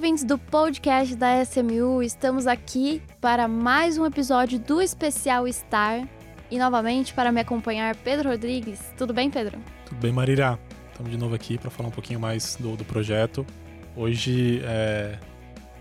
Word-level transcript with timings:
ouvintes 0.00 0.24
do 0.24 0.38
podcast 0.38 1.14
da 1.14 1.42
SMU, 1.42 2.02
estamos 2.02 2.46
aqui 2.46 3.02
para 3.20 3.46
mais 3.46 3.98
um 3.98 4.06
episódio 4.06 4.58
do 4.58 4.80
especial 4.80 5.46
Star. 5.52 6.08
E 6.50 6.58
novamente, 6.58 7.12
para 7.12 7.30
me 7.30 7.38
acompanhar, 7.38 7.94
Pedro 7.96 8.30
Rodrigues. 8.30 8.80
Tudo 8.96 9.12
bem, 9.12 9.30
Pedro? 9.30 9.58
Tudo 9.84 10.00
bem, 10.00 10.10
Marília? 10.10 10.58
Estamos 10.90 11.12
de 11.12 11.18
novo 11.18 11.34
aqui 11.34 11.58
para 11.58 11.68
falar 11.68 11.90
um 11.90 11.92
pouquinho 11.92 12.18
mais 12.18 12.56
do, 12.56 12.78
do 12.78 12.84
projeto. 12.86 13.44
Hoje 13.94 14.62
é, 14.64 15.18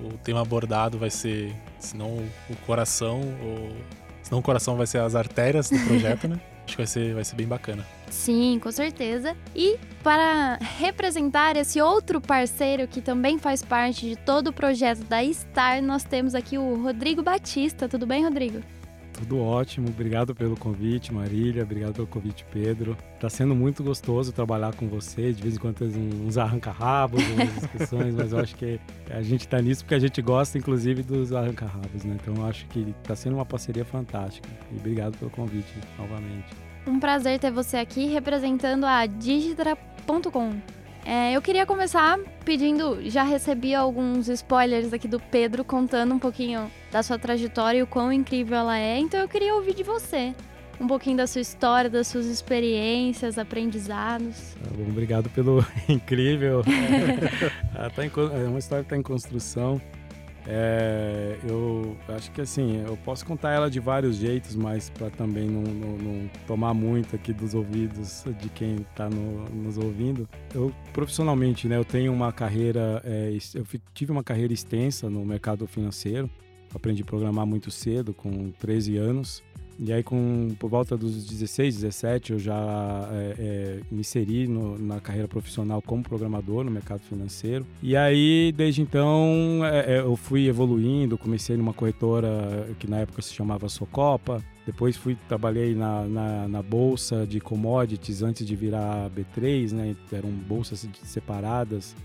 o 0.01 0.09
tema 0.17 0.41
abordado 0.41 0.97
vai 0.97 1.09
ser, 1.09 1.55
se 1.79 1.95
não 1.95 2.17
o 2.49 2.55
coração, 2.65 3.21
ou, 3.41 3.71
se 4.21 4.29
não 4.33 4.39
o 4.39 4.43
coração 4.43 4.75
vai 4.75 4.85
ser 4.85 4.97
as 4.97 5.15
artérias 5.15 5.69
do 5.69 5.79
projeto, 5.87 6.27
né? 6.27 6.41
Acho 6.69 6.75
que 6.75 6.83
vai 6.83 6.87
ser, 6.87 7.13
vai 7.15 7.23
ser 7.25 7.35
bem 7.35 7.47
bacana. 7.47 7.83
Sim, 8.11 8.59
com 8.61 8.71
certeza. 8.71 9.35
E 9.55 9.77
para 10.03 10.59
representar 10.77 11.57
esse 11.57 11.81
outro 11.81 12.21
parceiro 12.21 12.87
que 12.87 13.01
também 13.01 13.39
faz 13.39 13.63
parte 13.63 14.07
de 14.07 14.15
todo 14.15 14.49
o 14.49 14.53
projeto 14.53 15.03
da 15.05 15.23
Star, 15.33 15.81
nós 15.81 16.03
temos 16.03 16.35
aqui 16.35 16.59
o 16.59 16.79
Rodrigo 16.83 17.23
Batista. 17.23 17.89
Tudo 17.89 18.05
bem, 18.05 18.23
Rodrigo? 18.23 18.61
Tudo 19.19 19.37
ótimo, 19.37 19.89
obrigado 19.89 20.33
pelo 20.33 20.55
convite, 20.55 21.13
Marília, 21.13 21.63
obrigado 21.63 21.93
pelo 21.93 22.07
convite, 22.07 22.45
Pedro. 22.53 22.95
Tá 23.19 23.29
sendo 23.29 23.53
muito 23.53 23.83
gostoso 23.83 24.31
trabalhar 24.31 24.73
com 24.73 24.87
vocês, 24.87 25.35
de 25.35 25.43
vez 25.43 25.55
em 25.55 25.59
quando 25.59 25.75
tem 25.75 25.89
uns 26.25 26.37
arranca-rabos, 26.37 27.21
umas 27.31 27.53
discussões, 27.59 28.15
mas 28.15 28.31
eu 28.31 28.39
acho 28.39 28.55
que 28.55 28.79
a 29.09 29.21
gente 29.21 29.45
tá 29.45 29.61
nisso 29.61 29.83
porque 29.83 29.95
a 29.95 29.99
gente 29.99 30.21
gosta, 30.21 30.57
inclusive, 30.57 31.03
dos 31.03 31.33
arranca-rabos, 31.33 32.05
né? 32.05 32.17
Então 32.21 32.33
eu 32.33 32.45
acho 32.45 32.65
que 32.67 32.95
tá 33.03 33.13
sendo 33.13 33.35
uma 33.35 33.45
parceria 33.45 33.83
fantástica. 33.83 34.47
E 34.71 34.77
obrigado 34.77 35.17
pelo 35.17 35.29
convite 35.31 35.73
novamente. 35.97 36.47
Um 36.87 36.97
prazer 36.97 37.39
ter 37.39 37.51
você 37.51 37.75
aqui 37.75 38.05
representando 38.07 38.85
a 38.85 39.05
Digitra.com. 39.05 40.78
É, 41.05 41.33
eu 41.33 41.41
queria 41.41 41.65
começar 41.65 42.19
pedindo, 42.45 42.99
já 43.09 43.23
recebi 43.23 43.73
alguns 43.73 44.27
spoilers 44.27 44.93
aqui 44.93 45.07
do 45.07 45.19
Pedro 45.19 45.63
contando 45.63 46.13
um 46.13 46.19
pouquinho 46.19 46.69
da 46.91 47.01
sua 47.01 47.17
trajetória 47.17 47.79
e 47.79 47.83
o 47.83 47.87
quão 47.87 48.11
incrível 48.11 48.57
ela 48.57 48.77
é, 48.77 48.99
então 48.99 49.19
eu 49.19 49.27
queria 49.27 49.55
ouvir 49.55 49.73
de 49.73 49.83
você 49.83 50.33
um 50.79 50.87
pouquinho 50.87 51.17
da 51.17 51.27
sua 51.27 51.41
história, 51.41 51.89
das 51.89 52.07
suas 52.07 52.25
experiências, 52.25 53.37
aprendizados. 53.37 54.55
Tá 54.63 54.69
bom, 54.73 54.89
obrigado 54.89 55.29
pelo 55.29 55.65
incrível. 55.89 56.63
tá 57.95 58.05
em, 58.05 58.11
é 58.33 58.47
uma 58.47 58.59
história 58.59 58.83
que 58.83 58.87
está 58.87 58.97
em 58.97 59.01
construção. 59.01 59.81
É, 60.47 61.37
eu 61.47 61.95
acho 62.09 62.31
que 62.31 62.41
assim, 62.41 62.83
eu 62.85 62.97
posso 62.97 63.25
contar 63.25 63.51
ela 63.51 63.69
de 63.69 63.79
vários 63.79 64.15
jeitos, 64.15 64.55
mas 64.55 64.89
para 64.89 65.09
também 65.09 65.47
não, 65.47 65.61
não, 65.61 65.97
não, 65.97 66.29
tomar 66.47 66.73
muito 66.73 67.15
aqui 67.15 67.33
dos 67.33 67.53
ouvidos 67.53 68.23
de 68.39 68.49
quem 68.49 68.77
está 68.77 69.09
no, 69.09 69.45
nos 69.49 69.77
ouvindo. 69.77 70.27
Eu 70.53 70.73
profissionalmente, 70.93 71.67
né, 71.67 71.77
eu 71.77 71.85
tenho 71.85 72.13
uma 72.13 72.31
carreira, 72.31 73.01
é, 73.05 73.37
eu 73.53 73.65
tive 73.93 74.11
uma 74.11 74.23
carreira 74.23 74.53
extensa 74.53 75.09
no 75.09 75.25
mercado 75.25 75.67
financeiro. 75.67 76.29
Aprendi 76.73 77.01
a 77.01 77.05
programar 77.05 77.47
muito 77.47 77.71
cedo, 77.71 78.13
com 78.13 78.51
13 78.51 78.97
anos. 78.97 79.43
E 79.81 79.93
aí, 79.93 80.03
com, 80.03 80.49
por 80.59 80.69
volta 80.69 80.97
dos 80.97 81.25
16, 81.25 81.75
17, 81.75 82.33
eu 82.33 82.39
já 82.39 83.09
é, 83.11 83.35
é, 83.39 83.79
me 83.89 84.01
inseri 84.01 84.45
no, 84.45 84.77
na 84.77 84.99
carreira 84.99 85.27
profissional 85.27 85.81
como 85.81 86.03
programador 86.03 86.65
no 86.65 86.71
mercado 86.71 86.99
financeiro. 87.01 87.65
E 87.81 87.95
aí, 87.95 88.53
desde 88.55 88.81
então, 88.81 89.61
é, 89.63 89.95
é 89.95 89.99
eu 89.99 90.17
fui 90.17 90.47
evoluindo. 90.47 91.17
Comecei 91.17 91.55
numa 91.55 91.73
corretora 91.73 92.67
que 92.77 92.89
na 92.89 92.97
época 92.97 93.21
se 93.21 93.33
chamava 93.33 93.69
Socopa. 93.69 94.43
Depois 94.65 94.97
fui 94.97 95.17
trabalhei 95.27 95.73
na, 95.73 96.03
na, 96.03 96.47
na, 96.47 96.61
bolsa 96.61 97.25
de 97.25 97.39
commodities 97.39 98.21
antes 98.21 98.45
de 98.45 98.55
virar 98.55 99.09
B3, 99.09 99.71
né? 99.71 99.95
Eram 100.11 100.29
bolsas 100.29 100.87
separadas 101.03 101.95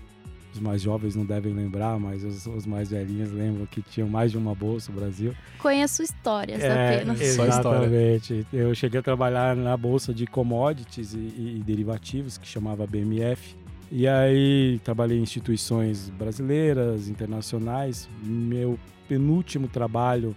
os 0.55 0.61
mais 0.61 0.81
jovens 0.81 1.15
não 1.15 1.25
devem 1.25 1.53
lembrar, 1.53 1.99
mas 1.99 2.23
os, 2.23 2.47
os, 2.47 2.65
mais 2.65 2.89
velhinhos 2.89 3.31
lembram 3.31 3.65
que 3.65 3.81
tinham 3.81 4.07
mais 4.07 4.31
de 4.31 4.37
uma 4.37 4.55
bolsa 4.55 4.91
no 4.91 4.99
Brasil. 4.99 5.33
Conheço 5.59 6.01
histórias 6.01 6.61
é, 6.61 6.97
apenas. 6.97 7.19
Exatamente. 7.19 8.47
Eu 8.53 8.73
cheguei 8.73 9.01
a 9.01 9.03
trabalhar 9.03 9.55
na 9.55 9.75
bolsa 9.75 10.13
de 10.13 10.25
commodities 10.25 11.13
e, 11.13 11.17
e, 11.17 11.57
e 11.59 11.63
derivativos, 11.63 12.37
que 12.37 12.47
chamava 12.47 12.87
BMF. 12.87 13.55
E 13.91 14.07
aí 14.07 14.79
trabalhei 14.83 15.19
em 15.19 15.21
instituições 15.21 16.09
brasileiras, 16.09 17.09
internacionais. 17.09 18.09
Meu 18.23 18.79
penúltimo 19.07 19.67
trabalho, 19.67 20.35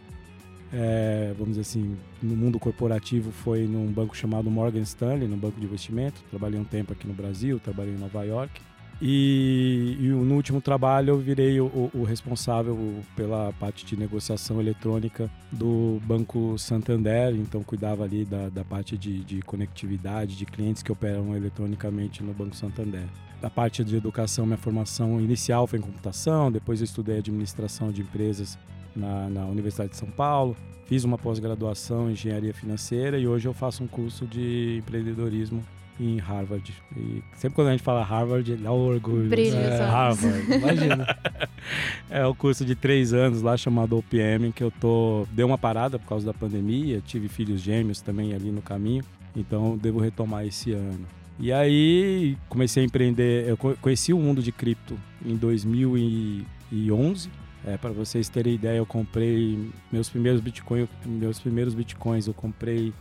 é, 0.73 1.33
vamos 1.39 1.57
dizer 1.57 1.63
assim, 1.63 1.97
no 2.21 2.37
mundo 2.37 2.59
corporativo 2.59 3.31
foi 3.31 3.67
num 3.67 3.87
banco 3.87 4.17
chamado 4.17 4.51
Morgan 4.51 4.83
Stanley, 4.83 5.29
num 5.29 5.39
banco 5.39 5.61
de 5.61 5.67
investimento. 5.67 6.21
Trabalhei 6.29 6.59
um 6.59 6.65
tempo 6.65 6.93
aqui 6.93 7.07
no 7.07 7.15
Brasil, 7.15 7.61
trabalhei 7.61 7.95
em 7.95 7.99
Nova 7.99 8.25
York. 8.25 8.61
E, 9.01 9.97
e, 10.01 10.09
no 10.09 10.35
último 10.35 10.61
trabalho 10.61 11.11
eu 11.11 11.19
virei 11.19 11.61
o, 11.61 11.91
o, 11.95 12.03
responsável 12.03 12.77
pela 13.15 13.53
parte 13.53 13.87
de 13.87 13.97
negociação 13.97 14.61
eletrônica 14.61 15.31
do 15.53 16.01
Banco 16.05 16.59
Santander, 16.59 17.33
então 17.37 17.63
cuidava 17.63 18.03
ali 18.03 18.25
da, 18.25 18.49
da 18.49 18.65
parte 18.65 18.99
de, 18.99 19.23
de, 19.23 19.41
conectividade 19.43 20.37
de 20.37 20.45
clientes 20.45 20.83
que 20.83 20.91
operam 20.91 21.37
eletronicamente 21.37 22.25
no 22.25 22.35
Banco 22.35 22.57
Santander. 22.57 23.05
Da 23.41 23.49
parte 23.49 23.85
de 23.85 23.95
educação, 23.95 24.45
minha 24.45 24.59
formação 24.59 25.21
inicial 25.21 25.69
foi 25.69 25.79
em 25.79 25.83
computação, 25.83 26.51
depois 26.51 26.81
eu 26.81 26.85
estudei 26.85 27.19
administração 27.19 27.93
de 27.93 28.03
empresas 28.03 28.59
na, 28.97 29.29
na 29.29 29.45
Universidade 29.45 29.91
de 29.91 29.97
São 29.97 30.11
Paulo, 30.11 30.57
fiz 30.87 31.05
uma 31.05 31.17
pós-graduação 31.17 32.09
em 32.09 32.15
engenharia 32.15 32.53
financeira 32.53 33.17
e 33.17 33.29
hoje 33.29 33.47
eu 33.47 33.55
faço 33.55 33.85
um 33.85 33.87
curso 33.87 34.27
de 34.27 34.79
empreendedorismo 34.79 35.63
em 36.01 36.19
Harvard. 36.19 36.75
E 36.97 37.23
sempre 37.35 37.57
quando 37.57 37.69
a 37.69 37.71
gente 37.73 37.83
fala 37.83 38.03
Harvard, 38.03 38.57
dá 38.57 38.73
um 38.73 38.87
orgulho. 38.87 39.29
Brilho, 39.29 39.57
é, 39.57 39.79
Harvard, 39.79 40.53
imagina. 40.53 41.19
é 42.09 42.25
o 42.27 42.35
curso 42.35 42.65
de 42.65 42.75
três 42.75 43.13
anos 43.13 43.43
lá 43.43 43.57
chamado 43.57 43.97
OPM, 43.97 44.53
que 44.55 44.63
eu 44.63 44.71
tô. 44.71 45.27
Deu 45.33 45.47
uma 45.47 45.59
parada 45.59 45.99
por 45.99 46.09
causa 46.09 46.27
da 46.27 46.35
pandemia, 46.35 47.03
tive 47.05 47.29
filhos 47.29 47.61
gêmeos 47.61 48.01
também 48.01 48.35
ali 48.35 48.51
no 48.51 48.63
caminho, 48.63 49.05
então 49.35 49.77
devo 49.77 49.99
retomar 49.99 50.47
esse 50.47 50.73
ano. 50.73 51.07
E 51.41 51.53
aí 51.53 52.37
comecei 52.49 52.83
a 52.83 52.87
empreender. 52.87 53.49
Eu 53.49 53.57
conheci 53.57 54.13
o 54.13 54.19
mundo 54.19 54.43
de 54.43 54.51
cripto 54.51 54.99
em 55.25 55.37
2011. 55.37 57.31
É, 57.65 57.77
para 57.77 57.91
vocês 57.91 58.29
terem 58.29 58.55
ideia, 58.55 58.79
eu 58.79 58.87
comprei 58.87 59.71
meus 59.91 60.09
primeiros 60.09 60.41
bitcoins, 60.41 60.89
meus 61.05 61.41
primeiros 61.41 61.75
bitcoins, 61.75 62.27
eu 62.27 62.33
comprei 62.33 62.95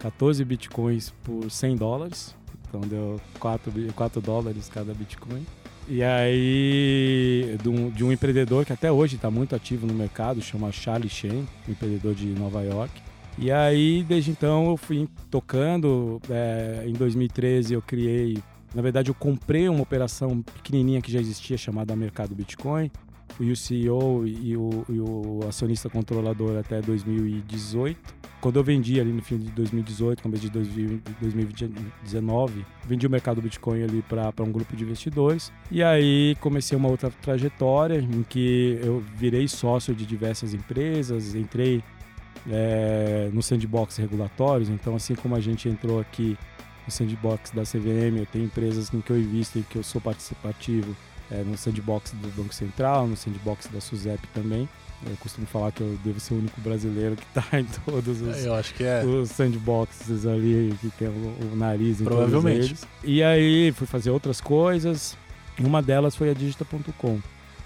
14 0.00 0.44
bitcoins 0.44 1.10
por 1.22 1.50
100 1.50 1.76
dólares. 1.76 2.34
Então 2.70 2.80
deu 2.82 3.20
4, 3.40 3.72
4 3.94 4.20
dólares 4.20 4.70
cada 4.72 4.94
Bitcoin. 4.94 5.44
E 5.88 6.04
aí, 6.04 7.58
de 7.60 7.68
um, 7.68 7.90
de 7.90 8.04
um 8.04 8.12
empreendedor 8.12 8.64
que 8.64 8.72
até 8.72 8.92
hoje 8.92 9.16
está 9.16 9.28
muito 9.28 9.56
ativo 9.56 9.88
no 9.88 9.92
mercado, 9.92 10.40
chama 10.40 10.70
Charlie 10.70 11.08
Chen, 11.08 11.48
um 11.66 11.72
empreendedor 11.72 12.14
de 12.14 12.26
Nova 12.28 12.62
York. 12.62 12.92
E 13.36 13.50
aí, 13.50 14.04
desde 14.06 14.30
então, 14.30 14.70
eu 14.70 14.76
fui 14.76 15.08
tocando. 15.28 16.20
É, 16.30 16.84
em 16.86 16.92
2013, 16.92 17.74
eu 17.74 17.82
criei. 17.82 18.38
Na 18.72 18.82
verdade, 18.82 19.10
eu 19.10 19.14
comprei 19.14 19.68
uma 19.68 19.82
operação 19.82 20.42
pequenininha 20.42 21.02
que 21.02 21.10
já 21.10 21.18
existia, 21.18 21.58
chamada 21.58 21.96
Mercado 21.96 22.36
Bitcoin. 22.36 22.88
Fui 23.30 23.50
o 23.50 23.56
CEO 23.56 24.26
e 24.26 24.56
o, 24.56 24.84
e 24.88 25.00
o 25.00 25.40
acionista 25.48 25.88
controlador 25.88 26.56
até 26.58 26.80
2018 26.80 28.19
quando 28.40 28.56
eu 28.56 28.64
vendi 28.64 28.98
ali 28.98 29.12
no 29.12 29.22
fim 29.22 29.38
de 29.38 29.50
2018, 29.50 30.22
começo 30.22 30.42
de 30.42 30.50
2019, 30.50 32.64
vendi 32.86 33.06
o 33.06 33.10
mercado 33.10 33.42
Bitcoin 33.42 33.82
ali 33.82 34.02
para 34.02 34.42
um 34.42 34.50
grupo 34.50 34.74
de 34.74 34.84
investidores. 34.84 35.52
E 35.70 35.82
aí 35.82 36.34
comecei 36.40 36.76
uma 36.76 36.88
outra 36.88 37.10
trajetória 37.22 37.98
em 37.98 38.22
que 38.22 38.78
eu 38.82 39.04
virei 39.14 39.46
sócio 39.46 39.94
de 39.94 40.06
diversas 40.06 40.54
empresas, 40.54 41.34
entrei 41.34 41.84
é, 42.48 43.30
no 43.32 43.42
sandbox 43.42 43.96
regulatórios. 43.96 44.68
Então, 44.68 44.96
assim 44.96 45.14
como 45.14 45.36
a 45.36 45.40
gente 45.40 45.68
entrou 45.68 46.00
aqui 46.00 46.36
no 46.86 46.92
sandbox 46.92 47.50
da 47.50 47.62
CVM, 47.62 48.18
eu 48.18 48.26
tenho 48.26 48.46
empresas 48.46 48.92
em 48.92 49.00
que 49.00 49.10
eu 49.10 49.18
invisto 49.18 49.58
e 49.58 49.62
que 49.62 49.76
eu 49.76 49.82
sou 49.82 50.00
participativo 50.00 50.96
é, 51.30 51.42
no 51.42 51.56
sandbox 51.56 52.12
do 52.12 52.28
Banco 52.28 52.54
Central, 52.54 53.06
no 53.06 53.16
sandbox 53.16 53.68
da 53.68 53.80
SUSEP 53.80 54.26
também. 54.28 54.68
Eu 55.06 55.16
costumo 55.16 55.46
falar 55.46 55.72
que 55.72 55.80
eu 55.80 55.98
devo 56.04 56.20
ser 56.20 56.34
o 56.34 56.38
único 56.38 56.60
brasileiro 56.60 57.16
que 57.16 57.24
está 57.24 57.44
em 57.58 57.64
todos 57.64 58.20
os, 58.20 58.44
eu 58.44 58.54
acho 58.54 58.74
que 58.74 58.84
é. 58.84 59.04
os 59.04 59.30
sandboxes 59.30 60.26
ali, 60.26 60.74
que 60.80 60.90
tem 60.90 61.08
o, 61.08 61.52
o 61.52 61.56
nariz 61.56 62.00
em 62.00 62.04
Provavelmente. 62.04 62.76
E 63.02 63.22
aí 63.22 63.72
fui 63.72 63.86
fazer 63.86 64.10
outras 64.10 64.40
coisas. 64.40 65.16
Uma 65.58 65.82
delas 65.82 66.14
foi 66.14 66.30
a 66.30 66.34
Digita.com. 66.34 67.18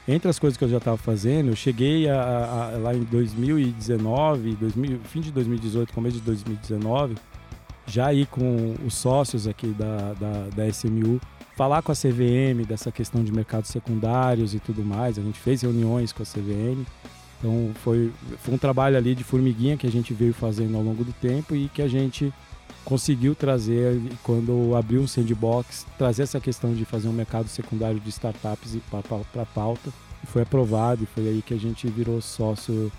Entre 0.06 0.28
as 0.28 0.38
coisas 0.38 0.56
que 0.56 0.64
eu 0.64 0.68
já 0.68 0.76
estava 0.76 0.98
fazendo, 0.98 1.48
eu 1.48 1.56
cheguei 1.56 2.08
a, 2.08 2.20
a, 2.20 2.74
a, 2.74 2.78
lá 2.78 2.94
em 2.94 3.02
2019, 3.04 4.54
2000, 4.56 5.00
fim 5.04 5.20
de 5.20 5.32
2018, 5.32 5.92
começo 5.94 6.18
de 6.18 6.22
2019, 6.22 7.14
já 7.86 8.08
aí 8.08 8.26
com 8.26 8.74
os 8.84 8.94
sócios 8.94 9.46
aqui 9.48 9.68
da, 9.68 10.12
da, 10.12 10.48
da 10.54 10.68
SMU, 10.68 11.18
falar 11.56 11.80
com 11.80 11.90
a 11.90 11.94
CVM 11.94 12.66
dessa 12.68 12.92
questão 12.92 13.24
de 13.24 13.32
mercados 13.32 13.70
secundários 13.70 14.54
e 14.54 14.60
tudo 14.60 14.84
mais. 14.84 15.18
A 15.18 15.22
gente 15.22 15.38
fez 15.38 15.62
reuniões 15.62 16.12
com 16.12 16.22
a 16.22 16.26
CVM 16.26 16.84
então 17.44 17.74
foi, 17.82 18.10
foi 18.38 18.54
um 18.54 18.58
trabalho 18.58 18.96
ali 18.96 19.14
de 19.14 19.22
formiguinha 19.22 19.76
que 19.76 19.86
a 19.86 19.90
gente 19.90 20.14
veio 20.14 20.32
fazendo 20.32 20.74
ao 20.78 20.82
longo 20.82 21.04
do 21.04 21.12
tempo 21.12 21.54
e 21.54 21.68
que 21.68 21.82
a 21.82 21.88
gente 21.88 22.32
conseguiu 22.86 23.34
trazer, 23.34 24.00
quando 24.22 24.74
abriu 24.74 25.02
um 25.02 25.06
sandbox, 25.06 25.86
trazer 25.98 26.22
essa 26.22 26.40
questão 26.40 26.74
de 26.74 26.86
fazer 26.86 27.06
um 27.06 27.12
mercado 27.12 27.48
secundário 27.48 28.00
de 28.00 28.08
startups 28.08 28.78
para 28.90 29.42
a 29.42 29.46
pauta. 29.46 29.92
foi 30.24 30.40
aprovado 30.40 31.04
e 31.04 31.06
foi 31.06 31.28
aí 31.28 31.42
que 31.42 31.52
a 31.52 31.58
gente 31.58 31.86
virou 31.86 32.18
sócio 32.22 32.90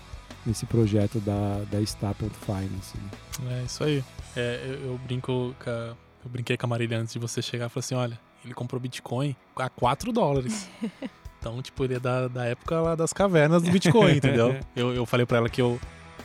nesse 0.44 0.64
projeto 0.64 1.18
da, 1.18 1.64
da 1.68 1.80
Staples 1.80 2.32
Finance. 2.44 2.96
Né? 3.42 3.60
É 3.60 3.64
isso 3.64 3.82
aí. 3.82 4.04
É, 4.36 4.60
eu, 4.64 4.90
eu, 4.92 4.98
brinco 4.98 5.56
com 5.62 5.70
a, 5.70 5.94
eu 6.24 6.30
brinquei 6.30 6.56
com 6.56 6.66
a 6.66 6.68
Marília 6.68 7.00
antes 7.00 7.12
de 7.12 7.18
você 7.18 7.42
chegar 7.42 7.66
e 7.66 7.68
falei 7.68 7.80
assim: 7.80 7.94
olha, 7.96 8.20
ele 8.44 8.54
comprou 8.54 8.80
Bitcoin 8.80 9.34
a 9.56 9.68
4 9.68 10.12
dólares. 10.12 10.68
Então, 11.38 11.60
tipo, 11.62 11.84
ele 11.84 11.94
é 11.94 12.00
da, 12.00 12.28
da 12.28 12.44
época 12.44 12.80
lá 12.80 12.94
das 12.94 13.12
cavernas 13.12 13.62
do 13.62 13.70
Bitcoin, 13.70 14.12
entendeu? 14.16 14.56
Eu, 14.74 14.94
eu 14.94 15.06
falei 15.06 15.24
pra 15.26 15.38
ela 15.38 15.48
que 15.48 15.60
eu 15.60 15.78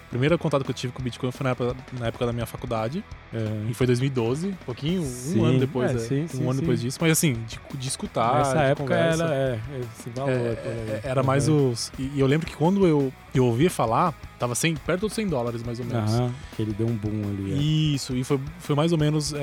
primeiro 0.09 0.37
contato 0.37 0.63
que 0.63 0.69
eu 0.69 0.75
tive 0.75 0.93
com 0.93 0.99
o 0.99 1.03
Bitcoin 1.03 1.31
foi 1.31 1.43
na 1.45 1.51
época, 1.51 1.75
na 1.93 2.07
época 2.07 2.25
da 2.25 2.33
minha 2.33 2.45
faculdade. 2.45 3.03
É. 3.33 3.69
E 3.69 3.73
foi 3.73 3.87
2012, 3.87 4.47
um 4.47 4.53
pouquinho, 4.65 5.03
sim, 5.03 5.39
um 5.39 5.45
ano 5.45 5.59
depois. 5.59 5.91
É, 5.91 5.95
é, 5.95 5.97
sim, 5.99 6.23
um 6.23 6.27
sim, 6.27 6.43
ano 6.43 6.59
depois 6.59 6.81
disso. 6.81 6.97
Mas 6.99 7.11
assim, 7.11 7.33
de, 7.47 7.59
de 7.77 7.87
escutar. 7.87 8.39
Nessa 8.39 8.55
de 8.55 8.63
época 8.71 8.93
conversa, 8.93 9.23
era 9.23 9.35
é, 9.35 9.59
esse 9.79 10.09
valor. 10.09 10.31
É, 10.31 10.33
é 10.33 11.01
era 11.03 11.23
mais 11.23 11.47
os. 11.47 11.91
E, 11.97 12.11
e, 12.15 12.19
eu 12.19 12.27
lembro 12.27 12.45
que 12.45 12.55
quando 12.55 12.85
eu, 12.85 13.11
eu 13.33 13.45
ouvia 13.45 13.69
falar, 13.69 14.13
tava 14.37 14.53
100, 14.53 14.75
perto 14.75 15.01
dos 15.01 15.13
100 15.13 15.27
dólares, 15.27 15.63
mais 15.63 15.79
ou 15.79 15.85
menos. 15.85 16.13
Aham, 16.13 16.33
que 16.55 16.61
ele 16.61 16.73
deu 16.73 16.87
um 16.87 16.95
boom 16.95 17.29
ali. 17.29 17.53
É. 17.53 17.55
Isso, 17.55 18.15
e 18.15 18.23
foi, 18.23 18.39
foi 18.59 18.75
mais 18.75 18.91
ou 18.91 18.97
menos 18.97 19.33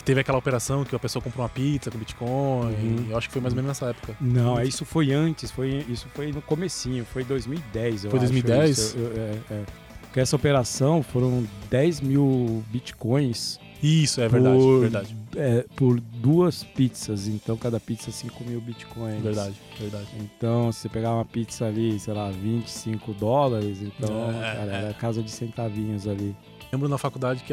que 0.00 0.04
teve 0.04 0.20
aquela 0.20 0.38
operação 0.38 0.82
que 0.82 0.96
a 0.96 0.98
pessoa 0.98 1.22
comprou 1.22 1.42
uma 1.42 1.48
pizza 1.50 1.90
com 1.90 1.98
Bitcoin. 1.98 2.72
Uhum. 2.72 3.06
eu 3.10 3.18
acho 3.18 3.28
que 3.28 3.32
foi 3.34 3.42
mais 3.42 3.52
ou 3.52 3.56
menos 3.56 3.68
nessa 3.68 3.90
época. 3.90 4.16
Não, 4.18 4.58
é, 4.58 4.64
isso 4.64 4.84
foi 4.86 5.12
antes, 5.12 5.50
foi, 5.50 5.84
isso 5.88 6.06
foi 6.14 6.32
no 6.32 6.40
comecinho, 6.40 7.04
foi 7.04 7.22
2010, 7.22 8.04
eu 8.04 8.10
Foi 8.10 8.18
2010? 8.18 8.78
Isso, 8.78 8.96
eu, 8.96 9.12
é, 9.14 9.36
é. 9.50 9.64
Porque 10.10 10.18
essa 10.18 10.34
operação 10.34 11.04
foram 11.04 11.46
10 11.70 12.00
mil 12.00 12.64
bitcoins. 12.68 13.60
Isso, 13.80 14.20
é 14.20 14.28
verdade, 14.28 14.58
por, 14.58 14.80
verdade. 14.80 15.16
É, 15.36 15.64
por 15.76 16.00
duas 16.00 16.64
pizzas, 16.64 17.28
então 17.28 17.56
cada 17.56 17.78
pizza 17.78 18.10
5 18.10 18.42
mil 18.44 18.60
bitcoins. 18.60 19.22
Verdade, 19.22 19.54
verdade. 19.78 20.08
Então, 20.18 20.72
se 20.72 20.80
você 20.80 20.88
pegar 20.88 21.14
uma 21.14 21.24
pizza 21.24 21.64
ali, 21.64 21.98
sei 22.00 22.12
lá, 22.12 22.28
25 22.28 23.14
dólares, 23.14 23.78
então, 23.80 24.30
é, 24.30 24.56
cara, 24.56 24.72
era 24.72 24.94
casa 24.94 25.22
de 25.22 25.30
centavinhos 25.30 26.08
ali. 26.08 26.34
Lembro 26.72 26.88
na 26.88 26.98
faculdade 26.98 27.44
que 27.44 27.52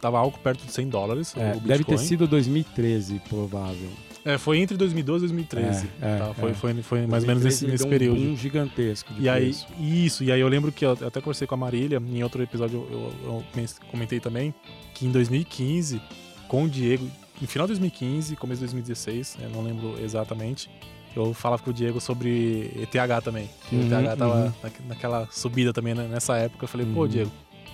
tava 0.00 0.18
algo 0.18 0.36
perto 0.38 0.66
de 0.66 0.72
100 0.72 0.88
dólares. 0.88 1.34
É, 1.36 1.54
deve 1.54 1.84
ter 1.84 1.98
sido 1.98 2.26
2013, 2.26 3.20
provável. 3.28 3.88
É, 4.24 4.38
foi 4.38 4.58
entre 4.58 4.76
2012 4.76 5.24
e 5.24 5.28
2013. 5.28 5.88
É, 6.00 6.06
é, 6.06 6.18
tá? 6.18 6.34
foi, 6.34 6.50
é. 6.50 6.54
foi, 6.54 6.82
foi 6.82 7.06
mais 7.06 7.24
ou 7.24 7.28
menos 7.28 7.42
nesse, 7.42 7.66
nesse 7.66 7.86
período. 7.86 8.20
Um 8.20 8.36
gigantesco. 8.36 9.12
e 9.18 9.28
aí, 9.28 9.54
isso, 9.78 10.22
e 10.22 10.30
aí 10.30 10.40
eu 10.40 10.48
lembro 10.48 10.70
que 10.70 10.84
eu 10.84 10.92
até 10.92 11.20
conversei 11.20 11.46
com 11.46 11.54
a 11.54 11.58
Marília, 11.58 12.00
em 12.00 12.22
outro 12.22 12.42
episódio 12.42 12.86
eu, 12.90 13.12
eu, 13.24 13.44
eu 13.56 13.68
comentei 13.90 14.20
também, 14.20 14.54
que 14.94 15.06
em 15.06 15.10
2015, 15.10 16.00
com 16.46 16.64
o 16.64 16.68
Diego, 16.68 17.08
no 17.40 17.48
final 17.48 17.66
de 17.66 17.72
2015, 17.72 18.36
começo 18.36 18.60
de 18.60 18.66
2016, 18.66 19.38
eu 19.42 19.50
não 19.50 19.62
lembro 19.62 19.96
exatamente, 20.00 20.70
eu 21.14 21.34
falava 21.34 21.62
com 21.62 21.70
o 21.70 21.72
Diego 21.72 22.00
sobre 22.00 22.70
ETH 22.76 23.24
também. 23.24 23.50
Uhum, 23.70 23.80
o 23.80 23.82
ETH 23.82 24.16
tava 24.16 24.34
uhum. 24.34 24.52
naquela 24.88 25.28
subida 25.30 25.72
também 25.72 25.94
né, 25.94 26.08
nessa 26.08 26.36
época. 26.36 26.64
Eu 26.64 26.68
falei, 26.68 26.86
pô, 26.86 27.02
uhum. 27.02 27.08
Diego, 27.08 27.32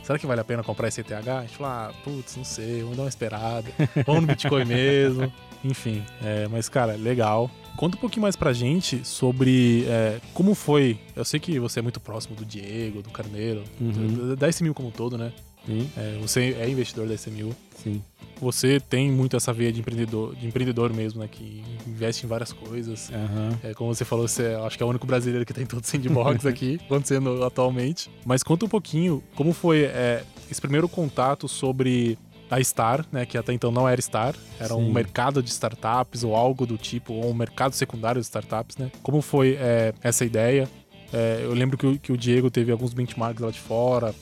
será 0.08 0.18
que 0.18 0.26
vale 0.26 0.40
a 0.40 0.44
pena 0.44 0.62
comprar 0.62 0.88
esse 0.88 1.02
ETH? 1.02 1.12
A 1.12 1.42
gente 1.42 1.58
falou, 1.58 1.70
ah, 1.70 1.92
putz, 2.02 2.34
não 2.34 2.44
sei, 2.44 2.80
vamos 2.80 2.96
dar 2.96 3.02
uma 3.02 3.10
esperada. 3.10 3.68
Vamos 4.06 4.22
no 4.22 4.28
Bitcoin 4.28 4.64
mesmo. 4.64 5.30
Enfim, 5.62 6.02
é, 6.22 6.48
mas 6.48 6.66
cara, 6.66 6.94
legal. 6.94 7.50
Conta 7.76 7.98
um 7.98 8.00
pouquinho 8.00 8.22
mais 8.22 8.34
pra 8.34 8.54
gente 8.54 9.04
sobre 9.04 9.84
é, 9.86 10.18
como 10.32 10.54
foi. 10.54 10.98
Eu 11.14 11.26
sei 11.26 11.38
que 11.38 11.60
você 11.60 11.80
é 11.80 11.82
muito 11.82 12.00
próximo 12.00 12.34
do 12.34 12.44
Diego, 12.44 13.02
do 13.02 13.10
Carneiro, 13.10 13.62
uhum. 13.78 14.34
da 14.34 14.48
SMU 14.48 14.72
como 14.72 14.88
um 14.88 14.90
todo, 14.90 15.18
né? 15.18 15.30
Sim. 15.68 15.90
É, 15.96 16.18
você 16.20 16.56
é 16.58 16.68
investidor 16.68 17.06
da 17.06 17.14
SMU. 17.14 17.54
Sim. 17.76 18.02
Você 18.40 18.80
tem 18.80 19.10
muito 19.10 19.36
essa 19.36 19.52
veia 19.52 19.72
de 19.72 19.80
empreendedor, 19.80 20.34
de 20.34 20.46
empreendedor 20.46 20.92
mesmo, 20.92 21.20
né? 21.20 21.28
Que 21.30 21.62
investe 21.86 22.24
em 22.24 22.28
várias 22.28 22.52
coisas. 22.52 23.10
Uhum. 23.10 23.56
É, 23.62 23.74
como 23.74 23.94
você 23.94 24.04
falou, 24.04 24.26
você 24.26 24.44
é, 24.44 24.54
acho 24.56 24.76
que 24.76 24.82
é 24.82 24.86
o 24.86 24.88
único 24.88 25.06
brasileiro 25.06 25.44
que 25.44 25.52
tem 25.52 25.66
todo 25.66 25.84
sandbox 25.84 26.46
aqui, 26.46 26.80
acontecendo 26.86 27.44
atualmente. 27.44 28.10
Mas 28.24 28.42
conta 28.42 28.64
um 28.64 28.68
pouquinho 28.68 29.22
como 29.34 29.52
foi 29.52 29.82
é, 29.82 30.24
esse 30.50 30.60
primeiro 30.60 30.88
contato 30.88 31.48
sobre 31.48 32.16
a 32.50 32.62
Star, 32.62 33.04
né, 33.12 33.26
que 33.26 33.36
até 33.36 33.52
então 33.52 33.70
não 33.70 33.86
era 33.86 34.00
Star, 34.00 34.34
era 34.58 34.70
Sim. 34.70 34.74
um 34.76 34.90
mercado 34.90 35.42
de 35.42 35.50
startups 35.50 36.24
ou 36.24 36.34
algo 36.34 36.64
do 36.64 36.78
tipo, 36.78 37.12
ou 37.12 37.30
um 37.30 37.34
mercado 37.34 37.74
secundário 37.74 38.20
de 38.20 38.26
startups, 38.26 38.78
né? 38.78 38.90
Como 39.02 39.20
foi 39.20 39.58
é, 39.60 39.92
essa 40.02 40.24
ideia? 40.24 40.68
É, 41.12 41.40
eu 41.42 41.52
lembro 41.52 41.76
que 41.76 41.86
o, 41.86 41.98
que 41.98 42.12
o, 42.12 42.16
Diego 42.16 42.50
teve 42.50 42.70
alguns 42.70 42.92
benchmarks 42.92 43.42
lá 43.42 43.50
de 43.50 43.58
fora 43.58 44.14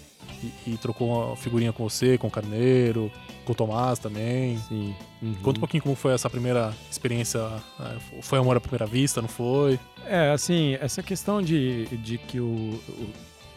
e, 0.43 0.73
e, 0.73 0.77
trocou 0.77 1.29
uma 1.29 1.37
figurinha 1.37 1.73
com 1.73 1.89
você, 1.89 2.19
com 2.19 2.27
o 2.27 2.31
Carneiro, 2.31 3.11
com 3.45 3.53
o 3.53 3.55
Tomás 3.55 3.99
também. 3.99 4.59
Sim. 4.59 4.95
Uhum. 5.23 5.35
Conta 5.43 5.59
um 5.59 5.61
pouquinho 5.61 5.83
como 5.83 5.95
foi 5.95 6.13
essa 6.13 6.29
primeira 6.29 6.75
experiência. 6.91 7.39
É, 7.81 8.21
foi 8.23 8.39
amor 8.39 8.57
à 8.57 8.61
primeira 8.61 8.87
vista, 8.87 9.21
não 9.21 9.29
foi? 9.29 9.79
É, 10.07 10.31
assim, 10.31 10.75
essa 10.81 11.03
questão 11.03 11.43
de, 11.43 11.87
de 11.99 12.19
que 12.19 12.41
o, 12.41 12.45
o 12.45 13.13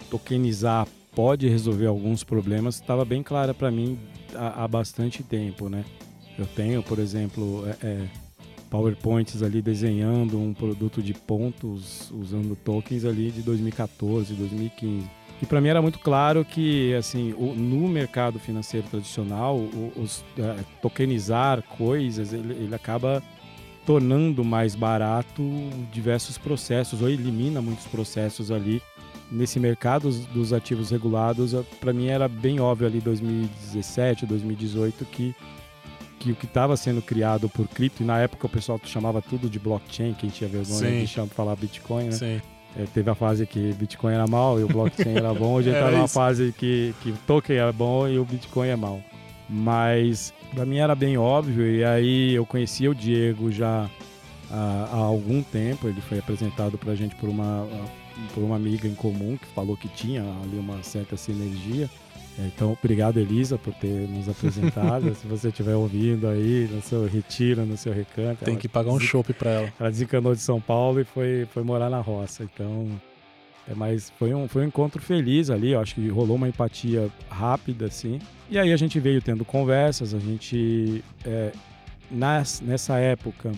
tokenizar 0.10 0.88
pode 1.14 1.48
resolver 1.48 1.88
alguns 1.88 2.24
problemas 2.24 2.76
estava 2.76 3.04
bem 3.04 3.22
clara 3.22 3.54
para 3.54 3.70
mim 3.70 4.00
há, 4.34 4.64
há, 4.64 4.68
bastante 4.68 5.24
tempo, 5.24 5.70
né? 5.70 5.84
Eu 6.38 6.46
tenho, 6.46 6.82
por 6.82 7.00
exemplo, 7.00 7.66
é, 7.68 7.86
é, 7.86 8.08
PowerPoints 8.70 9.42
ali 9.44 9.62
desenhando 9.62 10.40
um 10.40 10.54
produto 10.54 11.02
de 11.02 11.14
pontos 11.14 12.12
usando 12.12 12.56
tokens 12.56 13.04
ali 13.04 13.32
de 13.32 13.42
2014, 13.42 14.34
2015. 14.34 15.19
E 15.42 15.46
para 15.46 15.62
mim 15.62 15.70
era 15.70 15.82
muito 15.82 16.00
claro 16.00 16.44
que, 16.44 16.94
assim, 16.96 17.34
o, 17.38 17.54
no 17.56 17.88
mercado 17.88 18.40
financeiro 18.40 18.88
tradicional, 18.88 19.56
o, 19.56 19.94
os, 19.96 20.24
é, 20.38 20.64
tokenizar 20.82 21.64
coisas, 21.64 22.34
ele, 22.34 22.54
ele 22.54 22.76
acaba 22.76 23.24
tornando 23.86 24.44
mais 24.44 24.76
barato 24.76 25.42
diversos 25.92 26.38
processos 26.38 27.02
ou 27.02 27.10
elimina 27.10 27.62
muitos 27.62 27.88
processos 27.88 28.52
ali 28.52 28.82
nesse 29.32 29.60
mercado 29.60 30.12
dos 30.34 30.54
ativos 30.54 30.90
regulados, 30.90 31.54
para 31.80 31.94
mim 31.94 32.08
era 32.08 32.28
bem 32.28 32.60
óbvio 32.60 32.88
ali 32.88 33.00
2017, 33.00 34.26
2018 34.26 35.06
que 35.06 35.36
que 36.20 36.34
o 36.34 36.36
que 36.36 36.46
estava 36.46 36.76
sendo 36.76 37.02
criado 37.02 37.48
por 37.48 37.66
cripto, 37.66 38.04
e 38.04 38.06
na 38.06 38.20
época 38.20 38.46
o 38.46 38.50
pessoal 38.50 38.80
chamava 38.84 39.22
tudo 39.22 39.50
de 39.50 39.58
blockchain, 39.58 40.14
quem 40.14 40.30
tinha 40.30 40.50
vergonha 40.50 40.90
Sim. 40.90 41.00
de 41.00 41.08
chamar, 41.08 41.30
falar 41.30 41.56
Bitcoin, 41.56 42.06
né? 42.06 42.12
Sim. 42.12 42.42
É, 42.78 42.86
teve 42.94 43.10
a 43.10 43.16
fase 43.16 43.46
que 43.46 43.74
Bitcoin 43.74 44.14
era 44.14 44.28
mal 44.28 44.60
e 44.60 44.64
o 44.64 44.68
blockchain 44.68 45.16
era 45.18 45.34
bom, 45.34 45.54
hoje 45.54 45.70
está 45.72 45.90
numa 45.90 46.08
fase 46.08 46.54
que, 46.58 46.94
que 47.02 47.12
token 47.26 47.58
é 47.58 47.72
bom 47.72 48.08
e 48.08 48.20
o 48.20 48.26
Bitcoin 48.26 48.68
é 48.68 48.76
mal. 48.76 49.02
Mas 49.50 50.34
para 50.54 50.66
mim 50.66 50.78
era 50.78 50.94
bem 50.94 51.18
óbvio, 51.18 51.66
e 51.66 51.84
aí 51.84 52.34
eu 52.34 52.46
conhecia 52.46 52.90
o 52.90 52.96
Diego 52.96 53.52
já 53.52 53.90
há, 54.52 54.90
há 54.92 54.98
algum 54.98 55.42
tempo, 55.42 55.88
ele 55.88 56.02
foi 56.02 56.20
apresentado 56.20 56.78
para 56.78 56.92
a 56.92 56.96
gente 56.96 57.16
por 57.16 57.30
uma 57.30 57.68
por 58.34 58.44
uma 58.44 58.58
amiga 58.58 58.88
em 58.88 58.96
comum 58.96 59.38
que 59.38 59.48
falou 59.48 59.78
que 59.78 59.88
tinha 59.88 60.22
ali 60.22 60.58
uma 60.58 60.84
certa 60.84 61.16
sinergia. 61.16 61.90
É, 62.38 62.46
então, 62.46 62.78
obrigado, 62.80 63.20
Elisa, 63.20 63.58
por 63.58 63.74
ter 63.74 64.08
nos 64.08 64.30
apresentado. 64.30 65.14
Se 65.16 65.28
você 65.28 65.50
estiver 65.50 65.76
ouvindo 65.76 66.28
aí 66.28 66.70
no 66.72 66.82
seu 66.82 67.06
retiro, 67.08 67.66
no 67.66 67.78
seu 67.78 67.94
recanto. 67.94 68.46
Tem 68.46 68.56
que 68.56 68.68
pagar 68.68 68.92
um 68.92 69.00
chopp 69.00 69.34
para 69.34 69.52
ela. 69.52 69.74
Ela 69.80 69.90
desencanou 69.90 70.36
de 70.36 70.42
São 70.42 70.62
Paulo 70.62 71.00
e 71.02 71.04
foi, 71.04 71.48
foi 71.54 71.64
morar 71.64 71.90
na 71.90 72.00
roça. 72.00 72.44
Então, 72.44 72.90
é, 73.68 73.74
mas 73.76 74.12
foi 74.18 74.34
um, 74.34 74.48
foi 74.48 74.64
um 74.64 74.68
encontro 74.68 75.02
feliz 75.02 75.50
ali. 75.50 75.72
Eu 75.72 75.80
acho 75.80 75.96
que 75.96 76.08
rolou 76.10 76.36
uma 76.36 76.48
empatia 76.48 77.10
rápida, 77.30 77.86
assim. 77.86 78.20
E 78.50 78.58
aí 78.58 78.72
a 78.72 78.78
gente 78.78 79.00
veio 79.00 79.22
tendo 79.22 79.44
conversas. 79.46 80.14
A 80.14 80.20
gente, 80.20 81.04
é, 81.26 81.52
nas, 82.10 82.62
nessa 82.62 82.98
época, 82.98 83.52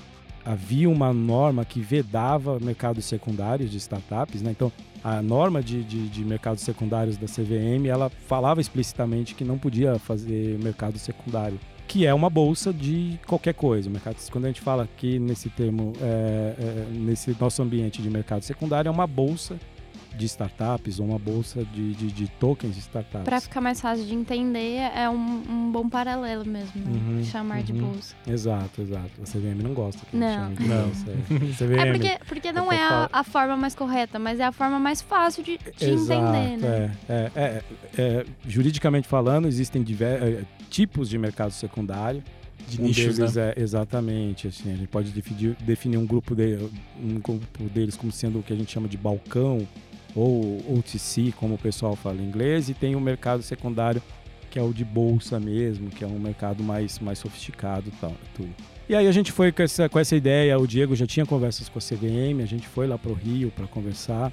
havia 0.44 0.90
uma 0.90 1.14
norma 1.14 1.64
que 1.64 1.80
vedava 1.80 2.60
mercados 2.60 3.06
secundários 3.06 3.72
de 3.72 3.78
startups, 3.78 4.42
né? 4.42 4.52
Então, 4.52 4.72
a 5.04 5.22
norma 5.22 5.62
de, 5.62 5.84
de, 5.84 6.08
de, 6.08 6.24
mercados 6.24 6.64
secundários 6.64 7.18
da 7.18 7.26
CVM, 7.28 7.88
ela 7.88 8.10
falava 8.10 8.62
explicitamente 8.62 9.34
que 9.34 9.44
não 9.44 9.58
podia 9.58 9.98
fazer 9.98 10.60
mercado 10.60 10.98
secundário, 11.00 11.60
que 11.88 12.06
é 12.06 12.14
uma 12.14 12.30
bolsa 12.30 12.72
de 12.72 13.20
qualquer 13.28 13.54
coisa. 13.54 13.90
Mercado, 13.90 14.18
quando 14.32 14.46
a 14.46 14.48
gente 14.48 14.62
fala 14.62 14.84
aqui 14.84 15.20
nesse 15.20 15.50
termo, 15.50 15.94
é, 16.02 16.56
é, 16.58 16.88
nesse 16.92 17.36
nosso 17.40 17.62
ambiente 17.62 18.02
de 18.02 18.10
mercado 18.10 18.44
secundário, 18.44 18.90
é 18.90 18.92
uma 18.92 19.08
bolsa 19.08 19.60
de 20.16 20.26
startups 20.26 21.00
ou 21.00 21.06
uma 21.06 21.20
bolsa 21.20 21.64
de, 21.66 21.94
de, 21.94 22.08
de 22.08 22.28
tokens 22.28 22.76
de 22.76 22.82
startups. 22.82 23.24
Para 23.24 23.42
ficar 23.42 23.62
mais 23.62 23.80
fácil 23.80 24.06
de 24.06 24.14
entender, 24.14 24.78
é 24.96 25.10
um, 25.10 25.44
um 25.50 25.72
bom 25.72 25.88
paralelo 25.90 26.46
mesmo, 26.46 26.82
né? 26.84 26.92
Uhum, 26.92 27.24
chamar 27.24 27.60
uhum. 27.60 27.64
de 27.64 27.74
bolsa. 27.74 28.16
Exato, 28.28 28.82
exato. 28.82 29.12
A 29.22 29.26
CVM 29.26 29.62
não 29.64 29.74
gosta 29.74 30.06
que 30.06 30.16
não. 30.16 30.54
de 30.54 30.68
não. 30.68 30.84
bolsa. 30.84 31.06
É, 31.10 31.54
CVM, 31.66 31.80
é 31.80 31.92
porque, 31.92 32.20
porque 32.28 32.52
não 32.52 32.72
é 32.72 32.82
a, 32.82 33.10
a, 33.12 33.24
forma 33.24 33.56
mais 33.56 33.76
correta, 33.76 34.20
mas 34.20 34.40
é 34.40 34.46
a 34.46 34.52
forma 34.52 34.80
mais 34.80 35.02
fácil 35.02 35.44
de, 35.44 35.58
de 35.78 35.90
exato, 35.90 36.36
entender, 36.36 36.58
né? 36.58 36.92
É, 37.08 37.14
é, 37.14 37.32
é, 37.36 37.64
é, 37.98 38.26
juridicamente 38.48 39.08
falando, 39.08 39.48
existem 39.48 39.82
diversos 39.82 40.28
é, 40.28 40.44
tipos 40.70 41.10
de 41.10 41.18
mercado 41.18 41.52
secundário. 41.52 42.24
De 42.68 42.80
um 42.80 42.86
nichos, 42.86 43.18
deles 43.18 43.36
né? 43.36 43.54
é 43.56 43.62
exatamente 43.62 44.48
assim, 44.48 44.72
a 44.72 44.76
gente 44.76 44.88
pode 44.88 45.10
definir, 45.10 45.58
definir 45.62 45.98
um 45.98 46.06
grupo 46.06 46.34
de, 46.36 46.58
um 47.04 47.20
grupo 47.20 47.64
deles 47.64 47.98
como 47.98 48.12
sendo 48.12 48.40
o 48.40 48.44
que 48.44 48.54
a 48.54 48.56
gente 48.56 48.72
chama 48.72 48.88
de 48.88 48.98
balcão 48.98 49.68
ou 50.16 50.58
OTC, 50.78 51.34
como 51.38 51.56
o 51.56 51.58
pessoal 51.58 51.96
fala 51.96 52.22
em 52.22 52.26
inglês, 52.26 52.70
e 52.70 52.74
tem 52.74 52.96
o 52.96 53.02
mercado 53.02 53.42
secundário 53.42 54.02
que 54.52 54.60
é 54.60 54.62
o 54.62 54.74
de 54.74 54.84
bolsa 54.84 55.40
mesmo, 55.40 55.90
que 55.90 56.04
é 56.04 56.08
um 56.08 56.20
mercado 56.20 56.62
mais, 56.62 57.00
mais 57.00 57.18
sofisticado 57.18 57.88
e 57.88 57.92
tal. 57.92 58.14
E 58.88 58.94
aí 58.94 59.08
a 59.08 59.12
gente 59.12 59.32
foi 59.32 59.52
com 59.52 59.64
essa, 59.64 59.88
com 59.88 59.98
essa 59.98 60.16
ideia, 60.16 60.60
o 60.60 60.68
Diego 60.68 60.94
já 60.94 61.08
tinha 61.08 61.26
conversas 61.26 61.70
com 61.70 61.80
a 61.80 61.82
CVM, 61.82 62.44
a 62.44 62.46
gente 62.46 62.68
foi 62.68 62.86
lá 62.86 62.98
para 62.98 63.12
o 63.12 63.16
Rio 63.16 63.50
para 63.50 63.66
conversar. 63.66 64.32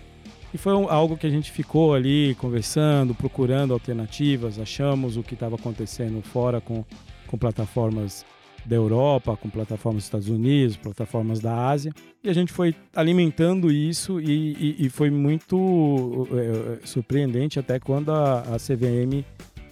E 0.52 0.58
foi 0.58 0.72
um, 0.72 0.90
algo 0.90 1.16
que 1.16 1.26
a 1.26 1.30
gente 1.30 1.52
ficou 1.52 1.94
ali 1.94 2.34
conversando, 2.34 3.14
procurando 3.14 3.72
alternativas, 3.72 4.58
achamos 4.58 5.16
o 5.16 5.22
que 5.22 5.34
estava 5.34 5.54
acontecendo 5.54 6.20
fora 6.20 6.60
com, 6.60 6.84
com 7.28 7.38
plataformas 7.38 8.26
da 8.68 8.76
Europa, 8.76 9.36
com 9.36 9.48
plataformas 9.48 10.02
dos 10.02 10.04
Estados 10.04 10.28
Unidos, 10.28 10.76
plataformas 10.76 11.40
da 11.40 11.68
Ásia. 11.68 11.92
E 12.22 12.28
a 12.28 12.32
gente 12.32 12.52
foi 12.52 12.74
alimentando 12.94 13.70
isso 13.70 14.20
e, 14.20 14.76
e, 14.78 14.86
e 14.86 14.88
foi 14.90 15.10
muito 15.10 16.28
é, 16.32 16.86
surpreendente 16.86 17.58
até 17.58 17.80
quando 17.80 18.12
a, 18.12 18.40
a 18.40 18.56
CVM 18.56 19.24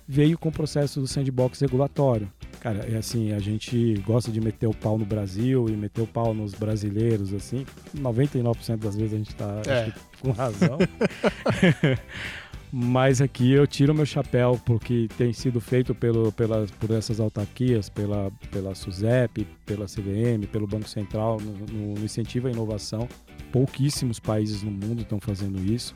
veio 0.09 0.39
com 0.39 0.49
o 0.49 0.53
processo 0.53 1.01
do 1.01 1.07
sandbox 1.07 1.61
regulatório. 1.61 2.31
Cara, 2.61 2.85
é 2.91 2.97
assim, 2.97 3.33
a 3.33 3.39
gente 3.39 3.95
gosta 4.07 4.31
de 4.31 4.41
meter 4.41 4.67
o 4.67 4.75
pau 4.75 4.99
no 4.99 5.05
Brasil 5.05 5.69
e 5.69 5.73
meter 5.73 6.01
o 6.01 6.07
pau 6.07 6.33
nos 6.33 6.55
brasileiros, 6.55 7.33
assim. 7.35 7.67
99% 7.97 8.77
das 8.77 8.97
vezes 8.97 9.15
a 9.15 9.17
gente 9.19 9.35
tá 9.35 9.63
é. 9.69 9.93
com 10.21 10.31
razão. 10.31 10.79
Mas 12.73 13.21
aqui 13.21 13.53
eu 13.53 13.67
tiro 13.67 13.95
meu 13.95 14.05
chapéu 14.05 14.61
porque 14.65 15.09
tem 15.17 15.33
sido 15.33 15.61
feito 15.61 15.95
pelo, 15.95 16.33
pela, 16.33 16.67
por 16.81 16.91
essas 16.91 17.21
autarquias, 17.21 17.89
pela, 17.89 18.31
pela 18.51 18.75
SUSEP, 18.75 19.47
pela 19.65 19.87
CVM, 19.87 20.47
pelo 20.51 20.67
Banco 20.67 20.89
Central, 20.89 21.39
no, 21.41 21.95
no 21.95 22.05
incentivo 22.05 22.49
à 22.49 22.51
inovação. 22.51 23.09
Pouquíssimos 23.53 24.19
países 24.19 24.63
no 24.63 24.71
mundo 24.71 25.03
estão 25.03 25.21
fazendo 25.21 25.59
isso. 25.61 25.95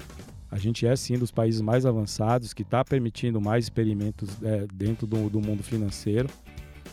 A 0.51 0.59
gente 0.59 0.87
é 0.87 0.97
sim 0.97 1.17
dos 1.17 1.31
países 1.31 1.61
mais 1.61 1.87
avançados, 1.87 2.53
que 2.53 2.63
está 2.63 2.85
permitindo 2.85 3.41
mais 3.41 3.67
experimentos 3.67 4.31
é, 4.43 4.67
dentro 4.73 5.07
do, 5.07 5.31
do 5.31 5.41
mundo 5.41 5.63
financeiro. 5.63 6.29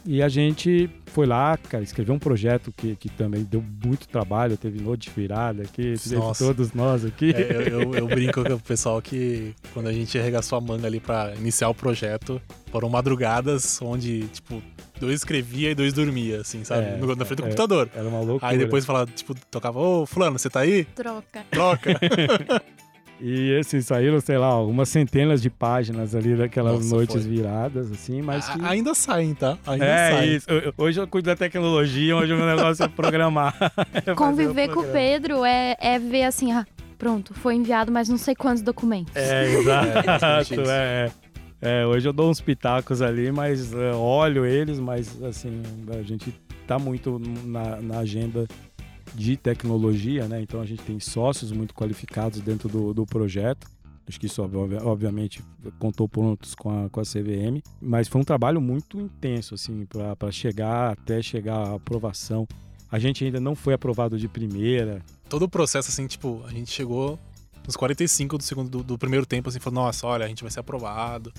E 0.09 0.23
a 0.23 0.29
gente 0.29 0.89
foi 1.07 1.25
lá, 1.25 1.57
cara, 1.57 1.83
escreveu 1.83 2.15
um 2.15 2.19
projeto 2.19 2.71
que, 2.71 2.95
que 2.95 3.09
também 3.09 3.43
deu 3.43 3.61
muito 3.83 4.07
trabalho, 4.07 4.55
teve 4.55 4.81
noite 4.81 5.11
virada 5.13 5.63
aqui, 5.63 5.95
teve 6.01 6.15
todos 6.37 6.71
nós 6.71 7.03
aqui. 7.03 7.33
É, 7.35 7.67
eu, 7.67 7.81
eu, 7.81 7.93
eu, 7.93 8.07
brinco 8.07 8.41
com 8.41 8.53
o 8.53 8.59
pessoal 8.59 9.01
que 9.01 9.53
quando 9.73 9.87
a 9.87 9.91
gente 9.91 10.17
arregaçou 10.17 10.57
a 10.57 10.61
manga 10.61 10.87
ali 10.87 11.01
para 11.01 11.35
iniciar 11.35 11.67
o 11.67 11.73
projeto, 11.73 12.41
foram 12.71 12.87
madrugadas 12.87 13.81
onde, 13.81 14.29
tipo, 14.29 14.63
dois 14.97 15.15
escrevia 15.15 15.71
e 15.71 15.75
dois 15.75 15.91
dormia, 15.91 16.39
assim, 16.39 16.63
sabe? 16.63 16.87
É, 16.87 16.97
na 16.97 17.25
frente 17.25 17.39
do 17.39 17.43
é, 17.43 17.45
computador. 17.47 17.89
Era 17.93 18.07
uma 18.07 18.21
loucura. 18.21 18.49
Aí 18.49 18.57
depois 18.57 18.85
falava, 18.85 19.11
tipo, 19.13 19.35
tocava, 19.51 19.77
ô, 19.77 20.05
fulano, 20.05 20.39
você 20.39 20.49
tá 20.49 20.61
aí? 20.61 20.85
Troca. 20.85 21.45
Troca. 21.51 21.99
E 23.19 23.57
assim, 23.57 23.81
saíram, 23.81 24.19
sei 24.19 24.37
lá, 24.37 24.47
algumas 24.47 24.89
centenas 24.89 25.41
de 25.41 25.49
páginas 25.49 26.13
ali 26.13 26.35
daquelas 26.35 26.75
Nossa, 26.75 26.95
noites 26.95 27.23
foi. 27.23 27.31
viradas, 27.35 27.91
assim, 27.91 28.21
mas. 28.21 28.47
Que... 28.47 28.63
Ainda 28.63 28.93
saem, 28.93 29.33
tá? 29.33 29.57
Ainda 29.65 29.85
é 29.85 30.11
saem. 30.11 30.35
isso. 30.35 30.47
Hoje 30.77 30.99
eu 30.99 31.07
cuido 31.07 31.25
da 31.25 31.35
tecnologia, 31.35 32.15
hoje 32.15 32.33
o 32.33 32.37
meu 32.37 32.45
negócio 32.45 32.85
é 32.85 32.87
programar. 32.87 33.55
é 34.05 34.13
Conviver 34.13 34.69
com 34.69 34.81
o 34.81 34.83
Pedro 34.83 35.43
é, 35.43 35.75
é 35.79 35.97
ver 35.97 36.23
assim, 36.23 36.51
ah, 36.51 36.65
pronto, 36.97 37.33
foi 37.33 37.55
enviado 37.55 37.91
mais 37.91 38.07
não 38.07 38.17
sei 38.17 38.35
quantos 38.35 38.61
documentos. 38.61 39.15
É, 39.15 39.51
exato. 39.51 40.61
é, 40.69 41.11
é, 41.59 41.85
hoje 41.87 42.07
eu 42.07 42.13
dou 42.13 42.29
uns 42.29 42.39
pitacos 42.39 43.01
ali, 43.01 43.31
mas 43.31 43.73
é, 43.73 43.93
olho 43.93 44.45
eles, 44.45 44.79
mas 44.79 45.21
assim, 45.23 45.63
a 45.89 46.03
gente 46.03 46.31
tá 46.67 46.77
muito 46.77 47.19
na, 47.45 47.77
na 47.77 47.99
agenda 47.99 48.45
de 49.13 49.37
tecnologia, 49.37 50.27
né? 50.27 50.41
Então 50.41 50.61
a 50.61 50.65
gente 50.65 50.83
tem 50.83 50.99
sócios 50.99 51.51
muito 51.51 51.73
qualificados 51.73 52.39
dentro 52.41 52.69
do, 52.69 52.93
do 52.93 53.05
projeto. 53.05 53.67
Acho 54.07 54.19
que 54.19 54.25
isso, 54.25 54.41
obviamente, 54.83 55.43
contou 55.79 56.07
pontos 56.07 56.55
com 56.55 56.85
a, 56.85 56.89
com 56.89 57.01
a 57.01 57.03
CVM, 57.03 57.61
mas 57.81 58.07
foi 58.07 58.21
um 58.21 58.23
trabalho 58.23 58.61
muito 58.61 58.97
intenso, 58.97 59.53
assim, 59.53 59.85
para 59.85 60.31
chegar 60.31 60.93
até 60.93 61.21
chegar 61.21 61.57
à 61.57 61.75
aprovação. 61.75 62.47
A 62.89 62.99
gente 62.99 63.25
ainda 63.25 63.41
não 63.41 63.53
foi 63.53 63.73
aprovado 63.73 64.17
de 64.17 64.29
primeira. 64.29 65.01
Todo 65.27 65.43
o 65.43 65.49
processo, 65.49 65.89
assim, 65.89 66.07
tipo, 66.07 66.41
a 66.47 66.51
gente 66.51 66.71
chegou 66.71 67.19
nos 67.65 67.75
45 67.75 68.37
do 68.37 68.43
segundo 68.43 68.69
do, 68.69 68.81
do 68.81 68.97
primeiro 68.97 69.25
tempo, 69.25 69.49
assim, 69.49 69.59
falou, 69.59 69.83
nossa, 69.83 70.07
olha, 70.07 70.25
a 70.25 70.29
gente 70.29 70.41
vai 70.41 70.49
ser 70.49 70.61
aprovado. 70.61 71.33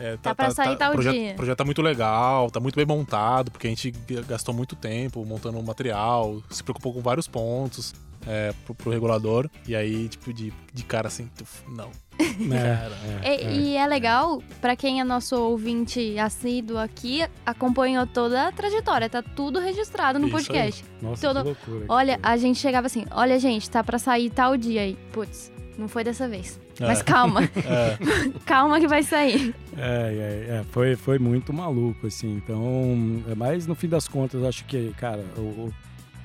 É, 0.00 0.12
tá, 0.12 0.30
tá 0.30 0.34
pra 0.34 0.50
sair 0.50 0.76
tá, 0.76 0.86
tal 0.86 0.92
projeto, 0.92 1.14
dia. 1.14 1.32
O 1.32 1.36
projeto 1.36 1.58
tá 1.58 1.64
muito 1.64 1.82
legal, 1.82 2.50
tá 2.50 2.60
muito 2.60 2.76
bem 2.76 2.86
montado, 2.86 3.50
porque 3.50 3.66
a 3.66 3.70
gente 3.70 3.92
gastou 4.26 4.54
muito 4.54 4.76
tempo 4.76 5.24
montando 5.24 5.58
o 5.58 5.62
material, 5.62 6.42
se 6.50 6.62
preocupou 6.62 6.94
com 6.94 7.00
vários 7.00 7.26
pontos 7.26 7.94
é, 8.26 8.52
pro, 8.64 8.74
pro 8.74 8.90
regulador. 8.90 9.48
E 9.66 9.74
aí, 9.74 10.08
tipo, 10.08 10.32
de, 10.32 10.52
de 10.72 10.84
cara 10.84 11.08
assim, 11.08 11.30
não. 11.68 11.90
É, 12.38 13.30
é, 13.30 13.34
é, 13.34 13.52
e 13.52 13.76
é 13.76 13.86
legal, 13.86 14.42
para 14.60 14.76
quem 14.76 15.00
é 15.00 15.04
nosso 15.04 15.36
ouvinte 15.36 16.18
assíduo 16.18 16.78
aqui, 16.78 17.26
acompanhou 17.44 18.06
toda 18.06 18.46
a 18.46 18.52
trajetória, 18.52 19.08
tá 19.08 19.22
tudo 19.22 19.58
registrado 19.58 20.18
no 20.18 20.26
Isso 20.26 20.36
podcast. 20.36 20.84
Aí. 20.84 21.08
Nossa, 21.08 21.26
Todo... 21.26 21.44
loucura, 21.44 21.84
olha, 21.88 22.18
a 22.22 22.36
gente 22.36 22.58
chegava 22.58 22.86
assim, 22.86 23.04
olha 23.10 23.38
gente, 23.38 23.68
tá 23.68 23.82
para 23.82 23.98
sair 23.98 24.30
tal 24.30 24.56
dia 24.56 24.82
aí. 24.82 24.96
Putz, 25.12 25.50
não 25.76 25.88
foi 25.88 26.04
dessa 26.04 26.28
vez. 26.28 26.60
Mas 26.80 27.00
é. 27.00 27.04
calma. 27.04 27.40
É. 27.56 27.98
calma 28.44 28.80
que 28.80 28.86
vai 28.86 29.02
sair. 29.02 29.54
É, 29.76 30.46
é, 30.50 30.54
é, 30.58 30.64
foi, 30.70 30.96
foi 30.96 31.18
muito 31.18 31.52
maluco, 31.52 32.06
assim. 32.06 32.36
Então, 32.36 33.22
é, 33.28 33.34
mas 33.34 33.66
no 33.66 33.74
fim 33.74 33.88
das 33.88 34.08
contas, 34.08 34.42
acho 34.42 34.64
que, 34.64 34.92
cara, 34.96 35.24
o, 35.36 35.72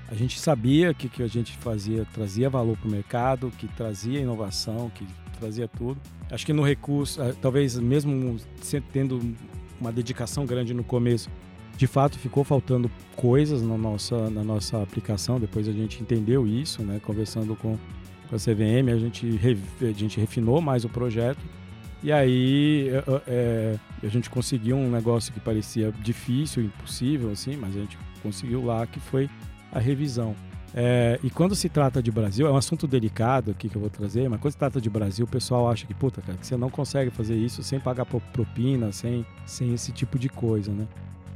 a 0.10 0.16
gente 0.16 0.40
sabia 0.40 0.94
que 0.94 1.10
que 1.10 1.24
a 1.24 1.28
gente 1.28 1.58
fazia 1.58 2.06
trazia 2.14 2.50
valor 2.50 2.78
para 2.78 2.88
o 2.88 2.92
mercado, 2.92 3.52
que 3.58 3.68
trazia 3.68 4.20
inovação, 4.20 4.92
que 4.94 5.06
trazia 5.40 5.68
tudo. 5.68 6.00
Acho 6.32 6.46
que 6.46 6.54
no 6.54 6.64
recurso, 6.64 7.20
talvez 7.42 7.78
mesmo 7.78 8.38
tendo 8.92 9.36
uma 9.80 9.92
dedicação 9.92 10.46
grande 10.46 10.74
no 10.74 10.84
começo, 10.84 11.30
de 11.76 11.88
fato 11.88 12.18
ficou 12.18 12.44
faltando 12.44 12.90
coisas 13.16 13.62
na 13.62 13.78
nossa, 13.78 14.30
na 14.30 14.44
nossa 14.44 14.82
aplicação. 14.82 15.40
Depois 15.40 15.68
a 15.68 15.72
gente 15.72 16.02
entendeu 16.02 16.48
isso, 16.48 16.82
né? 16.84 17.00
Conversando 17.04 17.56
com 17.56 17.78
com 18.34 18.36
a 18.36 18.40
CVM, 18.40 18.90
a 18.92 18.98
gente, 18.98 19.40
a 19.82 19.92
gente 19.92 20.20
refinou 20.20 20.60
mais 20.60 20.84
o 20.84 20.90
projeto 20.90 21.40
e 22.02 22.12
aí 22.12 22.90
é, 22.90 23.22
é, 23.28 23.80
a 24.02 24.08
gente 24.08 24.30
conseguiu 24.30 24.76
um 24.76 24.90
negócio 24.90 25.32
que 25.32 25.40
parecia 25.40 25.92
difícil, 26.02 26.64
impossível, 26.64 27.32
assim, 27.32 27.56
mas 27.56 27.76
a 27.76 27.80
gente 27.80 27.98
conseguiu 28.22 28.66
lá, 28.66 28.86
que 28.88 29.00
foi 29.00 29.30
a 29.72 29.80
revisão. 29.80 30.36
É, 30.76 31.20
e 31.24 31.30
quando 31.30 31.54
se 31.54 31.70
trata 31.70 32.02
de 32.02 32.12
Brasil, 32.12 32.48
é 32.48 32.52
um 32.52 32.58
assunto 32.58 32.88
delicado 32.88 33.52
aqui 33.52 33.70
que 33.70 33.76
eu 33.76 33.82
vou 33.82 33.92
trazer, 33.92 34.28
mas 34.28 34.40
quando 34.42 34.54
se 34.54 34.58
trata 34.58 34.82
de 34.82 34.90
Brasil, 34.90 35.26
o 35.26 35.28
pessoal 35.28 35.70
acha 35.70 35.86
que, 35.86 35.94
puta, 35.94 36.20
cara, 36.20 36.36
que 36.38 36.48
você 36.48 36.58
não 36.58 36.70
consegue 36.70 37.12
fazer 37.12 37.36
isso 37.36 37.62
sem 37.62 37.80
pagar 37.80 38.06
propina, 38.06 38.92
sem, 38.92 39.24
sem 39.46 39.74
esse 39.74 39.92
tipo 39.92 40.18
de 40.18 40.30
coisa, 40.30 40.72
né? 40.72 40.88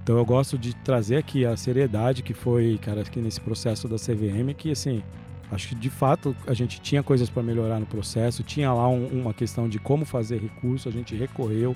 Então 0.01 0.17
eu 0.17 0.25
gosto 0.25 0.57
de 0.57 0.75
trazer 0.75 1.17
aqui 1.17 1.45
a 1.45 1.55
seriedade 1.55 2.23
que 2.23 2.33
foi, 2.33 2.79
cara, 2.81 3.01
aqui 3.01 3.19
nesse 3.19 3.39
processo 3.39 3.87
da 3.87 3.97
CVM, 3.97 4.53
que 4.57 4.71
assim, 4.71 5.03
Acho 5.51 5.69
que 5.69 5.75
de 5.75 5.89
fato 5.89 6.35
a 6.45 6.53
gente 6.53 6.81
tinha 6.81 7.01
coisas 7.01 7.29
para 7.29 7.41
melhorar 7.41 7.79
no 7.79 7.85
processo, 7.85 8.43
tinha 8.43 8.71
lá 8.73 8.87
um, 8.89 9.07
uma 9.07 9.33
questão 9.33 9.69
de 9.69 9.79
como 9.79 10.05
fazer 10.05 10.39
recurso, 10.39 10.89
a 10.89 10.91
gente 10.91 11.15
recorreu. 11.15 11.75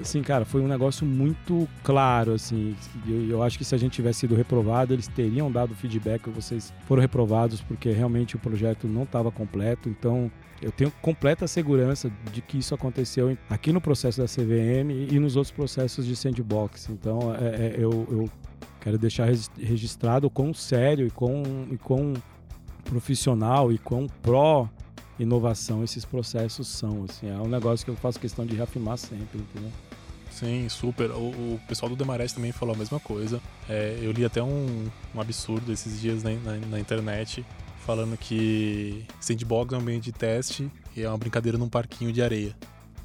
Assim, 0.00 0.22
cara, 0.22 0.44
foi 0.44 0.62
um 0.62 0.68
negócio 0.68 1.04
muito 1.04 1.68
claro, 1.84 2.32
assim. 2.32 2.74
Eu, 3.06 3.28
eu 3.28 3.42
acho 3.42 3.58
que 3.58 3.64
se 3.64 3.74
a 3.74 3.78
gente 3.78 3.92
tivesse 3.92 4.20
sido 4.20 4.34
reprovado, 4.34 4.94
eles 4.94 5.06
teriam 5.06 5.52
dado 5.52 5.74
feedback. 5.74 6.30
Vocês 6.30 6.72
foram 6.86 7.02
reprovados 7.02 7.60
porque 7.60 7.90
realmente 7.90 8.36
o 8.36 8.38
projeto 8.38 8.88
não 8.88 9.02
estava 9.02 9.30
completo. 9.30 9.90
Então, 9.90 10.30
eu 10.62 10.70
tenho 10.70 10.90
completa 11.02 11.46
segurança 11.46 12.10
de 12.32 12.40
que 12.40 12.56
isso 12.56 12.74
aconteceu 12.74 13.36
aqui 13.50 13.72
no 13.72 13.80
processo 13.80 14.20
da 14.20 14.26
CVM 14.26 15.10
e 15.10 15.18
nos 15.18 15.36
outros 15.36 15.50
processos 15.50 16.06
de 16.06 16.14
sandbox. 16.14 16.88
Então, 16.88 17.34
é, 17.34 17.46
é, 17.46 17.74
eu, 17.76 18.06
eu 18.10 18.30
quero 18.80 18.96
deixar 18.96 19.28
registrado 19.58 20.28
o 20.28 20.30
quão 20.30 20.54
sério 20.54 21.06
e 21.06 21.10
quão, 21.10 21.42
e 21.70 21.76
quão 21.76 22.14
profissional 22.84 23.72
e 23.72 23.78
quão 23.78 24.06
pró 24.22 24.68
inovação 25.18 25.82
esses 25.84 26.04
processos 26.04 26.68
são. 26.68 27.04
Assim, 27.08 27.28
é 27.28 27.34
um 27.34 27.48
negócio 27.48 27.84
que 27.84 27.90
eu 27.90 27.96
faço 27.96 28.18
questão 28.18 28.44
de 28.44 28.56
reafirmar 28.56 28.98
sempre, 28.98 29.38
entendeu? 29.38 29.70
Sim, 30.30 30.68
super. 30.68 31.10
O, 31.10 31.28
o 31.28 31.60
pessoal 31.68 31.90
do 31.90 31.96
Demarest 31.96 32.34
também 32.34 32.52
falou 32.52 32.74
a 32.74 32.78
mesma 32.78 32.98
coisa. 32.98 33.40
É, 33.68 33.98
eu 34.00 34.10
li 34.12 34.24
até 34.24 34.42
um, 34.42 34.88
um 35.14 35.20
absurdo 35.20 35.70
esses 35.70 36.00
dias 36.00 36.22
na, 36.22 36.30
na, 36.30 36.56
na, 36.56 36.80
internet 36.80 37.44
falando 37.84 38.16
que 38.16 39.04
sandbox 39.20 39.72
é 39.74 39.76
um 39.76 39.80
ambiente 39.80 40.04
de 40.04 40.12
teste 40.12 40.70
e 40.96 41.02
é 41.02 41.08
uma 41.08 41.18
brincadeira 41.18 41.58
num 41.58 41.68
parquinho 41.68 42.12
de 42.12 42.22
areia. 42.22 42.56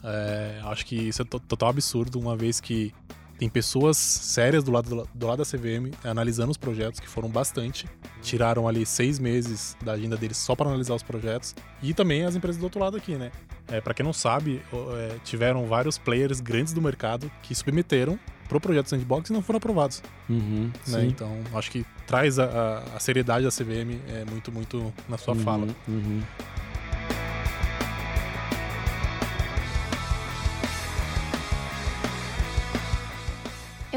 É, 0.03 0.61
acho 0.63 0.85
que 0.85 0.95
isso 0.95 1.21
é 1.21 1.25
total 1.25 1.69
absurdo, 1.69 2.19
uma 2.19 2.37
vez 2.37 2.61
que 2.61 2.93
tem 3.37 3.47
pessoas 3.47 3.97
sérias 3.97 4.63
do 4.63 4.71
lado, 4.71 5.07
do 5.13 5.27
lado 5.27 5.37
da 5.37 5.45
CVM 5.45 5.93
analisando 6.03 6.51
os 6.51 6.57
projetos, 6.57 6.99
que 6.99 7.07
foram 7.07 7.29
bastante. 7.29 7.85
Tiraram 8.21 8.67
ali 8.67 8.85
seis 8.85 9.19
meses 9.19 9.77
da 9.83 9.93
agenda 9.93 10.17
deles 10.17 10.37
só 10.37 10.55
para 10.55 10.67
analisar 10.67 10.95
os 10.95 11.03
projetos. 11.03 11.55
E 11.81 11.93
também 11.93 12.23
as 12.25 12.35
empresas 12.35 12.59
do 12.59 12.63
outro 12.63 12.79
lado 12.79 12.97
aqui, 12.97 13.15
né? 13.15 13.31
É, 13.67 13.79
para 13.79 13.93
quem 13.93 14.03
não 14.05 14.13
sabe, 14.13 14.61
é, 14.73 15.17
tiveram 15.23 15.65
vários 15.67 15.97
players 15.97 16.39
grandes 16.39 16.73
do 16.73 16.81
mercado 16.81 17.31
que 17.43 17.53
submeteram 17.53 18.19
pro 18.47 18.59
projeto 18.59 18.87
Sandbox 18.87 19.29
e 19.29 19.33
não 19.33 19.41
foram 19.41 19.57
aprovados. 19.57 20.01
Uhum, 20.29 20.71
né? 20.87 21.05
Então, 21.05 21.37
acho 21.53 21.69
que 21.69 21.85
traz 22.07 22.39
a, 22.39 22.45
a, 22.45 22.95
a, 22.95 22.99
seriedade 22.99 23.45
da 23.45 23.51
CVM 23.51 23.99
é, 24.07 24.25
muito, 24.29 24.51
muito 24.51 24.93
na 25.07 25.17
sua 25.17 25.33
uhum, 25.33 25.39
fala. 25.41 25.67
Uhum. 25.87 26.21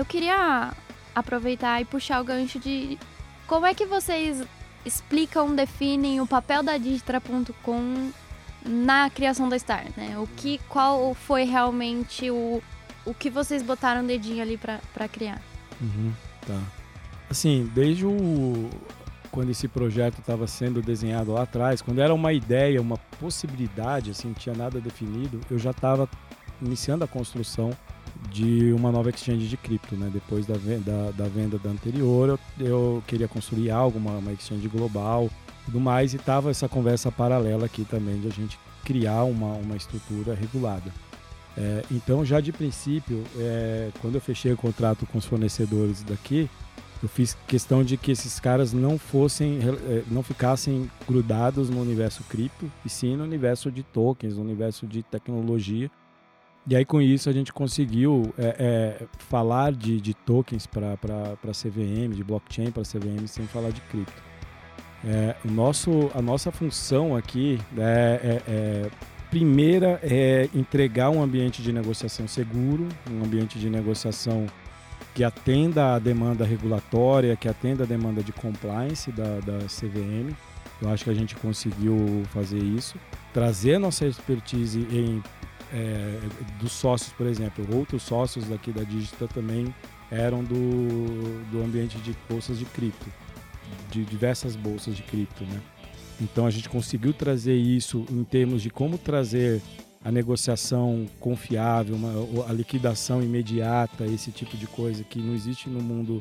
Eu 0.00 0.04
queria 0.06 0.72
aproveitar 1.14 1.78
e 1.78 1.84
puxar 1.84 2.22
o 2.22 2.24
gancho 2.24 2.58
de 2.58 2.98
como 3.46 3.66
é 3.66 3.74
que 3.74 3.84
vocês 3.84 4.42
explicam, 4.82 5.54
definem 5.54 6.22
o 6.22 6.26
papel 6.26 6.62
da 6.62 6.78
Digitra.com 6.78 8.10
na 8.64 9.10
criação 9.10 9.46
da 9.46 9.58
Star, 9.58 9.84
né? 9.98 10.18
O 10.18 10.26
que, 10.26 10.58
qual 10.70 11.12
foi 11.12 11.44
realmente 11.44 12.30
o, 12.30 12.62
o 13.04 13.12
que 13.12 13.28
vocês 13.28 13.62
botaram 13.62 14.02
dedinho 14.02 14.40
ali 14.40 14.56
para 14.56 15.06
criar? 15.06 15.42
Uhum, 15.78 16.14
tá. 16.46 16.58
Assim, 17.28 17.70
desde 17.74 18.06
o 18.06 18.70
quando 19.30 19.50
esse 19.50 19.68
projeto 19.68 20.20
estava 20.20 20.46
sendo 20.46 20.80
desenhado 20.80 21.32
lá 21.32 21.42
atrás, 21.42 21.82
quando 21.82 22.00
era 22.00 22.14
uma 22.14 22.32
ideia, 22.32 22.80
uma 22.80 22.96
possibilidade, 22.96 24.12
assim, 24.12 24.28
não 24.28 24.34
tinha 24.34 24.54
nada 24.54 24.80
definido, 24.80 25.42
eu 25.50 25.58
já 25.58 25.72
estava 25.72 26.08
iniciando 26.62 27.04
a 27.04 27.06
construção 27.06 27.70
de 28.30 28.72
uma 28.72 28.92
nova 28.92 29.10
exchange 29.10 29.48
de 29.48 29.56
cripto, 29.56 29.96
né? 29.96 30.10
Depois 30.12 30.46
da 30.46 30.54
venda 30.54 31.12
da, 31.12 31.26
venda 31.26 31.58
da 31.58 31.70
anterior, 31.70 32.38
eu, 32.58 32.66
eu 32.66 33.02
queria 33.06 33.28
construir 33.28 33.70
algo, 33.70 33.98
uma, 33.98 34.12
uma 34.12 34.32
exchange 34.32 34.66
global, 34.68 35.28
tudo 35.64 35.80
mais, 35.80 36.14
e 36.14 36.18
tava 36.18 36.50
essa 36.50 36.68
conversa 36.68 37.10
paralela 37.10 37.66
aqui 37.66 37.84
também 37.84 38.20
de 38.20 38.28
a 38.28 38.30
gente 38.30 38.58
criar 38.84 39.24
uma, 39.24 39.54
uma 39.54 39.76
estrutura 39.76 40.34
regulada. 40.34 40.92
É, 41.56 41.82
então, 41.90 42.24
já 42.24 42.40
de 42.40 42.52
princípio, 42.52 43.24
é, 43.36 43.90
quando 44.00 44.14
eu 44.14 44.20
fechei 44.20 44.52
o 44.52 44.56
contrato 44.56 45.04
com 45.06 45.18
os 45.18 45.26
fornecedores 45.26 46.02
daqui, 46.02 46.48
eu 47.02 47.08
fiz 47.08 47.36
questão 47.48 47.82
de 47.82 47.96
que 47.96 48.12
esses 48.12 48.38
caras 48.38 48.72
não 48.72 48.98
fossem, 48.98 49.58
é, 49.88 50.02
não 50.10 50.22
ficassem 50.22 50.90
grudados 51.06 51.70
no 51.70 51.80
universo 51.80 52.22
cripto, 52.28 52.70
e 52.84 52.88
sim 52.88 53.16
no 53.16 53.24
universo 53.24 53.70
de 53.70 53.82
tokens, 53.82 54.36
no 54.36 54.42
universo 54.42 54.86
de 54.86 55.02
tecnologia, 55.02 55.90
e 56.68 56.76
aí 56.76 56.84
com 56.84 57.00
isso 57.00 57.28
a 57.28 57.32
gente 57.32 57.52
conseguiu 57.52 58.34
é, 58.38 58.56
é, 58.58 59.06
falar 59.18 59.72
de, 59.72 60.00
de 60.00 60.14
tokens 60.14 60.66
para 60.66 60.96
CVM, 61.52 62.14
de 62.14 62.22
blockchain 62.22 62.70
para 62.70 62.82
CVM, 62.82 63.26
sem 63.26 63.46
falar 63.46 63.70
de 63.70 63.80
cripto. 63.82 64.22
É, 65.04 65.34
o 65.44 65.50
nosso, 65.50 66.10
a 66.14 66.20
nossa 66.20 66.52
função 66.52 67.16
aqui 67.16 67.58
é, 67.78 68.20
é, 68.22 68.42
é, 68.52 68.90
primeira 69.30 69.98
é 70.02 70.48
entregar 70.54 71.08
um 71.08 71.22
ambiente 71.22 71.62
de 71.62 71.72
negociação 71.72 72.28
seguro, 72.28 72.86
um 73.10 73.24
ambiente 73.24 73.58
de 73.58 73.70
negociação 73.70 74.46
que 75.14 75.24
atenda 75.24 75.94
à 75.94 75.98
demanda 75.98 76.44
regulatória, 76.44 77.34
que 77.34 77.48
atenda 77.48 77.84
à 77.84 77.86
demanda 77.86 78.22
de 78.22 78.32
compliance 78.32 79.10
da, 79.10 79.40
da 79.40 79.58
CVM. 79.66 80.34
Eu 80.82 80.90
acho 80.90 81.04
que 81.04 81.10
a 81.10 81.14
gente 81.14 81.34
conseguiu 81.36 82.22
fazer 82.32 82.58
isso. 82.58 82.96
Trazer 83.32 83.78
nossa 83.78 84.06
expertise 84.06 84.86
em 84.90 85.22
é, 85.72 86.18
dos 86.60 86.72
sócios, 86.72 87.12
por 87.12 87.26
exemplo. 87.26 87.66
Outros 87.76 88.02
sócios 88.02 88.46
daqui 88.48 88.72
da 88.72 88.82
Digita 88.82 89.28
também 89.28 89.74
eram 90.10 90.42
do, 90.42 91.50
do 91.50 91.62
ambiente 91.62 91.98
de 91.98 92.16
bolsas 92.28 92.58
de 92.58 92.64
cripto, 92.64 93.06
de 93.90 94.04
diversas 94.04 94.56
bolsas 94.56 94.96
de 94.96 95.02
cripto, 95.02 95.44
né? 95.44 95.60
Então 96.20 96.44
a 96.44 96.50
gente 96.50 96.68
conseguiu 96.68 97.14
trazer 97.14 97.54
isso 97.54 98.04
em 98.10 98.24
termos 98.24 98.62
de 98.62 98.68
como 98.68 98.98
trazer 98.98 99.62
a 100.04 100.10
negociação 100.10 101.06
confiável, 101.18 101.94
uma, 101.94 102.48
a 102.48 102.52
liquidação 102.52 103.22
imediata, 103.22 104.04
esse 104.06 104.30
tipo 104.30 104.56
de 104.56 104.66
coisa 104.66 105.04
que 105.04 105.18
não 105.18 105.34
existe 105.34 105.68
no 105.68 105.80
mundo, 105.80 106.20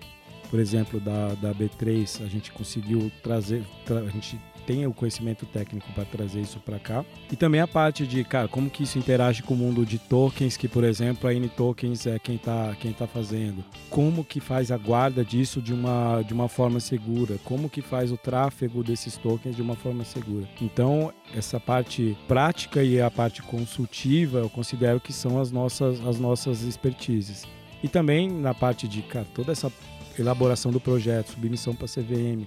por 0.50 0.60
exemplo, 0.60 1.00
da, 1.00 1.34
da 1.36 1.54
B3. 1.54 2.24
A 2.24 2.28
gente 2.28 2.52
conseguiu 2.52 3.12
trazer, 3.24 3.64
tra, 3.86 4.00
a 4.00 4.10
gente 4.10 4.40
tenha 4.70 4.88
o 4.88 4.94
conhecimento 4.94 5.48
técnico 5.48 5.92
para 5.94 6.06
trazer 6.06 6.42
isso 6.42 6.60
para 6.60 6.78
cá. 6.78 7.04
E 7.32 7.36
também 7.36 7.60
a 7.60 7.68
parte 7.68 8.06
de, 8.06 8.24
cara, 8.24 8.48
como 8.48 8.70
que 8.70 8.84
isso 8.84 9.00
interage 9.00 9.42
com 9.42 9.56
o 9.56 9.58
mundo 9.58 9.84
de 9.84 9.98
tokens, 9.98 10.56
que 10.56 10.68
por 10.68 10.84
exemplo 10.84 11.28
a 11.28 11.34
N-Tokens 11.34 12.06
é 12.06 12.20
quem 12.20 12.36
está 12.36 12.76
quem 12.80 12.94
tá 12.94 13.08
fazendo. 13.08 13.66
Como 13.90 14.24
que 14.24 14.40
faz 14.40 14.72
a 14.72 14.78
guarda 14.78 15.26
disso 15.26 15.60
de 15.60 15.74
uma, 15.74 16.22
de 16.22 16.36
uma 16.36 16.48
forma 16.48 16.80
segura? 16.80 17.40
Como 17.44 17.68
que 17.68 17.82
faz 17.82 18.12
o 18.12 18.18
tráfego 18.18 18.84
desses 18.84 19.18
tokens 19.18 19.56
de 19.56 19.62
uma 19.64 19.76
forma 19.76 20.04
segura? 20.04 20.48
Então, 20.62 21.12
essa 21.36 21.60
parte 21.60 22.16
prática 22.28 22.84
e 22.84 23.02
a 23.02 23.10
parte 23.10 23.42
consultiva, 23.42 24.38
eu 24.38 24.52
considero 24.52 25.00
que 25.00 25.12
são 25.12 25.42
as 25.42 25.52
nossas, 25.52 26.00
as 26.06 26.20
nossas 26.20 26.62
expertises. 26.62 27.48
E 27.82 27.88
também 27.88 28.30
na 28.30 28.54
parte 28.54 28.88
de, 28.88 29.02
cara, 29.02 29.26
toda 29.34 29.52
essa 29.52 29.72
elaboração 30.20 30.72
do 30.72 30.80
projeto, 30.80 31.32
submissão 31.32 31.74
para 31.74 31.88
CVM, 31.88 32.46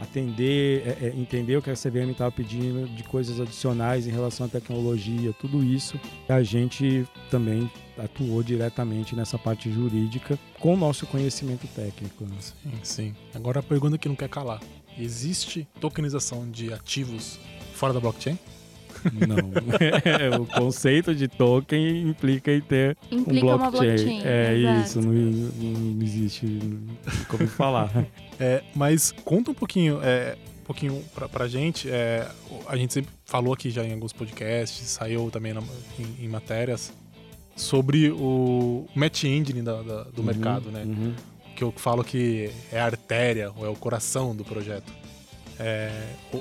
atender, 0.00 0.82
é, 0.86 1.06
é, 1.06 1.12
entender 1.16 1.56
o 1.56 1.62
que 1.62 1.70
a 1.70 1.74
CVM 1.74 2.10
estava 2.10 2.30
pedindo 2.30 2.88
de 2.88 3.02
coisas 3.04 3.40
adicionais 3.40 4.06
em 4.06 4.10
relação 4.10 4.46
à 4.46 4.48
tecnologia, 4.48 5.32
tudo 5.40 5.62
isso 5.62 5.98
a 6.28 6.42
gente 6.42 7.06
também 7.30 7.70
atuou 7.96 8.42
diretamente 8.42 9.14
nessa 9.14 9.38
parte 9.38 9.70
jurídica 9.70 10.38
com 10.58 10.74
o 10.74 10.76
nosso 10.76 11.06
conhecimento 11.06 11.66
técnico. 11.68 12.24
Né? 12.24 12.36
Sim, 12.40 12.72
sim. 12.82 13.14
Agora 13.34 13.60
a 13.60 13.62
pergunta 13.62 13.98
que 13.98 14.08
não 14.08 14.16
quer 14.16 14.28
calar: 14.28 14.60
existe 14.98 15.66
tokenização 15.80 16.50
de 16.50 16.72
ativos 16.72 17.38
fora 17.74 17.92
da 17.92 18.00
blockchain? 18.00 18.38
Não. 19.26 19.36
o 20.42 20.46
conceito 20.46 21.14
de 21.14 21.28
token 21.28 22.08
implica 22.08 22.52
em 22.52 22.60
ter 22.60 22.96
implica 23.10 23.46
um 23.46 23.58
blockchain. 23.58 23.70
blockchain 23.70 24.22
é 24.24 24.56
exato. 24.56 24.80
isso, 24.80 25.00
não, 25.00 25.12
não 25.12 26.02
existe 26.02 26.58
como 27.28 27.46
falar. 27.48 27.90
É, 28.38 28.62
mas 28.74 29.12
conta 29.24 29.50
um 29.50 29.54
pouquinho, 29.54 30.00
é, 30.02 30.36
um 30.60 30.64
pouquinho 30.64 31.04
pra, 31.14 31.28
pra 31.28 31.48
gente. 31.48 31.88
É, 31.90 32.28
a 32.66 32.76
gente 32.76 32.92
sempre 32.92 33.10
falou 33.24 33.54
aqui 33.54 33.70
já 33.70 33.84
em 33.84 33.92
alguns 33.92 34.12
podcasts, 34.12 34.86
saiu 34.88 35.30
também 35.30 35.52
na, 35.52 35.62
em, 35.98 36.24
em, 36.24 36.28
matérias 36.28 36.92
sobre 37.56 38.10
o 38.10 38.86
match 38.94 39.24
engine 39.24 39.62
da, 39.62 39.82
da, 39.82 40.02
do 40.04 40.20
uhum, 40.20 40.26
mercado, 40.26 40.70
né? 40.70 40.84
Uhum. 40.84 41.14
Que 41.54 41.62
eu 41.62 41.72
falo 41.76 42.02
que 42.02 42.50
é 42.72 42.80
a 42.80 42.86
artéria, 42.86 43.52
ou 43.56 43.66
é 43.66 43.68
o 43.68 43.76
coração 43.76 44.34
do 44.34 44.44
projeto. 44.44 45.01
É, 45.58 45.90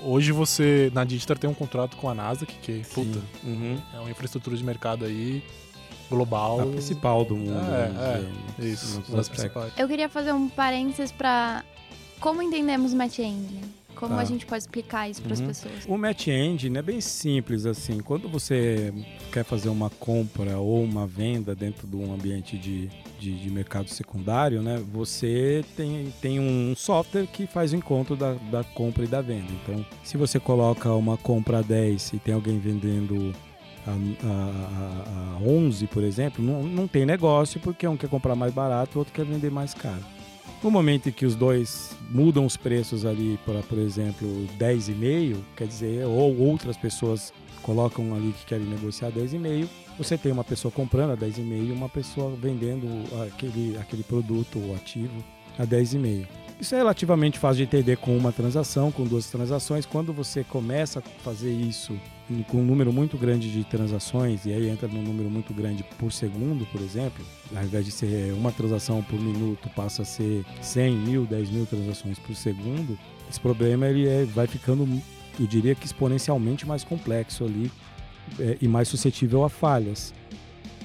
hoje 0.03 0.31
você, 0.31 0.91
na 0.93 1.03
Digital, 1.03 1.37
tem 1.37 1.49
um 1.49 1.53
contrato 1.53 1.97
com 1.97 2.09
a 2.09 2.13
NASA, 2.13 2.45
que, 2.45 2.55
que 2.55 2.89
puta, 2.93 3.19
uhum. 3.43 3.77
é 3.93 3.99
uma 3.99 4.09
infraestrutura 4.09 4.55
de 4.55 4.63
mercado 4.63 5.05
aí 5.05 5.43
global. 6.09 6.61
A 6.61 6.65
principal 6.65 7.23
do 7.23 7.35
mundo. 7.35 7.59
É, 7.59 7.89
né, 7.89 8.33
é, 8.59 8.65
isso, 8.65 9.01
das 9.09 9.29
principais. 9.29 9.73
Eu 9.77 9.87
queria 9.87 10.09
fazer 10.09 10.33
um 10.33 10.49
parênteses 10.49 11.11
para 11.11 11.63
como 12.19 12.41
entendemos 12.41 12.93
Match 12.93 13.19
Engine. 13.19 13.61
Como 14.01 14.15
tá. 14.15 14.21
a 14.21 14.25
gente 14.25 14.47
pode 14.47 14.63
explicar 14.63 15.07
isso 15.07 15.21
para 15.21 15.33
as 15.33 15.39
uhum. 15.39 15.45
pessoas? 15.45 15.85
O 15.87 15.95
Match 15.95 16.27
Engine 16.27 16.75
é 16.75 16.81
bem 16.81 16.99
simples 16.99 17.67
assim. 17.67 17.99
Quando 17.99 18.27
você 18.27 18.91
quer 19.31 19.43
fazer 19.43 19.69
uma 19.69 19.91
compra 19.91 20.57
ou 20.57 20.83
uma 20.83 21.05
venda 21.05 21.53
dentro 21.53 21.87
de 21.87 21.95
um 21.95 22.11
ambiente 22.11 22.57
de, 22.57 22.89
de, 23.19 23.39
de 23.39 23.49
mercado 23.51 23.91
secundário, 23.91 24.63
né? 24.63 24.83
Você 24.91 25.63
tem, 25.77 26.11
tem 26.19 26.39
um 26.39 26.73
software 26.75 27.27
que 27.27 27.45
faz 27.45 27.73
o 27.73 27.75
encontro 27.75 28.15
da, 28.15 28.33
da 28.33 28.63
compra 28.63 29.03
e 29.03 29.07
da 29.07 29.21
venda. 29.21 29.51
Então, 29.61 29.85
se 30.03 30.17
você 30.17 30.39
coloca 30.39 30.91
uma 30.93 31.15
compra 31.15 31.59
a 31.59 31.61
10 31.61 32.13
e 32.13 32.17
tem 32.17 32.33
alguém 32.33 32.57
vendendo 32.57 33.31
a, 33.85 33.91
a, 34.25 35.37
a, 35.37 35.47
11, 35.47 35.85
por 35.85 36.03
exemplo, 36.03 36.43
não, 36.43 36.63
não 36.63 36.87
tem 36.87 37.05
negócio 37.05 37.59
porque 37.59 37.87
um 37.87 37.95
quer 37.95 38.09
comprar 38.09 38.35
mais 38.35 38.51
barato, 38.51 38.97
o 38.97 38.99
outro 38.99 39.13
quer 39.13 39.25
vender 39.25 39.51
mais 39.51 39.75
caro. 39.75 40.03
No 40.63 40.69
momento 40.69 41.09
em 41.09 41.11
que 41.11 41.25
os 41.25 41.35
dois 41.35 41.95
mudam 42.11 42.45
os 42.45 42.55
preços 42.55 43.03
ali 43.03 43.39
para, 43.43 43.63
por 43.63 43.79
exemplo, 43.79 44.27
10,5, 44.59 45.37
quer 45.55 45.67
dizer, 45.67 46.05
ou 46.05 46.37
outras 46.37 46.77
pessoas 46.77 47.33
colocam 47.63 48.13
ali 48.13 48.31
que 48.31 48.45
querem 48.45 48.67
negociar 48.67 49.11
10,5, 49.11 49.67
você 49.97 50.17
tem 50.17 50.31
uma 50.31 50.43
pessoa 50.43 50.71
comprando 50.71 51.11
a 51.11 51.17
10,5 51.17 51.67
e 51.67 51.71
uma 51.71 51.89
pessoa 51.89 52.35
vendendo 52.35 52.87
aquele, 53.23 53.75
aquele 53.79 54.03
produto 54.03 54.59
ou 54.59 54.75
ativo 54.75 55.23
a 55.57 55.65
10,5. 55.65 56.27
Isso 56.59 56.75
é 56.75 56.77
relativamente 56.77 57.39
fácil 57.39 57.57
de 57.57 57.63
entender 57.63 57.97
com 57.97 58.15
uma 58.15 58.31
transação, 58.31 58.91
com 58.91 59.03
duas 59.03 59.25
transações. 59.25 59.87
Quando 59.87 60.13
você 60.13 60.43
começa 60.43 60.99
a 60.99 61.01
fazer 61.23 61.51
isso 61.51 61.99
com 62.47 62.57
um 62.57 62.65
número 62.65 62.91
muito 62.91 63.17
grande 63.17 63.51
de 63.51 63.63
transações, 63.63 64.45
e 64.45 64.53
aí 64.53 64.69
entra 64.69 64.87
num 64.87 65.01
número 65.01 65.29
muito 65.29 65.53
grande 65.53 65.83
por 65.97 66.11
segundo, 66.11 66.65
por 66.67 66.81
exemplo, 66.81 67.25
ao 67.55 67.63
invés 67.63 67.85
de 67.85 67.91
ser 67.91 68.33
uma 68.33 68.51
transação 68.51 69.01
por 69.03 69.19
minuto, 69.19 69.69
passa 69.75 70.01
a 70.01 70.05
ser 70.05 70.45
100 70.61 70.95
mil, 70.95 71.25
10 71.25 71.49
mil 71.49 71.65
transações 71.65 72.17
por 72.19 72.35
segundo, 72.35 72.97
esse 73.29 73.39
problema 73.39 73.87
ele 73.87 74.07
é, 74.07 74.25
vai 74.25 74.47
ficando, 74.47 74.87
eu 75.39 75.47
diria 75.47 75.73
que 75.75 75.85
exponencialmente 75.85 76.67
mais 76.67 76.83
complexo 76.83 77.45
ali 77.45 77.71
é, 78.39 78.57
e 78.61 78.67
mais 78.67 78.87
suscetível 78.87 79.43
a 79.43 79.49
falhas. 79.49 80.13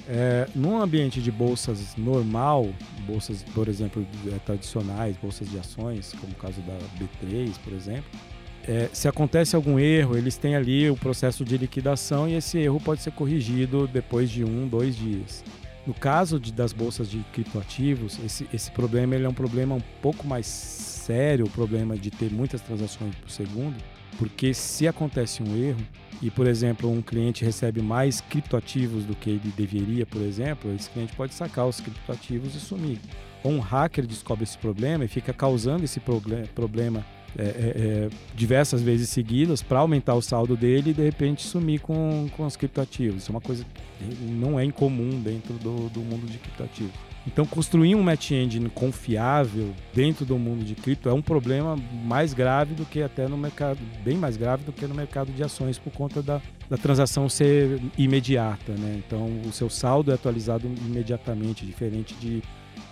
É, 0.09 0.47
num 0.55 0.81
ambiente 0.81 1.21
de 1.21 1.29
bolsas 1.29 1.93
normal, 1.97 2.69
bolsas, 3.05 3.43
por 3.53 3.67
exemplo, 3.67 4.07
é, 4.27 4.39
tradicionais, 4.39 5.17
bolsas 5.17 5.49
de 5.49 5.59
ações, 5.59 6.13
como 6.21 6.31
o 6.31 6.35
caso 6.35 6.61
da 6.61 6.77
B3, 6.97 7.53
por 7.61 7.73
exemplo, 7.73 8.09
é, 8.67 8.89
se 8.91 9.07
acontece 9.07 9.55
algum 9.55 9.79
erro, 9.79 10.17
eles 10.17 10.35
têm 10.35 10.55
ali 10.55 10.89
o 10.89 10.97
processo 10.97 11.45
de 11.45 11.57
liquidação 11.57 12.27
e 12.27 12.33
esse 12.33 12.57
erro 12.57 12.81
pode 12.81 13.01
ser 13.01 13.11
corrigido 13.11 13.87
depois 13.87 14.29
de 14.29 14.43
um, 14.43 14.67
dois 14.67 14.95
dias. 14.95 15.43
No 15.85 15.93
caso 15.93 16.37
de, 16.37 16.51
das 16.51 16.73
bolsas 16.73 17.09
de 17.09 17.19
criptoativos, 17.31 18.19
esse, 18.25 18.45
esse 18.53 18.69
problema 18.71 19.15
ele 19.15 19.25
é 19.25 19.29
um 19.29 19.33
problema 19.33 19.73
um 19.73 19.81
pouco 20.01 20.27
mais 20.27 20.45
sério, 20.45 21.45
o 21.45 21.49
problema 21.49 21.97
de 21.97 22.11
ter 22.11 22.29
muitas 22.29 22.59
transações 22.59 23.15
por 23.15 23.29
segundo, 23.29 23.77
Porque 24.17 24.53
se 24.53 24.85
acontece 24.85 25.41
um 25.41 25.55
erro 25.55 25.79
e, 26.21 26.29
por 26.29 26.45
exemplo, 26.45 26.91
um 26.91 27.01
cliente 27.01 27.45
recebe 27.45 27.81
mais 27.81 28.19
criptoativos 28.19 29.05
do 29.05 29.15
que 29.15 29.29
ele 29.29 29.53
deveria, 29.55 30.05
por 30.05 30.21
exemplo, 30.21 30.73
esse 30.73 30.89
cliente 30.89 31.15
pode 31.15 31.33
sacar 31.33 31.65
os 31.67 31.79
criptoativos 31.79 32.53
e 32.53 32.59
sumir. 32.59 32.99
Ou 33.43 33.53
um 33.53 33.59
hacker 33.59 34.05
descobre 34.05 34.43
esse 34.43 34.57
problema 34.57 35.05
e 35.05 35.07
fica 35.07 35.31
causando 35.31 35.85
esse 35.85 36.01
problema 36.01 37.05
é, 37.37 37.43
é, 37.43 37.47
é, 37.47 38.09
diversas 38.35 38.81
vezes 38.81 39.09
seguidas 39.09 39.61
para 39.61 39.79
aumentar 39.79 40.15
o 40.15 40.21
saldo 40.21 40.55
dele 40.55 40.91
e 40.91 40.93
de 40.93 41.03
repente 41.03 41.43
sumir 41.43 41.79
com, 41.81 42.27
com 42.35 42.45
os 42.45 42.55
criptoativos. 42.55 43.23
Isso 43.23 43.31
é 43.31 43.33
uma 43.33 43.41
coisa 43.41 43.65
que 43.65 44.25
não 44.25 44.59
é 44.59 44.63
incomum 44.63 45.21
dentro 45.21 45.53
do, 45.55 45.89
do 45.89 45.99
mundo 45.99 46.25
de 46.25 46.37
criptoativos. 46.37 46.93
Então, 47.27 47.45
construir 47.45 47.93
um 47.93 48.01
match 48.01 48.31
engine 48.31 48.69
confiável 48.69 49.73
dentro 49.93 50.25
do 50.25 50.37
mundo 50.39 50.63
de 50.63 50.73
cripto 50.75 51.09
é 51.09 51.13
um 51.13 51.21
problema 51.21 51.75
mais 52.05 52.33
grave 52.33 52.73
do 52.73 52.85
que 52.85 53.01
até 53.01 53.27
no 53.27 53.37
mercado, 53.37 53.79
bem 54.01 54.15
mais 54.15 54.37
grave 54.37 54.63
do 54.63 54.71
que 54.71 54.87
no 54.87 54.95
mercado 54.95 55.29
de 55.33 55.43
ações 55.43 55.77
por 55.77 55.91
conta 55.91 56.21
da, 56.21 56.41
da 56.69 56.77
transação 56.77 57.27
ser 57.27 57.81
imediata, 57.97 58.71
né? 58.71 59.01
Então, 59.05 59.27
o 59.45 59.51
seu 59.51 59.69
saldo 59.69 60.09
é 60.09 60.13
atualizado 60.13 60.71
imediatamente, 60.85 61.65
diferente 61.65 62.15
de 62.15 62.41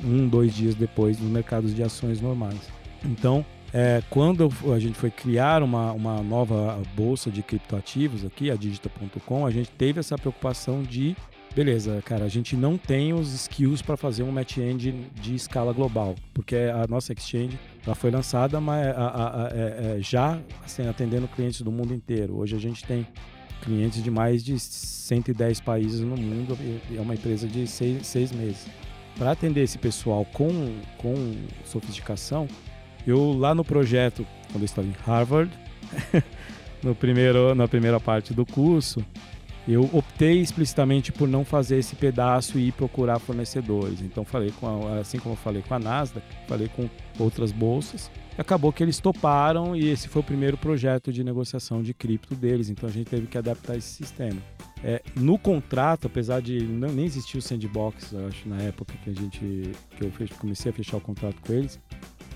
um, 0.03 0.27
dois 0.27 0.53
dias 0.53 0.75
depois 0.75 1.17
nos 1.17 1.31
mercados 1.31 1.73
de 1.73 1.81
ações 1.81 2.19
normais. 2.19 2.59
Então, 3.05 3.45
é, 3.75 4.01
quando 4.09 4.49
a 4.73 4.79
gente 4.79 4.97
foi 4.97 5.11
criar 5.11 5.61
uma, 5.61 5.91
uma 5.91 6.23
nova 6.23 6.81
bolsa 6.95 7.29
de 7.29 7.43
criptoativos 7.43 8.23
aqui, 8.23 8.49
a 8.49 8.55
Digita.com, 8.55 9.45
a 9.45 9.51
gente 9.51 9.69
teve 9.71 9.99
essa 9.99 10.17
preocupação 10.17 10.81
de 10.81 11.13
beleza, 11.53 12.01
cara, 12.05 12.23
a 12.23 12.29
gente 12.29 12.55
não 12.55 12.77
tem 12.77 13.13
os 13.13 13.33
skills 13.33 13.81
para 13.81 13.97
fazer 13.97 14.23
um 14.23 14.31
match 14.31 14.57
engine 14.57 15.07
de 15.13 15.35
escala 15.35 15.73
global, 15.73 16.15
porque 16.33 16.55
a 16.55 16.87
nossa 16.87 17.11
exchange 17.11 17.59
ela 17.85 17.95
foi 17.95 18.11
lançada 18.11 18.61
mas, 18.61 18.87
a, 18.87 18.91
a, 18.91 19.45
a, 19.45 19.49
é, 19.49 19.97
é, 19.97 19.97
já 19.99 20.39
assim, 20.63 20.87
atendendo 20.87 21.27
clientes 21.27 21.61
do 21.61 21.71
mundo 21.71 21.93
inteiro. 21.93 22.37
Hoje 22.37 22.55
a 22.55 22.59
gente 22.59 22.81
tem 22.85 23.05
clientes 23.61 24.01
de 24.01 24.09
mais 24.09 24.41
de 24.41 24.57
110 24.57 25.59
países 25.59 25.99
no 25.99 26.15
mundo, 26.15 26.57
é 26.95 27.01
uma 27.01 27.13
empresa 27.13 27.45
de 27.45 27.67
seis, 27.67 28.07
seis 28.07 28.31
meses. 28.31 28.67
Para 29.17 29.31
atender 29.31 29.63
esse 29.63 29.77
pessoal 29.77 30.25
com, 30.33 30.49
com 30.97 31.13
sofisticação, 31.65 32.47
eu 33.05 33.33
lá 33.33 33.53
no 33.53 33.63
projeto, 33.63 34.25
quando 34.51 34.61
eu 34.61 34.65
estava 34.65 34.87
em 34.87 34.95
Harvard, 35.05 35.51
no 36.81 36.95
primeiro, 36.95 37.53
na 37.55 37.67
primeira 37.67 37.99
parte 37.99 38.33
do 38.33 38.45
curso, 38.45 39.03
eu 39.67 39.89
optei 39.91 40.41
explicitamente 40.41 41.11
por 41.11 41.27
não 41.27 41.43
fazer 41.43 41.77
esse 41.77 41.95
pedaço 41.95 42.59
e 42.59 42.67
ir 42.67 42.71
procurar 42.71 43.17
fornecedores. 43.17 44.01
Então 44.01 44.23
falei 44.23 44.51
com 44.59 44.87
a, 44.87 44.99
assim 44.99 45.17
como 45.17 45.33
eu 45.33 45.37
falei 45.37 45.63
com 45.67 45.73
a 45.73 45.79
Nasdaq, 45.79 46.25
falei 46.47 46.69
com 46.69 46.87
outras 47.17 47.51
bolsas. 47.51 48.11
Acabou 48.37 48.71
que 48.71 48.83
eles 48.83 48.99
toparam 48.99 49.75
e 49.75 49.89
esse 49.89 50.07
foi 50.07 50.21
o 50.21 50.23
primeiro 50.23 50.57
projeto 50.57 51.11
de 51.11 51.23
negociação 51.23 51.81
de 51.81 51.93
cripto 51.93 52.35
deles. 52.35 52.69
Então 52.69 52.87
a 52.87 52.91
gente 52.91 53.07
teve 53.09 53.27
que 53.27 53.37
adaptar 53.37 53.75
esse 53.75 53.87
sistema. 53.87 54.39
É, 54.83 55.01
no 55.15 55.39
contrato, 55.39 56.05
apesar 56.05 56.41
de 56.41 56.61
não, 56.63 56.89
nem 56.89 57.05
existir 57.05 57.37
o 57.37 57.41
sandbox, 57.41 58.13
acho 58.27 58.47
na 58.47 58.61
época 58.61 58.93
que 59.03 59.09
a 59.09 59.13
gente 59.13 59.71
que 59.97 60.03
eu 60.03 60.11
comecei 60.37 60.69
a 60.69 60.73
fechar 60.73 60.97
o 60.97 61.01
contrato 61.01 61.37
com 61.41 61.53
eles, 61.53 61.79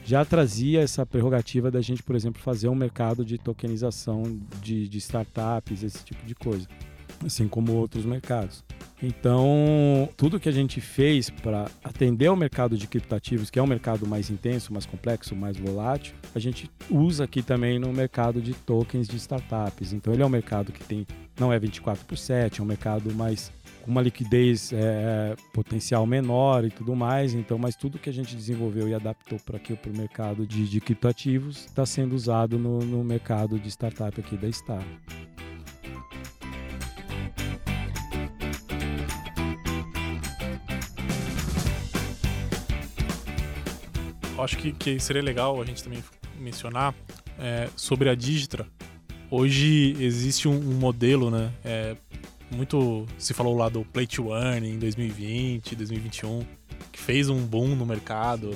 já 0.09 0.25
trazia 0.25 0.81
essa 0.81 1.05
prerrogativa 1.05 1.69
da 1.69 1.81
gente, 1.81 2.01
por 2.01 2.15
exemplo, 2.15 2.41
fazer 2.41 2.67
um 2.67 2.73
mercado 2.73 3.23
de 3.23 3.37
tokenização 3.37 4.23
de, 4.59 4.87
de 4.87 4.97
startups, 4.97 5.83
esse 5.83 6.03
tipo 6.03 6.25
de 6.25 6.33
coisa 6.33 6.67
assim 7.23 7.47
como 7.47 7.73
outros 7.73 8.05
mercados. 8.05 8.63
Então, 9.03 10.09
tudo 10.17 10.39
que 10.39 10.47
a 10.49 10.51
gente 10.53 10.79
fez 10.79 11.29
para 11.29 11.69
atender 11.83 12.27
ao 12.27 12.35
mercado 12.35 12.77
de 12.77 12.87
criptativos, 12.87 13.49
que 13.49 13.59
é 13.59 13.61
um 13.61 13.67
mercado 13.67 14.07
mais 14.07 14.29
intenso, 14.29 14.73
mais 14.73 14.85
complexo, 14.85 15.35
mais 15.35 15.57
volátil, 15.57 16.15
a 16.33 16.39
gente 16.39 16.71
usa 16.89 17.25
aqui 17.25 17.41
também 17.41 17.77
no 17.77 17.91
mercado 17.91 18.41
de 18.41 18.53
tokens 18.53 19.07
de 19.07 19.17
startups. 19.17 19.91
Então, 19.93 20.13
ele 20.13 20.23
é 20.23 20.25
um 20.25 20.29
mercado 20.29 20.71
que 20.71 20.83
tem 20.83 21.05
não 21.39 21.53
é 21.53 21.59
24 21.59 22.05
por 22.05 22.17
7, 22.17 22.59
é 22.59 22.63
um 22.63 22.67
mercado 22.67 23.13
mais 23.13 23.51
uma 23.89 24.01
liquidez 24.01 24.71
é, 24.71 25.35
potencial 25.51 26.05
menor 26.05 26.63
e 26.63 26.69
tudo 26.69 26.95
mais. 26.95 27.33
Então, 27.33 27.57
mas 27.57 27.75
tudo 27.75 27.97
que 27.97 28.09
a 28.09 28.13
gente 28.13 28.35
desenvolveu 28.35 28.87
e 28.87 28.93
adaptou 28.93 29.39
para 29.39 29.57
aqui 29.57 29.75
para 29.75 29.91
o 29.91 29.97
mercado 29.97 30.45
de, 30.45 30.69
de 30.69 30.79
criptativos 30.79 31.65
está 31.65 31.85
sendo 31.85 32.13
usado 32.15 32.59
no, 32.59 32.79
no 32.79 33.03
mercado 33.03 33.59
de 33.59 33.67
startup 33.69 34.19
aqui 34.19 34.37
da 34.37 34.51
Star. 34.51 34.85
acho 44.41 44.57
que, 44.57 44.71
que 44.71 44.97
seria 45.01 45.21
legal 45.21 45.61
a 45.61 45.65
gente 45.65 45.83
também 45.83 46.01
mencionar 46.39 46.95
é, 47.37 47.67
sobre 47.75 48.07
a 48.09 48.15
Digitra. 48.15 48.65
Hoje 49.29 49.97
existe 49.99 50.47
um, 50.47 50.55
um 50.55 50.75
modelo, 50.75 51.29
né? 51.29 51.51
É, 51.63 51.97
muito 52.51 53.05
se 53.17 53.33
falou 53.33 53.55
lá 53.55 53.69
do 53.69 53.83
Play 53.85 54.07
to 54.07 54.33
Earn 54.33 54.67
em 54.67 54.79
2020, 54.79 55.75
2021, 55.75 56.45
que 56.91 56.99
fez 56.99 57.29
um 57.29 57.45
boom 57.45 57.75
no 57.75 57.85
mercado. 57.85 58.55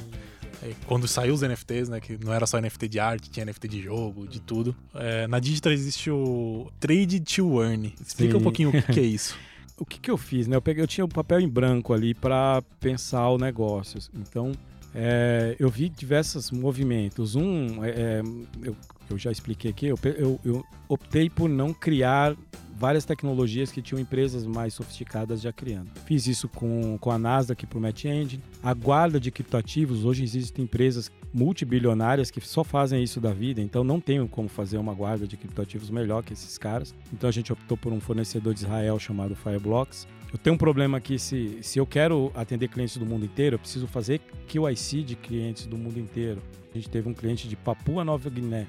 É, 0.62 0.72
quando 0.86 1.08
saiu 1.08 1.34
os 1.34 1.42
NFTs, 1.42 1.90
né? 1.90 2.00
Que 2.00 2.18
não 2.24 2.34
era 2.34 2.46
só 2.46 2.60
NFT 2.60 2.88
de 2.88 3.00
arte, 3.00 3.30
tinha 3.30 3.46
NFT 3.46 3.68
de 3.68 3.82
jogo, 3.82 4.28
de 4.28 4.40
tudo. 4.40 4.76
É, 4.94 5.28
na 5.28 5.40
Digitra 5.40 5.74
existe 5.74 6.10
o 6.10 6.72
Trade 6.80 7.20
to 7.20 7.62
Earn. 7.62 7.94
Explica 8.06 8.34
Sim. 8.34 8.40
um 8.40 8.44
pouquinho 8.44 8.70
o 8.70 8.72
que, 8.72 8.82
que 8.82 9.00
é 9.00 9.04
isso. 9.04 9.36
o 9.78 9.86
que, 9.86 10.00
que 10.00 10.10
eu 10.10 10.18
fiz, 10.18 10.48
né? 10.48 10.56
Eu 10.56 10.62
peguei, 10.62 10.84
eu 10.84 10.88
tinha 10.88 11.04
um 11.04 11.10
papel 11.10 11.40
em 11.40 11.50
branco 11.50 11.94
ali 11.94 12.14
para 12.14 12.62
pensar 12.80 13.30
o 13.30 13.38
negócio. 13.38 14.00
Então, 14.14 14.54
é, 14.96 15.56
eu 15.60 15.70
vi 15.70 15.90
diversos 15.90 16.52
movimentos. 16.52 17.36
Um, 17.36 17.84
é, 17.84 17.90
é, 17.90 18.22
eu, 18.62 18.76
eu, 19.10 19.18
já 19.18 19.32
expliquei 19.32 19.72
aqui, 19.72 19.88
eu, 19.88 19.98
eu, 20.04 20.40
eu, 20.46 20.66
optei 20.88 21.30
por 21.30 21.50
não 21.50 21.74
criar 21.74 22.36
várias 22.76 23.06
tecnologias 23.06 23.72
que 23.72 23.82
tinham 23.82 24.00
empresas 24.00 24.46
mais 24.46 24.74
sofisticadas 24.74 25.42
já 25.42 25.52
criando. 25.52 25.90
Fiz 26.06 26.28
isso 26.28 26.48
com, 26.48 26.98
com 27.00 27.12
a 27.12 27.18
Nasdaq 27.18 27.66
para 27.66 27.78
o 27.78 27.82
Match 27.82 28.06
Engine. 28.06 28.44
A 28.62 28.74
guarda 28.74 29.20
de 29.20 29.32
criptoativos, 29.32 30.06
hoje 30.06 30.24
existem 30.24 30.66
empresas 30.66 31.12
multibilionárias 31.34 32.30
que 32.30 32.42
só 32.42 32.64
fazem 32.64 33.04
isso 33.04 33.20
da 33.20 33.32
vida, 33.32 33.62
então 33.62 33.84
não 33.84 34.00
tenho 34.00 34.28
como 34.28 34.48
fazer 34.48 34.78
uma 34.78 34.94
guarda 34.94 35.26
de 35.26 35.38
criptoativos 35.38 35.90
melhor 35.90 36.24
que 36.24 36.34
esses 36.34 36.58
caras. 36.58 36.94
Então 37.12 37.28
a 37.28 37.34
gente 37.34 37.52
optou 37.52 37.78
por 37.78 37.92
um 37.92 38.00
fornecedor 38.00 38.54
de 38.54 38.62
Israel 38.62 39.00
chamado 39.00 39.36
Fireblocks 39.36 40.08
eu 40.34 40.40
tenho 40.40 40.56
um 40.56 40.58
problema 40.58 40.98
aqui, 40.98 41.20
se, 41.20 41.60
se 41.62 41.78
eu 41.78 41.86
quero 41.86 42.32
atender 42.34 42.68
clientes 42.68 42.98
do 42.98 43.06
mundo 43.06 43.24
inteiro, 43.24 43.54
eu 43.54 43.60
preciso 43.60 43.86
fazer 43.86 44.20
QIC 44.48 45.04
de 45.04 45.16
clientes 45.16 45.68
do 45.68 45.78
mundo 45.78 46.00
inteiro. 46.00 46.42
A 46.74 46.78
gente 46.78 46.90
teve 46.90 47.08
um 47.08 47.14
cliente 47.14 47.48
de 47.48 47.56
Papua 47.56 48.04
Nova 48.04 48.32
Guiné. 48.32 48.66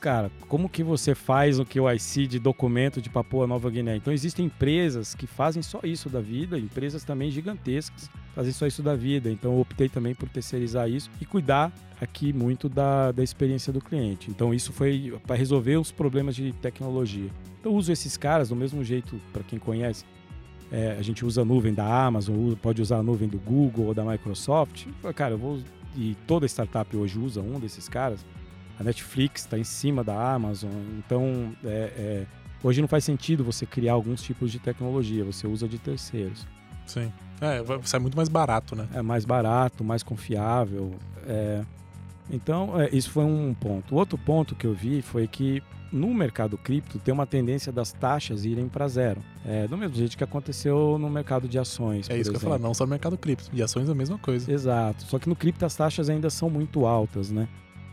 Cara, 0.00 0.30
como 0.48 0.66
que 0.66 0.82
você 0.82 1.14
faz 1.14 1.58
o 1.58 1.64
QIC 1.66 2.26
de 2.26 2.38
documento 2.38 3.02
de 3.02 3.10
Papua 3.10 3.46
Nova 3.46 3.70
Guiné? 3.70 3.96
Então 3.96 4.14
existem 4.14 4.46
empresas 4.46 5.14
que 5.14 5.26
fazem 5.26 5.62
só 5.62 5.80
isso 5.84 6.08
da 6.08 6.22
vida, 6.22 6.58
empresas 6.58 7.04
também 7.04 7.30
gigantescas 7.30 8.10
fazem 8.34 8.52
só 8.52 8.66
isso 8.66 8.82
da 8.82 8.96
vida. 8.96 9.30
Então 9.30 9.52
eu 9.52 9.60
optei 9.60 9.88
também 9.88 10.14
por 10.14 10.28
terceirizar 10.28 10.88
isso 10.90 11.10
e 11.20 11.24
cuidar 11.24 11.72
aqui 12.00 12.32
muito 12.32 12.68
da, 12.68 13.12
da 13.12 13.22
experiência 13.22 13.72
do 13.72 13.80
cliente. 13.80 14.30
Então 14.30 14.52
isso 14.52 14.72
foi 14.72 15.18
para 15.26 15.36
resolver 15.36 15.76
os 15.76 15.92
problemas 15.92 16.34
de 16.34 16.52
tecnologia. 16.54 17.30
Então 17.60 17.72
eu 17.72 17.78
uso 17.78 17.92
esses 17.92 18.16
caras 18.16 18.48
do 18.48 18.56
mesmo 18.56 18.82
jeito, 18.82 19.20
para 19.32 19.42
quem 19.42 19.58
conhece, 19.58 20.04
é, 20.74 20.96
a 20.98 21.02
gente 21.02 21.24
usa 21.24 21.42
a 21.42 21.44
nuvem 21.44 21.72
da 21.72 21.86
Amazon, 21.86 22.52
pode 22.54 22.82
usar 22.82 22.96
a 22.96 23.02
nuvem 23.02 23.28
do 23.28 23.38
Google 23.38 23.86
ou 23.86 23.94
da 23.94 24.04
Microsoft. 24.04 24.88
Cara, 25.14 25.34
eu 25.34 25.38
vou. 25.38 25.60
E 25.96 26.16
toda 26.26 26.46
startup 26.46 26.96
hoje 26.96 27.16
usa 27.16 27.40
um 27.40 27.60
desses 27.60 27.88
caras. 27.88 28.26
A 28.80 28.82
Netflix 28.82 29.42
está 29.42 29.56
em 29.56 29.62
cima 29.62 30.02
da 30.02 30.34
Amazon, 30.34 30.72
então 30.98 31.54
é, 31.64 31.92
é, 31.96 32.26
hoje 32.60 32.80
não 32.80 32.88
faz 32.88 33.04
sentido 33.04 33.44
você 33.44 33.64
criar 33.64 33.92
alguns 33.92 34.20
tipos 34.20 34.50
de 34.50 34.58
tecnologia, 34.58 35.24
você 35.24 35.46
usa 35.46 35.68
de 35.68 35.78
terceiros. 35.78 36.44
Sim. 36.84 37.12
É, 37.40 37.62
ser 37.86 38.00
muito 38.00 38.16
mais 38.16 38.28
barato, 38.28 38.74
né? 38.74 38.88
É 38.92 39.00
mais 39.00 39.24
barato, 39.24 39.84
mais 39.84 40.02
confiável. 40.02 40.92
É... 41.24 41.62
Então, 42.28 42.80
é, 42.80 42.88
isso 42.90 43.10
foi 43.10 43.22
um 43.24 43.54
ponto. 43.54 43.94
O 43.94 43.98
outro 43.98 44.18
ponto 44.18 44.56
que 44.56 44.66
eu 44.66 44.74
vi 44.74 45.02
foi 45.02 45.28
que 45.28 45.62
no 45.94 46.12
mercado 46.12 46.58
cripto 46.58 46.98
tem 46.98 47.14
uma 47.14 47.24
tendência 47.26 47.70
das 47.70 47.92
taxas 47.92 48.44
irem 48.44 48.68
para 48.68 48.88
zero. 48.88 49.22
É, 49.46 49.68
do 49.68 49.78
mesmo 49.78 49.94
jeito 49.94 50.18
que 50.18 50.24
aconteceu 50.24 50.98
no 50.98 51.08
mercado 51.08 51.46
de 51.46 51.56
ações. 51.56 52.10
É 52.10 52.14
isso 52.18 52.30
exemplo. 52.30 52.40
que 52.40 52.46
eu 52.46 52.48
ia 52.48 52.56
falar, 52.56 52.58
não 52.58 52.74
só 52.74 52.84
no 52.84 52.90
mercado 52.90 53.16
cripto. 53.16 53.48
De 53.52 53.62
ações 53.62 53.88
é 53.88 53.92
a 53.92 53.94
mesma 53.94 54.18
coisa. 54.18 54.50
Exato. 54.50 55.04
Só 55.04 55.20
que 55.20 55.28
no 55.28 55.36
cripto 55.36 55.64
as 55.64 55.76
taxas 55.76 56.10
ainda 56.10 56.28
são 56.30 56.50
muito 56.50 56.84
altas, 56.84 57.30
né? 57.30 57.48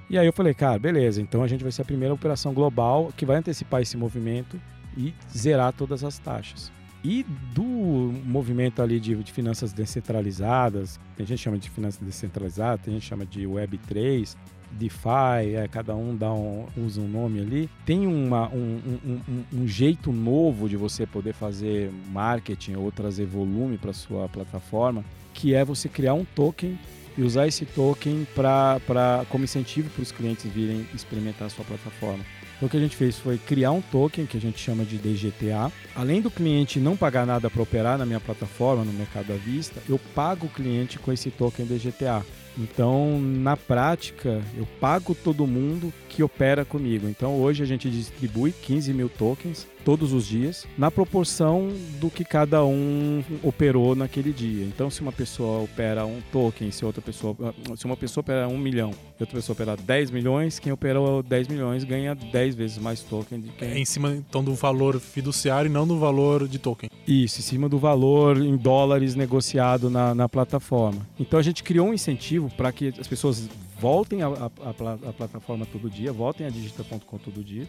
E 0.10 0.18
aí 0.18 0.26
eu 0.26 0.34
falei, 0.34 0.54
cara, 0.54 0.80
beleza, 0.80 1.22
então 1.22 1.44
a 1.44 1.48
gente 1.48 1.62
vai 1.62 1.72
ser 1.72 1.84
a 1.84 1.86
primeira 1.86 2.14
operação 2.14 2.54
global 2.54 3.14
que 3.16 3.26
vai 3.26 3.38
antecipar 3.38 3.82
esse 3.82 3.96
movimento 3.96 4.60
e 4.98 5.14
zerar 5.32 5.72
todas 5.72 6.04
as 6.04 6.18
taxas. 6.18 6.72
E 7.04 7.24
do 7.54 7.64
movimento 7.64 8.82
ali 8.82 9.00
de, 9.00 9.16
de 9.16 9.32
finanças 9.32 9.72
descentralizadas, 9.72 11.00
tem 11.16 11.26
gente 11.26 11.38
que 11.38 11.44
chama 11.44 11.58
de 11.58 11.70
finanças 11.70 12.02
descentralizadas, 12.02 12.84
tem 12.84 12.94
gente 12.96 13.04
que 13.04 13.10
chama 13.10 13.26
de 13.26 13.42
Web3, 13.44 14.36
DeFi, 14.72 15.56
é, 15.56 15.68
cada 15.70 15.96
um 15.96 16.16
dá 16.16 16.32
um, 16.32 16.66
usa 16.78 17.02
um 17.02 17.08
nome 17.08 17.40
ali. 17.40 17.70
Tem 17.86 18.08
uma, 18.08 18.50
um, 18.50 18.80
um, 19.06 19.44
um, 19.54 19.68
jeito 19.68 20.12
novo 20.12 20.68
de 20.70 20.78
você 20.78 21.06
poder 21.06 21.34
fazer 21.34 21.92
marketing 22.12 22.76
ou 22.76 22.92
trazer 22.92 23.26
volume 23.26 23.78
para 23.78 23.94
sua 23.94 24.28
plataforma, 24.30 25.04
que 25.34 25.54
é 25.54 25.64
você 25.64 25.90
criar 25.90 26.14
um 26.14 26.26
token 26.26 26.78
e 27.18 27.24
usar 27.24 27.48
esse 27.48 27.66
token 27.66 28.26
para 28.36 29.26
como 29.30 29.44
incentivo 29.44 29.90
para 29.90 30.04
os 30.04 30.12
clientes 30.12 30.50
virem 30.52 30.86
experimentar 30.94 31.48
a 31.48 31.50
sua 31.50 31.66
plataforma. 31.66 32.24
Então 32.62 32.68
o 32.68 32.70
que 32.70 32.78
a 32.78 32.80
gente 32.80 32.96
fez 32.96 33.18
foi 33.18 33.40
criar 33.40 33.72
um 33.72 33.82
token 33.82 34.28
que 34.28 34.38
a 34.38 34.40
gente 34.40 34.60
chama 34.60 34.86
de 34.86 35.00
DGTA. 35.00 35.72
Além 35.96 36.22
do 36.22 36.30
cliente 36.30 36.80
não 36.80 36.96
pagar 36.96 37.26
nada 37.26 37.50
para 37.50 37.64
operar 37.64 37.98
na 37.98 38.06
minha 38.06 38.20
plataforma, 38.20 38.86
no 38.86 38.94
mercado 38.94 39.34
à 39.34 39.36
vista, 39.36 39.82
eu 39.90 40.00
pago 40.14 40.46
o 40.46 40.50
cliente 40.50 41.00
com 41.00 41.12
esse 41.12 41.32
token 41.32 41.66
DGTA. 41.66 42.24
Então, 42.58 43.20
na 43.20 43.56
prática, 43.56 44.42
eu 44.58 44.68
pago 44.80 45.16
todo 45.16 45.48
mundo 45.48 45.94
que 46.10 46.22
opera 46.22 46.66
comigo. 46.66 47.08
Então, 47.08 47.40
hoje 47.40 47.64
a 47.64 47.66
gente 47.66 47.90
distribui 47.90 48.52
15 48.52 48.94
mil 48.94 49.10
tokens 49.10 49.68
todos 49.84 50.14
os 50.14 50.26
dias, 50.26 50.68
na 50.78 50.92
proporção 50.92 51.70
do 52.00 52.10
que 52.10 52.24
cada 52.24 52.64
um 52.64 53.24
operou 53.44 53.96
naquele 53.96 54.32
dia. 54.32 54.64
Então, 54.64 54.90
se 54.90 55.02
uma 55.02 55.12
pessoa 55.12 55.64
opera 55.64 56.06
um 56.06 56.22
token, 56.32 56.72
se 56.72 56.86
outra 56.86 57.02
pessoa, 57.02 57.36
ah, 57.42 57.76
se 57.76 57.86
uma 57.86 57.98
pessoa 57.98 58.22
opera 58.22 58.48
um 58.48 58.58
milhão 58.58 58.92
e 59.20 59.24
outra 59.24 59.36
pessoa 59.36 59.54
opera 59.54 59.76
10 59.76 60.12
milhões, 60.12 60.60
quem 60.60 60.72
operou 60.72 61.24
10 61.24 61.48
milhões 61.48 61.84
ganha 61.84 62.14
10 62.16 62.56
vezes 62.56 62.78
mais 62.78 63.02
token. 63.02 63.44
Quem... 63.58 63.70
É 63.70 63.80
em 63.80 63.86
cima 63.86 64.12
então 64.12 64.44
do 64.44 64.54
valor 64.54 65.00
fiduciário 65.00 65.70
e 65.70 65.72
não 65.72 65.88
do 65.88 65.98
valor 65.98 66.48
de 66.48 66.60
token. 66.60 66.90
Isso, 67.08 67.40
em 67.40 67.44
cima 67.44 67.68
do 67.68 67.80
valor 67.80 68.38
em 68.38 68.56
dólares 68.56 69.16
negociado 69.16 69.90
na, 69.90 70.14
na 70.14 70.30
plataforma. 70.30 71.08
Então, 71.20 71.40
a 71.40 71.44
gente 71.44 71.64
criou 71.64 71.88
um 71.88 71.94
incentivo 71.94 72.41
para 72.50 72.72
que 72.72 72.94
as 73.00 73.08
pessoas 73.08 73.50
voltem 73.80 74.22
a 74.22 75.14
plataforma 75.18 75.66
todo 75.66 75.90
dia, 75.90 76.12
voltem 76.12 76.46
a 76.46 76.50
digita.com 76.50 77.18
todo 77.18 77.44
dia 77.44 77.68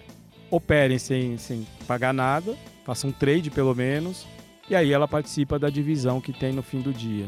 operem 0.52 0.98
sem, 0.98 1.38
sem 1.38 1.66
pagar 1.88 2.12
nada, 2.12 2.54
façam 2.84 3.08
um 3.08 3.12
trade 3.12 3.50
pelo 3.50 3.74
menos, 3.74 4.26
e 4.68 4.76
aí 4.76 4.92
ela 4.92 5.08
participa 5.08 5.58
da 5.58 5.70
divisão 5.70 6.20
que 6.20 6.30
tem 6.30 6.52
no 6.52 6.62
fim 6.62 6.82
do 6.82 6.92
dia. 6.92 7.26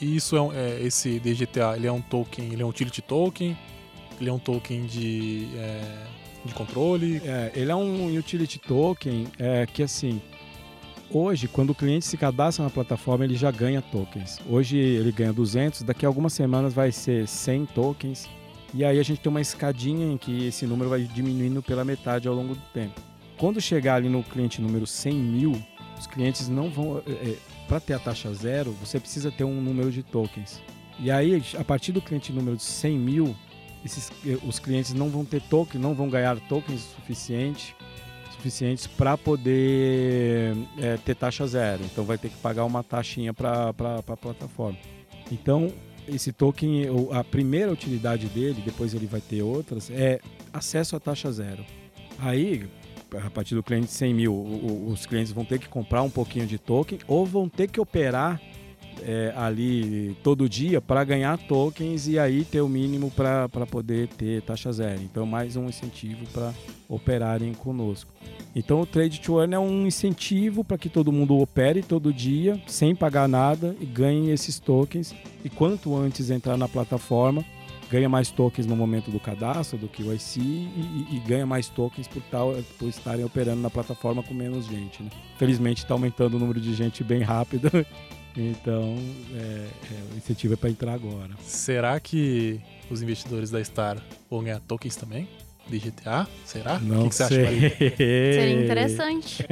E 0.00 0.16
isso 0.16 0.36
é, 0.36 0.40
um, 0.40 0.52
é 0.52 0.80
esse 0.80 1.18
DGTA, 1.18 1.74
ele 1.76 1.88
é 1.88 1.92
um 1.92 2.00
token, 2.00 2.52
ele 2.52 2.62
é 2.62 2.64
um 2.64 2.68
utility 2.68 3.02
token, 3.02 3.58
ele 4.20 4.30
é 4.30 4.32
um 4.32 4.38
token 4.38 4.86
de, 4.86 5.48
é, 5.56 6.06
de 6.44 6.54
controle. 6.54 7.20
É, 7.24 7.50
ele 7.56 7.72
é 7.72 7.74
um 7.74 8.16
utility 8.16 8.60
token 8.60 9.26
é, 9.36 9.66
que 9.66 9.82
assim, 9.82 10.22
hoje 11.10 11.48
quando 11.48 11.70
o 11.70 11.74
cliente 11.74 12.04
se 12.04 12.16
cadastra 12.16 12.64
na 12.64 12.70
plataforma 12.70 13.24
ele 13.24 13.36
já 13.36 13.50
ganha 13.50 13.82
tokens. 13.82 14.40
Hoje 14.48 14.76
ele 14.76 15.12
ganha 15.12 15.32
200, 15.32 15.82
daqui 15.82 16.04
a 16.04 16.08
algumas 16.08 16.32
semanas 16.32 16.72
vai 16.72 16.92
ser 16.92 17.26
100 17.26 17.66
tokens 17.66 18.28
e 18.72 18.84
aí 18.84 18.98
a 18.98 19.02
gente 19.02 19.20
tem 19.20 19.30
uma 19.30 19.40
escadinha 19.40 20.12
em 20.12 20.16
que 20.16 20.46
esse 20.46 20.66
número 20.66 20.90
vai 20.90 21.02
diminuindo 21.02 21.62
pela 21.62 21.84
metade 21.84 22.26
ao 22.26 22.34
longo 22.34 22.54
do 22.54 22.62
tempo. 22.72 23.00
Quando 23.36 23.60
chegar 23.60 23.96
ali 23.96 24.08
no 24.08 24.22
cliente 24.22 24.60
número 24.60 24.86
100 24.86 25.14
mil, 25.14 25.62
os 25.98 26.06
clientes 26.06 26.48
não 26.48 26.70
vão. 26.70 27.02
É, 27.06 27.12
é 27.12 27.36
Para 27.68 27.80
ter 27.80 27.94
a 27.94 27.98
taxa 27.98 28.32
zero, 28.34 28.72
você 28.72 28.98
precisa 28.98 29.30
ter 29.30 29.44
um 29.44 29.60
número 29.60 29.90
de 29.90 30.02
tokens. 30.02 30.60
E 30.98 31.10
aí, 31.10 31.42
a 31.58 31.64
partir 31.64 31.92
do 31.92 32.00
cliente 32.00 32.32
número 32.32 32.56
de 32.56 32.62
100 32.62 32.98
mil, 32.98 33.36
esses, 33.84 34.10
é, 34.26 34.38
os 34.46 34.58
clientes 34.58 34.92
não 34.92 35.08
vão 35.08 35.24
ter 35.24 35.40
token, 35.42 35.80
não 35.80 35.94
vão 35.94 36.08
ganhar 36.08 36.38
tokens 36.48 36.80
suficiente, 36.96 37.74
suficientes 38.44 38.86
para 38.86 39.16
poder 39.16 40.54
é, 40.78 40.98
ter 40.98 41.14
taxa 41.14 41.46
zero. 41.46 41.82
Então 41.84 42.04
vai 42.04 42.18
ter 42.18 42.28
que 42.28 42.36
pagar 42.36 42.64
uma 42.64 42.82
taxinha 42.82 43.32
para 43.32 43.70
a 43.70 44.16
plataforma. 44.16 44.78
Então 45.32 45.72
esse 46.06 46.32
token, 46.32 46.84
a 47.12 47.24
primeira 47.24 47.72
utilidade 47.72 48.26
dele, 48.26 48.62
depois 48.62 48.92
ele 48.92 49.06
vai 49.06 49.22
ter 49.22 49.42
outras, 49.42 49.90
é 49.90 50.20
acesso 50.52 50.94
à 50.94 51.00
taxa 51.00 51.32
zero. 51.32 51.64
Aí, 52.18 52.68
a 53.24 53.30
partir 53.30 53.54
do 53.54 53.62
cliente 53.62 53.86
de 53.86 53.92
100 53.92 54.14
mil, 54.14 54.86
os 54.86 55.06
clientes 55.06 55.32
vão 55.32 55.46
ter 55.46 55.58
que 55.58 55.66
comprar 55.66 56.02
um 56.02 56.10
pouquinho 56.10 56.46
de 56.46 56.58
token 56.58 56.98
ou 57.08 57.24
vão 57.24 57.48
ter 57.48 57.70
que 57.70 57.80
operar 57.80 58.38
é, 59.04 59.32
ali 59.36 60.16
todo 60.22 60.48
dia 60.48 60.80
para 60.80 61.04
ganhar 61.04 61.36
tokens 61.36 62.08
e 62.08 62.18
aí 62.18 62.44
ter 62.44 62.62
o 62.62 62.68
mínimo 62.68 63.10
para 63.10 63.48
poder 63.70 64.08
ter 64.08 64.42
taxa 64.42 64.72
zero. 64.72 65.02
Então, 65.02 65.26
mais 65.26 65.56
um 65.56 65.68
incentivo 65.68 66.24
para 66.32 66.52
operarem 66.88 67.52
conosco. 67.52 68.10
Então, 68.56 68.80
o 68.80 68.86
Trade 68.86 69.20
to 69.20 69.40
Earn 69.40 69.54
é 69.54 69.58
um 69.58 69.86
incentivo 69.86 70.64
para 70.64 70.78
que 70.78 70.88
todo 70.88 71.12
mundo 71.12 71.38
opere 71.38 71.82
todo 71.82 72.12
dia 72.12 72.60
sem 72.66 72.94
pagar 72.94 73.28
nada 73.28 73.76
e 73.80 73.84
ganhe 73.84 74.30
esses 74.30 74.58
tokens. 74.58 75.14
E 75.44 75.50
quanto 75.50 75.94
antes 75.94 76.30
entrar 76.30 76.56
na 76.56 76.68
plataforma, 76.68 77.44
ganha 77.90 78.08
mais 78.08 78.30
tokens 78.30 78.66
no 78.66 78.74
momento 78.74 79.10
do 79.10 79.20
cadastro, 79.20 79.76
do 79.76 79.88
QIC, 79.88 80.40
e, 80.40 80.40
e, 80.40 81.16
e 81.16 81.18
ganha 81.20 81.44
mais 81.44 81.68
tokens 81.68 82.08
por, 82.08 82.22
tal, 82.22 82.54
por 82.78 82.88
estarem 82.88 83.24
operando 83.24 83.60
na 83.60 83.70
plataforma 83.70 84.22
com 84.22 84.32
menos 84.32 84.66
gente. 84.66 85.02
Né? 85.02 85.10
Felizmente 85.38 85.82
está 85.82 85.94
aumentando 85.94 86.36
o 86.36 86.40
número 86.40 86.60
de 86.60 86.74
gente 86.74 87.04
bem 87.04 87.22
rápido 87.22 87.70
Então, 88.36 88.96
é, 89.34 89.38
é, 89.38 90.14
o 90.14 90.16
incentivo 90.16 90.54
é 90.54 90.56
para 90.56 90.70
entrar 90.70 90.92
agora. 90.92 91.30
Será 91.42 91.98
que 92.00 92.60
os 92.90 93.00
investidores 93.02 93.50
da 93.50 93.62
Star 93.62 93.98
vão 94.30 94.42
ganhar 94.42 94.60
tokens 94.60 94.96
também? 94.96 95.28
De 95.68 95.78
GTA? 95.78 96.26
Será? 96.44 96.78
Não 96.78 97.00
o 97.00 97.02
que, 97.04 97.08
que 97.10 97.14
você 97.14 97.26
sei. 97.28 97.44
acha, 97.66 97.78
Seria 97.96 98.60
interessante. 98.64 99.46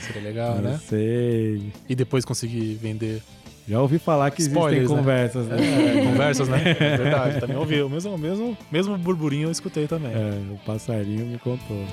Seria 0.00 0.22
legal, 0.22 0.56
Não 0.56 0.62
né? 0.72 0.80
sei. 0.86 1.72
E 1.88 1.94
depois 1.94 2.24
conseguir 2.26 2.74
vender. 2.74 3.22
Já 3.66 3.80
ouvi 3.80 3.98
falar 3.98 4.30
que 4.30 4.42
Spoilers, 4.42 4.82
existem 4.82 4.96
né? 4.96 5.02
conversas, 5.02 5.46
né? 5.46 5.56
É, 5.58 6.04
conversas, 6.04 6.48
né? 6.48 6.62
É 6.78 6.96
verdade, 6.96 7.40
também 7.40 7.56
ouvi. 7.56 7.80
O 7.80 7.88
mesmo, 7.88 8.16
mesmo, 8.18 8.56
mesmo 8.70 8.98
burburinho 8.98 9.48
eu 9.48 9.50
escutei 9.50 9.86
também. 9.88 10.12
É, 10.12 10.52
o 10.52 10.58
passarinho 10.58 11.24
me 11.26 11.38
contou. 11.38 11.84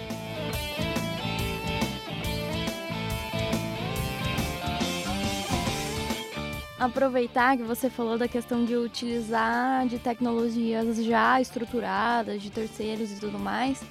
Aproveitar 6.85 7.57
que 7.57 7.63
você 7.63 7.89
falou 7.89 8.17
da 8.17 8.27
questão 8.27 8.65
de 8.65 8.75
utilizar 8.75 9.87
de 9.87 9.99
tecnologias 9.99 11.03
já 11.03 11.39
estruturadas, 11.41 12.41
de 12.41 12.49
terceiros 12.49 13.11
e 13.11 13.19
tudo 13.19 13.39
mais, 13.39 13.81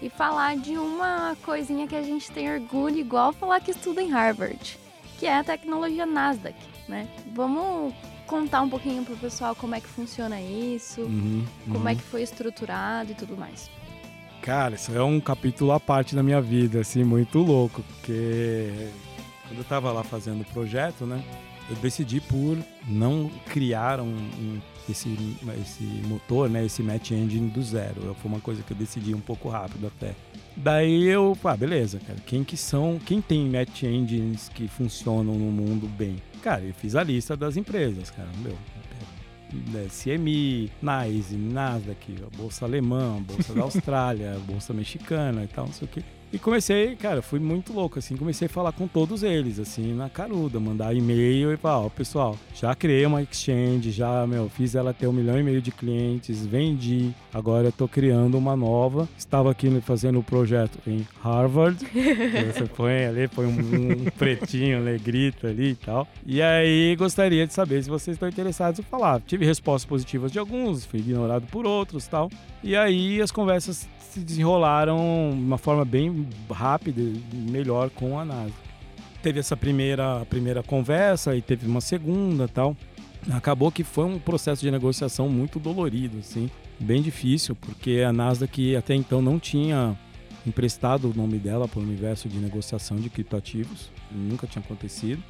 e 0.00 0.08
falar 0.08 0.56
de 0.56 0.76
uma 0.76 1.36
coisinha 1.42 1.86
que 1.86 1.96
a 1.96 2.02
gente 2.02 2.30
tem 2.30 2.52
orgulho, 2.52 2.98
igual 2.98 3.32
falar 3.32 3.60
que 3.60 3.70
estuda 3.70 4.02
em 4.02 4.10
Harvard, 4.10 4.78
que 5.18 5.26
é 5.26 5.36
a 5.38 5.44
tecnologia 5.44 6.06
Nasdaq, 6.06 6.56
né? 6.88 7.08
Vamos 7.34 7.92
contar 8.26 8.60
um 8.62 8.68
pouquinho 8.68 9.04
pro 9.04 9.16
pessoal 9.16 9.54
como 9.54 9.74
é 9.74 9.80
que 9.80 9.88
funciona 9.88 10.40
isso, 10.40 11.00
Uhum, 11.00 11.44
como 11.66 11.78
uhum. 11.80 11.88
é 11.88 11.94
que 11.94 12.02
foi 12.02 12.22
estruturado 12.22 13.12
e 13.12 13.14
tudo 13.14 13.36
mais. 13.36 13.70
Cara, 14.42 14.76
isso 14.76 14.92
é 14.92 15.02
um 15.02 15.18
capítulo 15.20 15.72
à 15.72 15.80
parte 15.80 16.14
da 16.14 16.22
minha 16.22 16.40
vida, 16.40 16.80
assim, 16.80 17.02
muito 17.02 17.38
louco, 17.40 17.82
porque 17.82 18.88
quando 19.48 19.58
eu 19.58 19.64
tava 19.64 19.90
lá 19.90 20.04
fazendo 20.04 20.42
o 20.42 20.44
projeto, 20.44 21.04
né, 21.04 21.24
eu 21.70 21.76
decidi 21.76 22.20
por 22.20 22.56
não 22.86 23.30
criar 23.50 24.00
um, 24.00 24.06
um- 24.06 24.60
esse, 24.88 25.08
esse 25.60 25.82
motor, 26.06 26.48
né, 26.48 26.64
esse 26.64 26.82
match 26.82 27.10
engine 27.10 27.50
do 27.50 27.62
zero. 27.62 28.16
Foi 28.22 28.30
uma 28.30 28.40
coisa 28.40 28.62
que 28.62 28.72
eu 28.72 28.76
decidi 28.76 29.14
um 29.14 29.20
pouco 29.20 29.48
rápido 29.50 29.86
até. 29.86 30.14
Daí 30.56 31.04
eu, 31.04 31.36
ah, 31.44 31.56
beleza, 31.56 32.00
cara, 32.06 32.18
quem 32.26 32.42
que 32.42 32.56
são, 32.56 32.98
quem 33.04 33.20
tem 33.20 33.48
match 33.50 33.82
engines 33.82 34.48
que 34.54 34.66
funcionam 34.66 35.34
no 35.34 35.52
mundo 35.52 35.86
bem? 35.86 36.16
Cara, 36.42 36.62
eu 36.62 36.72
fiz 36.74 36.96
a 36.96 37.02
lista 37.04 37.36
das 37.36 37.56
empresas, 37.56 38.10
cara, 38.10 38.28
meu, 38.42 38.56
é, 39.74 39.86
CMI, 39.88 40.70
NYSE, 40.82 41.36
Nasdaq, 41.36 42.14
a 42.26 42.36
Bolsa 42.36 42.64
Alemã, 42.64 43.16
a 43.18 43.20
Bolsa 43.20 43.54
da 43.54 43.62
Austrália, 43.62 44.34
a 44.34 44.38
Bolsa 44.38 44.72
Mexicana 44.74 45.44
e 45.44 45.48
tal, 45.48 45.66
não 45.66 45.72
sei 45.72 45.86
o 45.86 45.90
quê. 45.90 46.02
E 46.30 46.38
comecei, 46.38 46.94
cara, 46.94 47.22
fui 47.22 47.38
muito 47.38 47.72
louco, 47.72 47.98
assim, 47.98 48.14
comecei 48.14 48.46
a 48.46 48.50
falar 48.50 48.72
com 48.72 48.86
todos 48.86 49.22
eles, 49.22 49.58
assim, 49.58 49.94
na 49.94 50.10
caruda, 50.10 50.60
mandar 50.60 50.94
e-mail 50.94 51.50
e 51.50 51.56
falar, 51.56 51.86
ó, 51.86 51.88
pessoal, 51.88 52.38
já 52.54 52.74
criei 52.74 53.06
uma 53.06 53.22
exchange, 53.22 53.90
já, 53.90 54.26
meu, 54.26 54.50
fiz 54.50 54.74
ela 54.74 54.92
ter 54.92 55.06
um 55.06 55.12
milhão 55.12 55.40
e 55.40 55.42
meio 55.42 55.62
de 55.62 55.70
clientes, 55.70 56.44
vendi, 56.44 57.14
agora 57.32 57.68
eu 57.68 57.72
tô 57.72 57.88
criando 57.88 58.36
uma 58.36 58.54
nova, 58.54 59.08
estava 59.16 59.50
aqui 59.50 59.68
fazendo 59.80 60.18
o 60.18 60.22
projeto 60.22 60.78
em 60.86 61.06
Harvard, 61.22 61.78
você 62.52 62.64
põe 62.76 63.06
ali, 63.06 63.26
põe 63.28 63.46
um, 63.46 63.92
um 63.92 64.04
pretinho, 64.18 64.82
negrito 64.84 65.46
ali 65.46 65.70
e 65.70 65.76
tal, 65.76 66.06
e 66.26 66.42
aí 66.42 66.94
gostaria 66.96 67.46
de 67.46 67.54
saber 67.54 67.82
se 67.82 67.88
vocês 67.88 68.16
estão 68.16 68.28
interessados 68.28 68.80
em 68.80 68.82
falar. 68.82 69.22
Tive 69.22 69.46
respostas 69.46 69.88
positivas 69.88 70.30
de 70.30 70.38
alguns, 70.38 70.84
fui 70.84 71.00
ignorado 71.00 71.46
por 71.46 71.66
outros 71.66 72.04
e 72.04 72.10
tal, 72.10 72.30
e 72.62 72.76
aí 72.76 73.22
as 73.22 73.30
conversas 73.30 73.88
se 74.18 74.24
desenrolaram 74.24 75.30
de 75.32 75.38
uma 75.38 75.58
forma 75.58 75.84
bem 75.84 76.26
rápida 76.50 77.00
e 77.00 77.22
melhor 77.32 77.90
com 77.90 78.18
a 78.18 78.24
NASA. 78.24 78.52
Teve 79.22 79.40
essa 79.40 79.56
primeira, 79.56 80.24
primeira 80.26 80.62
conversa 80.62 81.36
e 81.36 81.42
teve 81.42 81.66
uma 81.66 81.80
segunda 81.80 82.48
tal. 82.48 82.76
Acabou 83.32 83.70
que 83.70 83.84
foi 83.84 84.04
um 84.04 84.18
processo 84.18 84.62
de 84.62 84.70
negociação 84.70 85.28
muito 85.28 85.58
dolorido, 85.58 86.18
assim, 86.18 86.50
bem 86.78 87.02
difícil, 87.02 87.56
porque 87.56 88.04
a 88.06 88.12
Nasdaq 88.12 88.76
até 88.76 88.94
então 88.94 89.20
não 89.20 89.38
tinha 89.38 89.98
emprestado 90.46 91.10
o 91.10 91.14
nome 91.14 91.38
dela 91.38 91.68
para 91.68 91.80
o 91.80 91.82
universo 91.82 92.28
de 92.28 92.38
negociação 92.38 92.96
de 92.96 93.10
criptoativos, 93.10 93.90
nunca 94.10 94.46
tinha 94.46 94.62
acontecido. 94.62 95.22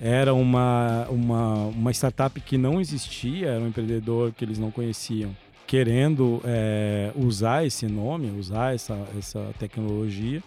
Era 0.00 0.32
uma, 0.32 1.06
uma, 1.10 1.54
uma 1.66 1.90
startup 1.90 2.40
que 2.40 2.56
não 2.56 2.80
existia, 2.80 3.48
era 3.48 3.60
um 3.60 3.68
empreendedor 3.68 4.32
que 4.32 4.44
eles 4.44 4.58
não 4.58 4.70
conheciam, 4.70 5.36
querendo 5.70 6.42
é, 6.44 7.12
usar 7.14 7.64
esse 7.64 7.86
nome, 7.86 8.28
usar 8.36 8.74
essa, 8.74 9.06
essa 9.16 9.54
tecnologia. 9.56 10.42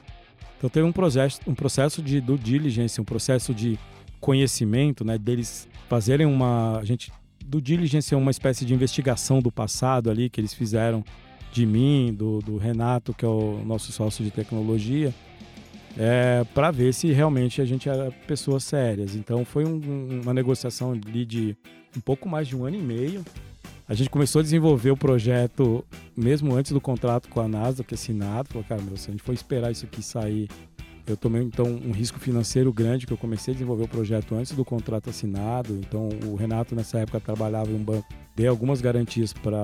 Então 0.58 0.70
teve 0.70 0.86
um 0.86 0.92
processo, 0.92 1.40
um 1.48 1.56
processo 1.56 2.02
de 2.02 2.20
due 2.20 2.38
diligence, 2.38 3.00
um 3.00 3.06
processo 3.06 3.54
de 3.54 3.80
conhecimento, 4.20 5.06
né, 5.06 5.18
deles 5.18 5.66
fazerem 5.88 6.28
uma, 6.28 6.78
a 6.78 6.84
gente, 6.84 7.10
due 7.46 7.62
diligence 7.62 8.14
é 8.14 8.18
uma 8.18 8.32
espécie 8.32 8.66
de 8.66 8.74
investigação 8.74 9.40
do 9.40 9.50
passado 9.50 10.12
ali 10.12 10.30
que 10.30 10.42
eles 10.42 10.54
fizeram 10.54 11.06
de 11.54 11.66
mim, 11.66 12.14
do, 12.14 12.40
do 12.40 12.58
Renato, 12.58 13.14
que 13.14 13.24
é 13.24 13.28
o 13.30 13.64
nosso 13.66 13.94
sócio 13.94 14.26
de 14.26 14.32
tecnologia, 14.32 15.14
é, 15.98 16.44
para 16.54 16.70
ver 16.70 16.94
se 16.94 17.14
realmente 17.14 17.62
a 17.62 17.66
gente 17.66 17.88
era 17.88 18.12
pessoas 18.28 18.66
sérias. 18.66 19.16
Então 19.16 19.46
foi 19.46 19.64
um, 19.64 20.20
uma 20.22 20.34
negociação 20.34 20.92
ali 20.92 21.24
de 21.24 21.56
um 21.96 22.02
pouco 22.02 22.28
mais 22.28 22.46
de 22.46 22.58
um 22.58 22.66
ano 22.66 22.76
e 22.76 22.82
meio. 22.82 23.24
A 23.88 23.94
gente 23.94 24.10
começou 24.10 24.40
a 24.40 24.44
desenvolver 24.44 24.92
o 24.92 24.98
projeto 24.98 25.84
mesmo 26.16 26.56
antes 26.56 26.72
do 26.72 26.80
contrato 26.80 27.28
com 27.30 27.42
a 27.42 27.48
NASA, 27.48 27.84
que 27.84 27.94
é 27.94 27.96
assinado. 27.96 28.50
Falou, 28.50 28.64
cara, 28.68 28.82
meu, 28.82 28.96
se 28.96 29.10
a 29.10 29.12
gente 29.12 29.24
for 29.24 29.34
esperar 29.34 29.72
isso 29.72 29.86
aqui 29.86 30.02
sair 30.02 30.48
eu 31.06 31.18
tomei 31.18 31.42
então 31.42 31.66
um 31.66 31.92
risco 31.92 32.18
financeiro 32.18 32.72
grande 32.72 33.06
que 33.06 33.12
eu 33.12 33.18
comecei 33.18 33.52
a 33.52 33.56
desenvolver 33.56 33.84
o 33.84 33.88
projeto 33.88 34.36
antes 34.36 34.54
do 34.54 34.64
contrato 34.64 35.10
assinado. 35.10 35.74
Então 35.74 36.10
o 36.26 36.36
Renato 36.36 36.74
nessa 36.76 37.00
época 37.00 37.20
trabalhava 37.20 37.70
em 37.72 37.76
um 37.76 37.84
banco, 37.84 38.08
dei 38.34 38.48
algumas 38.48 38.80
garantias 38.80 39.34
para 39.34 39.62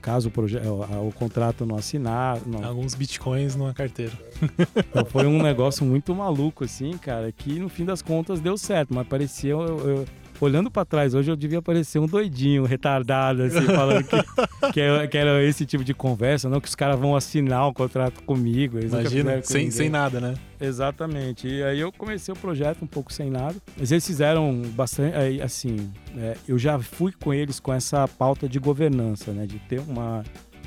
caso 0.00 0.28
o, 0.28 0.30
projeto, 0.30 0.66
o 0.66 1.12
contrato 1.12 1.66
não 1.66 1.76
assinar. 1.76 2.40
Não. 2.46 2.64
Alguns 2.64 2.94
bitcoins 2.94 3.54
numa 3.54 3.74
carteira. 3.74 4.12
Então 4.88 5.04
foi 5.04 5.26
um 5.26 5.42
negócio 5.42 5.84
muito 5.84 6.14
maluco 6.14 6.64
assim, 6.64 6.96
cara, 6.96 7.30
que 7.30 7.58
no 7.58 7.68
fim 7.68 7.84
das 7.84 8.00
contas 8.00 8.40
deu 8.40 8.56
certo, 8.56 8.94
mas 8.94 9.06
parecia 9.06 9.50
eu, 9.50 9.60
eu 9.60 10.04
olhando 10.40 10.70
para 10.70 10.84
trás, 10.84 11.14
hoje 11.14 11.30
eu 11.30 11.36
devia 11.36 11.60
parecer 11.60 11.98
um 11.98 12.06
doidinho, 12.06 12.64
retardado, 12.64 13.42
assim, 13.42 13.62
falando 13.62 14.04
que, 14.04 14.16
que, 14.72 14.80
era, 14.80 15.06
que, 15.06 15.16
era, 15.16 15.42
esse 15.42 15.64
tipo 15.66 15.84
de 15.84 15.94
conversa, 15.94 16.48
não 16.48 16.60
que 16.60 16.68
os 16.68 16.74
caras 16.74 16.98
vão 16.98 17.16
assinar 17.16 17.68
um 17.68 17.72
contrato 17.72 18.22
comigo. 18.22 18.78
Imagina, 18.78 19.42
sem, 19.42 19.70
sem 19.70 19.88
nada, 19.88 20.20
né? 20.20 20.34
Exatamente. 20.60 21.48
E 21.48 21.62
aí 21.62 21.80
eu 21.80 21.92
comecei 21.92 22.32
o 22.32 22.36
projeto 22.36 22.82
um 22.82 22.86
pouco 22.86 23.12
sem 23.12 23.30
nada, 23.30 23.56
mas 23.76 23.92
eles 23.92 24.06
fizeram 24.06 24.62
bastante, 24.74 25.40
assim, 25.42 25.90
é, 26.16 26.36
eu 26.46 26.58
já 26.58 26.78
fui 26.78 27.12
com 27.12 27.32
eles 27.32 27.60
com 27.60 27.72
essa 27.72 28.06
pauta 28.08 28.48
de 28.48 28.58
governança, 28.58 29.32
né, 29.32 29.46
de 29.46 29.58
ter 29.60 29.80
uma 29.80 30.24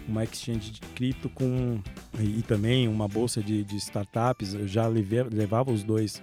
uma 0.08 0.24
exchange 0.24 0.72
de 0.72 0.82
cripto 0.96 1.30
com 1.30 1.80
e 2.20 2.42
também 2.42 2.88
uma 2.88 3.08
bolsa 3.08 3.42
de, 3.42 3.64
de 3.64 3.78
startups. 3.78 4.54
Eu 4.54 4.68
já 4.68 4.88
levei, 4.88 5.24
levava 5.24 5.72
os 5.72 5.84
dois 5.84 6.22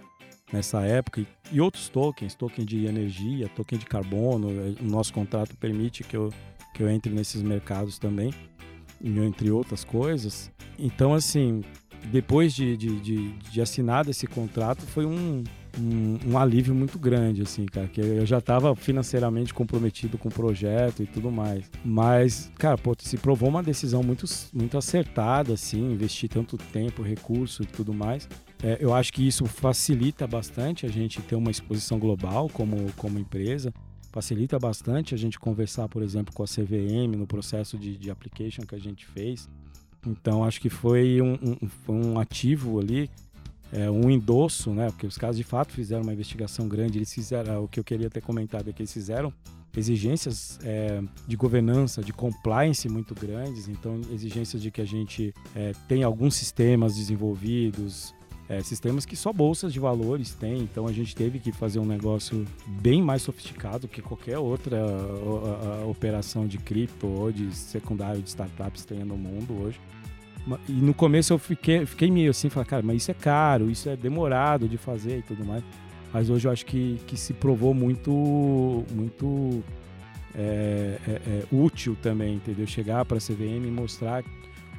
nessa 0.53 0.83
época 0.83 1.25
e 1.53 1.61
outros 1.61 1.89
tokens, 1.89 2.35
token 2.35 2.65
de 2.65 2.87
energia, 2.87 3.49
token 3.49 3.79
de 3.79 3.87
carbono. 3.87 4.49
O 4.81 4.85
nosso 4.85 5.13
contrato 5.13 5.57
permite 5.57 6.05
que 6.05 6.17
eu, 6.17 6.33
que 6.75 6.83
eu 6.83 6.89
entre 6.89 7.13
nesses 7.13 7.43
mercados 7.43 7.99
também, 7.99 8.33
entre 9.03 9.51
outras 9.51 9.85
coisas. 9.85 10.51
Então, 10.79 11.15
assim, 11.15 11.63
depois 12.07 12.55
de, 12.55 12.77
de, 12.77 13.01
de, 13.01 13.33
de 13.33 13.61
assinado 13.61 14.11
esse 14.11 14.27
contrato, 14.27 14.83
foi 14.83 15.05
um, 15.05 15.43
um, 15.79 16.19
um, 16.27 16.39
alívio 16.39 16.75
muito 16.75 16.99
grande, 16.99 17.43
assim, 17.43 17.67
cara, 17.67 17.89
que 17.89 18.01
eu 18.01 18.25
já 18.25 18.39
estava 18.39 18.75
financeiramente 18.75 19.53
comprometido 19.53 20.17
com 20.17 20.29
o 20.29 20.33
projeto 20.33 21.03
e 21.03 21.07
tudo 21.07 21.31
mais. 21.31 21.71
Mas, 21.85 22.51
cara, 22.59 22.79
pô, 22.79 22.95
se 22.99 23.17
provou 23.17 23.49
uma 23.49 23.63
decisão 23.63 24.03
muito, 24.03 24.25
muito 24.53 24.79
acertada, 24.79 25.55
assim, 25.55 25.93
investir 25.93 26.29
tanto 26.29 26.57
tempo, 26.57 27.03
recurso 27.03 27.63
e 27.63 27.67
tudo 27.67 27.93
mais. 27.93 28.29
É, 28.63 28.79
eu 28.81 28.93
acho 28.93 29.13
que 29.13 29.27
isso 29.27 29.47
facilita 29.47 30.27
bastante 30.27 30.85
a 30.85 30.89
gente 30.89 31.23
ter 31.23 31.37
uma 31.37 31.51
exposição 31.51 31.99
global 31.99 32.49
como, 32.49 32.93
como 32.95 33.19
empresa. 33.19 33.73
Facilita 34.11 34.59
bastante 34.59 35.15
a 35.15 35.19
gente 35.19 35.39
conversar, 35.39 35.89
por 35.89 36.03
exemplo, 36.03 36.35
com 36.35 36.43
a 36.43 36.47
CVM 36.47 37.17
no 37.17 37.27
processo 37.27 37.79
de, 37.79 37.97
de 37.97 38.11
application 38.11 38.63
que 38.63 38.75
a 38.75 38.81
gente 38.81 39.07
fez. 39.07 39.49
Então, 40.07 40.43
acho 40.43 40.61
que 40.61 40.69
foi 40.69 41.21
um, 41.21 41.35
um, 41.35 41.69
foi 41.69 41.95
um 41.95 42.19
ativo 42.19 42.81
ali, 42.81 43.11
é, 43.73 43.91
um 43.91 44.11
endosso, 44.11 44.73
né? 44.73 44.91
Porque 44.91 45.07
os 45.07 45.19
caras 45.19 45.37
de 45.37 45.45
fato 45.45 45.73
fizeram 45.73 46.03
uma 46.03 46.13
investigação 46.13 46.67
grande. 46.67 46.99
Eles 46.99 47.13
fizeram, 47.13 47.65
o 47.65 47.69
que 47.69 47.79
eu 47.79 47.85
queria 47.85 48.11
ter 48.11 48.23
comentado 48.23 48.69
é 48.69 48.73
que 48.73 48.83
eles 48.83 48.93
fizeram 48.93 49.33
exigências 49.77 50.59
é, 50.65 51.01
de 51.27 51.37
governança, 51.37 52.03
de 52.03 52.13
compliance 52.13 52.89
muito 52.89 53.15
grandes. 53.15 53.69
Então, 53.69 54.01
exigências 54.11 54.63
de 54.63 54.71
que 54.71 54.81
a 54.81 54.85
gente 54.85 55.35
é, 55.55 55.73
tenha 55.87 56.07
alguns 56.07 56.35
sistemas 56.35 56.97
desenvolvidos, 56.97 58.15
é, 58.49 58.63
sistemas 58.63 59.05
que 59.05 59.15
só 59.15 59.33
bolsas 59.33 59.73
de 59.73 59.79
valores 59.79 60.35
têm, 60.35 60.61
então 60.61 60.87
a 60.87 60.93
gente 60.93 61.15
teve 61.15 61.39
que 61.39 61.53
fazer 61.53 61.79
um 61.79 61.85
negócio 61.85 62.47
bem 62.67 63.03
mais 63.03 63.23
sofisticado 63.23 63.87
que 63.87 64.01
qualquer 64.01 64.39
outra 64.39 64.79
a, 64.79 65.81
a, 65.81 65.83
a 65.83 65.87
operação 65.87 66.47
de 66.47 66.57
cripto 66.57 67.07
ou 67.07 67.31
de 67.31 67.55
secundário 67.55 68.23
de 68.23 68.29
startups 68.29 68.85
tem 68.85 69.05
no 69.05 69.17
mundo 69.17 69.63
hoje. 69.63 69.79
E 70.67 70.73
no 70.73 70.95
começo 70.95 71.33
eu 71.33 71.39
fiquei, 71.39 71.85
fiquei 71.85 72.11
meio 72.11 72.31
assim, 72.31 72.49
falei, 72.49 72.67
cara, 72.67 72.83
mas 72.83 73.03
isso 73.03 73.11
é 73.11 73.15
caro, 73.15 73.71
isso 73.71 73.89
é 73.89 73.97
demorado 73.97 74.67
de 74.67 74.79
fazer 74.79 75.19
e 75.19 75.23
tudo 75.23 75.45
mais. 75.45 75.63
Mas 76.11 76.31
hoje 76.31 76.49
eu 76.49 76.53
acho 76.53 76.65
que, 76.65 76.99
que 77.07 77.19
se 77.19 77.35
provou 77.35 77.75
muito, 77.75 78.11
muito 78.91 79.63
é, 80.35 80.99
é, 81.07 81.11
é, 81.11 81.45
útil 81.53 81.97
também, 82.01 82.37
entendeu? 82.37 82.67
Chegar 82.67 83.05
para 83.05 83.19
a 83.19 83.21
CVM 83.21 83.67
e 83.67 83.71
mostrar 83.71 84.25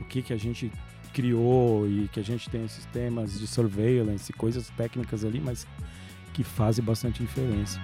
o 0.01 0.05
que, 0.05 0.23
que 0.23 0.33
a 0.33 0.37
gente 0.37 0.71
criou 1.09 1.87
e 1.87 2.07
que 2.07 2.19
a 2.19 2.23
gente 2.23 2.49
tem 2.49 2.67
sistemas 2.67 3.39
de 3.39 3.47
surveillance, 3.47 4.31
coisas 4.33 4.69
técnicas 4.71 5.25
ali, 5.25 5.39
mas 5.39 5.67
que 6.33 6.43
fazem 6.43 6.83
bastante 6.83 7.21
diferença. 7.21 7.79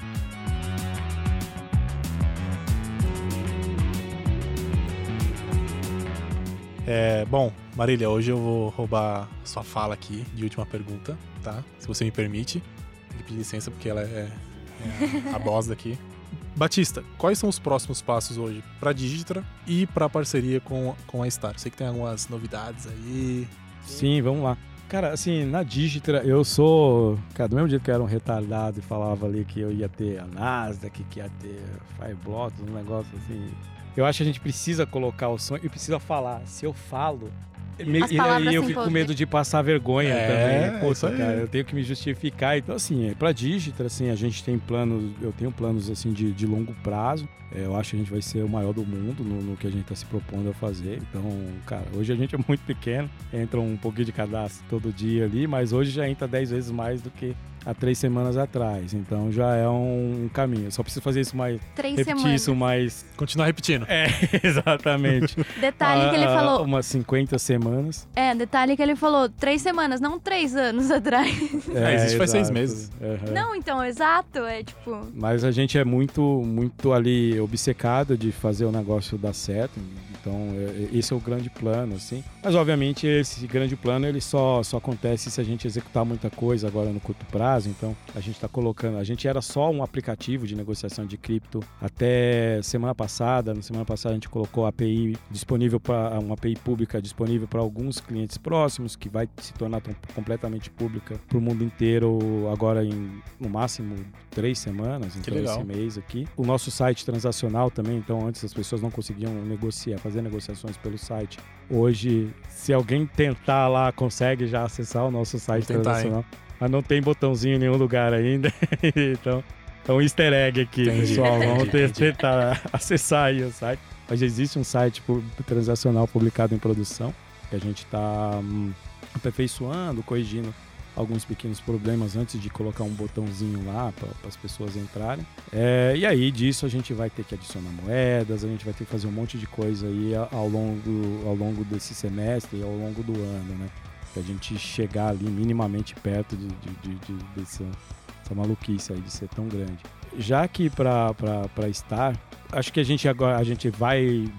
É, 6.88 7.26
bom, 7.26 7.52
Marília, 7.76 8.10
hoje 8.10 8.32
eu 8.32 8.38
vou 8.38 8.70
roubar 8.70 9.28
sua 9.44 9.64
fala 9.64 9.96
aqui 9.96 10.24
de 10.36 10.44
última 10.44 10.66
pergunta, 10.66 11.18
tá? 11.44 11.64
Se 11.80 11.88
você 11.88 12.06
me 12.06 12.12
permite. 12.12 12.62
Tem 13.10 13.18
que 13.18 13.24
pedir 13.24 13.38
licença 13.38 13.72
porque 13.72 13.90
ela 13.90 14.02
é, 14.02 14.30
é 14.30 15.34
a 15.34 15.40
boss 15.40 15.68
daqui. 15.68 15.98
Batista, 16.56 17.04
quais 17.18 17.38
são 17.38 17.50
os 17.50 17.60
próximos 17.60 18.02
passos 18.02 18.38
hoje 18.38 18.64
para 18.80 18.92
a 18.92 18.94
Digitra 18.94 19.44
e 19.68 19.86
para 19.88 20.06
a 20.06 20.10
parceria 20.10 20.62
com, 20.62 20.96
com 21.06 21.22
a 21.22 21.30
Star? 21.30 21.60
Sei 21.60 21.70
que 21.70 21.78
tem 21.78 21.88
algumas 21.88 22.30
novidades 22.30 22.88
aí. 22.88 23.46
Sim, 23.84 24.22
vamos 24.22 24.44
lá. 24.44 24.58
Cara, 24.88 25.12
assim, 25.12 25.44
na 25.46 25.64
Digitra 25.64 26.24
eu 26.24 26.46
sou. 26.46 27.20
Cara, 27.34 27.50
do 27.50 27.56
mesmo 27.56 27.70
jeito 27.70 27.84
que 27.84 27.92
eu 27.92 27.96
era 27.96 28.04
um 28.04 28.08
retardado 28.08 28.80
e 28.80 28.82
falava 28.82 29.26
ali 29.26 29.44
que 29.44 29.60
eu 29.60 29.72
ia 29.72 29.90
ter 29.90 30.20
a 30.20 30.26
Nasdaq, 30.28 31.04
que 31.06 31.20
ia 31.20 31.30
ter 31.42 31.62
Fireblocks, 31.98 32.62
um 32.62 32.74
negócio 32.74 33.12
assim. 33.18 33.52
Eu 33.98 34.06
acho 34.06 34.18
que 34.18 34.24
a 34.24 34.26
gente 34.26 34.40
precisa 34.40 34.86
colocar 34.86 35.30
o 35.30 35.38
som 35.38 35.58
e 35.58 35.68
precisa 35.68 36.00
falar. 36.00 36.42
Se 36.46 36.66
eu 36.66 36.74
falo, 36.74 37.32
e, 37.80 38.52
e 38.52 38.56
eu 38.56 38.64
fico 38.64 38.84
com 38.84 38.90
medo 38.90 39.14
de 39.14 39.26
passar 39.26 39.62
vergonha 39.62 40.14
é, 40.14 40.72
também. 40.72 40.80
Poxa, 40.82 41.12
cara, 41.12 41.34
eu 41.34 41.48
tenho 41.48 41.66
que 41.66 41.76
me 41.76 41.84
justificar. 41.84 42.58
Então, 42.58 42.76
assim, 42.76 43.10
é, 43.10 43.14
pra 43.14 43.32
Digitra, 43.32 43.88
assim, 43.88 44.10
a 44.10 44.16
gente 44.16 44.44
tem 44.44 44.58
planos, 44.58 45.12
eu 45.22 45.32
tenho 45.32 45.52
planos, 45.52 45.90
assim, 45.90 46.12
de, 46.12 46.32
de 46.32 46.46
longo 46.46 46.74
prazo. 46.84 47.28
É, 47.54 47.66
eu 47.66 47.76
acho 47.76 47.92
que 47.92 47.96
a 47.96 48.00
gente 48.00 48.12
vai 48.12 48.22
ser 48.22 48.44
o 48.44 48.50
maior 48.50 48.74
do 48.74 48.86
mundo 48.86 49.24
no, 49.24 49.42
no, 49.42 49.58
que 49.58 49.68
a 49.68 49.70
gente 49.70 49.84
está 49.84 49.96
se 49.96 50.06
propondo 50.06 50.50
a 50.50 50.54
fazer. 50.54 51.02
Então, 51.10 51.24
cara, 51.66 51.86
hoje 51.94 52.12
a 52.12 52.16
gente 52.16 52.36
é 52.36 52.40
muito 52.48 52.62
pequeno, 52.66 53.10
entra 53.34 53.60
um 53.60 53.78
pouquinho 53.78 54.06
de 54.06 54.12
cadastro 54.12 54.66
todo 54.70 54.92
dia 54.92 55.26
ali, 55.26 55.48
mas 55.48 55.72
hoje 55.72 55.92
já 55.92 56.08
entra 56.08 56.28
10 56.28 56.52
vezes 56.52 56.72
mais 56.72 57.02
do 57.02 57.10
que 57.10 57.36
há 57.66 57.74
três 57.74 57.98
semanas 57.98 58.38
atrás. 58.38 58.94
Então 58.94 59.32
já 59.32 59.56
é 59.56 59.68
um 59.68 60.30
caminho. 60.34 60.72
Só 60.72 60.84
preciso 60.84 61.02
fazer 61.02 61.22
isso 61.22 61.36
mais. 61.36 61.60
Três 61.76 61.98
repetir 61.98 62.18
semanas. 62.18 62.42
isso 62.42 62.56
mais. 62.56 63.06
Continuar 63.18 63.48
repetindo. 63.48 63.86
É, 63.90 64.08
exatamente. 64.44 65.36
detalhe 65.60 66.10
que 66.10 66.16
ele 66.16 66.26
falou. 66.26 66.64
Umas 66.64 66.86
50 66.86 67.38
semanas. 67.40 68.08
É, 68.16 68.36
detalhe 68.36 68.76
que 68.76 68.82
ele 68.82 68.96
falou 68.96 69.30
três 69.30 69.62
semanas, 69.62 70.00
não 70.00 70.20
três 70.20 70.56
anos 70.56 70.90
atrás. 70.92 71.36
É, 71.74 71.96
é 71.96 72.06
isso 72.06 72.18
faz 72.18 72.30
seis 72.30 72.50
meses. 72.50 72.92
Uhum. 73.02 73.34
Não, 73.34 73.56
então, 73.56 73.84
exato. 73.84 74.40
É 74.40 74.64
tipo. 74.64 75.08
Mas 75.14 75.44
a 75.44 75.52
gente 75.52 75.78
é 75.78 75.84
muito, 75.84 76.22
muito 76.22 76.94
ali 76.94 77.40
obcecado 77.40 78.18
de 78.18 78.32
fazer 78.32 78.66
o 78.66 78.72
negócio 78.72 79.18
dar 79.18 79.34
certo. 79.34 79.80
Então, 80.26 80.50
é, 80.56 80.98
esse 80.98 81.14
é 81.14 81.16
o 81.16 81.20
grande 81.20 81.52
plano, 81.52 81.96
assim. 81.96 82.24
Mas, 82.44 82.56
obviamente, 82.56 83.06
esse 83.06 83.46
grande 83.46 83.76
plano 83.76 84.08
ele 84.08 84.20
só, 84.20 84.64
só 84.64 84.78
acontece 84.78 85.30
se 85.30 85.40
a 85.40 85.44
gente 85.44 85.68
executar 85.68 86.04
muita 86.04 86.32
coisa 86.32 86.68
agora 86.68 86.90
no 86.90 87.00
curto 87.00 87.24
prazo. 87.28 87.70
Então, 87.70 87.96
a 88.16 88.20
gente 88.20 88.36
está 88.36 88.48
colocando. 88.48 88.98
A 88.98 89.04
gente 89.04 89.28
era 89.28 89.40
só 89.42 89.70
um 89.70 89.84
aplicativo 89.84 90.48
de 90.48 90.56
negociação 90.56 91.06
de 91.06 91.16
cripto 91.16 91.60
até 91.80 92.60
semana 92.64 92.96
passada. 92.96 93.54
Na 93.54 93.62
semana 93.62 93.86
passada, 93.86 94.14
a 94.14 94.16
gente 94.16 94.30
colocou 94.30 94.66
a 94.66 94.70
API 94.70 95.16
disponível 95.30 95.80
para 95.80 96.20
uma 96.20 96.34
API 96.34 96.56
pública 96.56 97.00
disponível 97.00 97.48
para 97.48 97.60
alguns 97.60 98.00
clientes 98.00 98.38
próximos, 98.38 98.96
que 98.96 99.08
vai 99.08 99.30
se 99.38 99.54
tornar 99.54 99.82
completamente 100.16 100.72
pública 100.72 101.20
para 101.28 101.38
o 101.38 101.42
mundo 101.42 101.64
inteiro 101.64 102.50
agora 102.52 102.84
em 102.84 103.22
no 103.40 103.50
máximo 103.50 103.96
três 104.32 104.58
semanas. 104.58 105.16
Então, 105.16 105.38
esse 105.38 105.64
mês 105.64 105.98
aqui. 105.98 106.28
O 106.36 106.46
nosso 106.46 106.72
site 106.72 107.06
transacional 107.06 107.70
também. 107.70 107.98
Então, 107.98 108.26
antes 108.28 108.44
as 108.44 108.54
pessoas 108.54 108.82
não 108.82 108.90
conseguiam 108.90 109.34
negociar, 109.46 110.00
fazer 110.00 110.15
fazer 110.16 110.22
negociações 110.22 110.78
pelo 110.78 110.98
site. 110.98 111.38
Hoje, 111.70 112.30
se 112.50 112.72
alguém 112.72 113.06
tentar 113.06 113.68
lá, 113.68 113.92
consegue 113.92 114.48
já 114.48 114.64
acessar 114.64 115.06
o 115.06 115.12
nosso 115.12 115.38
site 115.38 115.68
tentar, 115.68 115.82
transacional. 115.82 116.26
Mas 116.60 116.72
não 116.72 116.82
tem 116.82 117.02
botãozinho 117.02 117.56
em 117.56 117.60
nenhum 117.60 117.76
lugar 117.76 118.14
ainda. 118.14 118.54
então, 118.96 119.44
é 119.88 119.92
um 119.92 120.02
easter 120.02 120.32
egg 120.32 120.62
aqui, 120.62 120.84
entendi, 120.84 121.02
pessoal. 121.02 121.40
Vamos 121.40 121.64
entendi, 121.64 121.94
tentar 121.94 122.62
acessar 122.72 123.26
aí 123.26 123.44
o 123.44 123.52
site. 123.52 123.80
Mas 124.08 124.22
existe 124.22 124.58
um 124.58 124.64
site 124.64 125.04
transacional 125.46 126.08
publicado 126.08 126.54
em 126.54 126.60
produção 126.60 127.14
que 127.50 127.56
a 127.56 127.60
gente 127.60 127.84
está 127.84 128.40
hum, 128.42 128.72
aperfeiçoando, 129.14 130.04
corrigindo 130.04 130.54
alguns 130.96 131.26
pequenos 131.26 131.60
problemas 131.60 132.16
antes 132.16 132.40
de 132.40 132.50
colocar 132.50 132.84
um 132.84 132.90
botãozinho 132.90 133.66
lá 133.66 133.92
para 133.92 134.10
as 134.28 134.36
pessoas 134.36 134.76
entrarem. 134.76 135.26
É, 135.52 135.94
e 135.96 136.06
aí 136.06 136.32
disso 136.32 136.66
a 136.66 136.70
gente 136.70 136.94
vai 136.94 137.10
ter 137.10 137.24
que 137.24 137.36
adicionar 137.36 137.70
moedas, 137.84 138.44
a 138.44 138.48
gente 138.48 138.64
vai 138.64 138.74
ter 138.74 138.86
que 138.86 138.92
fazer 138.92 139.08
um 139.08 139.12
monte 139.12 139.38
de 139.38 139.46
coisa 139.46 139.88
aí 139.88 140.14
ao 140.16 140.48
longo, 140.48 141.28
ao 141.28 141.36
longo 141.36 141.64
desse 141.66 141.94
semestre 141.94 142.60
e 142.60 142.64
ao 142.64 142.72
longo 142.72 143.04
do 143.04 143.14
ano, 143.14 143.56
né? 143.56 143.68
Pra 144.14 144.24
gente 144.24 144.58
chegar 144.58 145.10
ali 145.10 145.26
minimamente 145.26 145.94
perto 145.96 146.38
de, 146.38 146.48
de, 146.48 146.74
de, 146.82 146.96
de 146.96 147.24
dessa, 147.36 147.64
dessa 147.64 148.34
maluquice 148.34 148.94
aí 148.94 149.02
de 149.02 149.12
ser 149.12 149.28
tão 149.28 149.48
grande. 149.48 149.84
Já 150.18 150.48
que 150.48 150.70
para 150.70 151.68
estar, 151.70 152.18
acho 152.54 152.72
que 152.72 152.80
a 152.80 152.84
gente 152.84 153.10
agora 153.10 153.38
a 153.38 153.44
gente 153.44 153.70
vai 153.70 154.32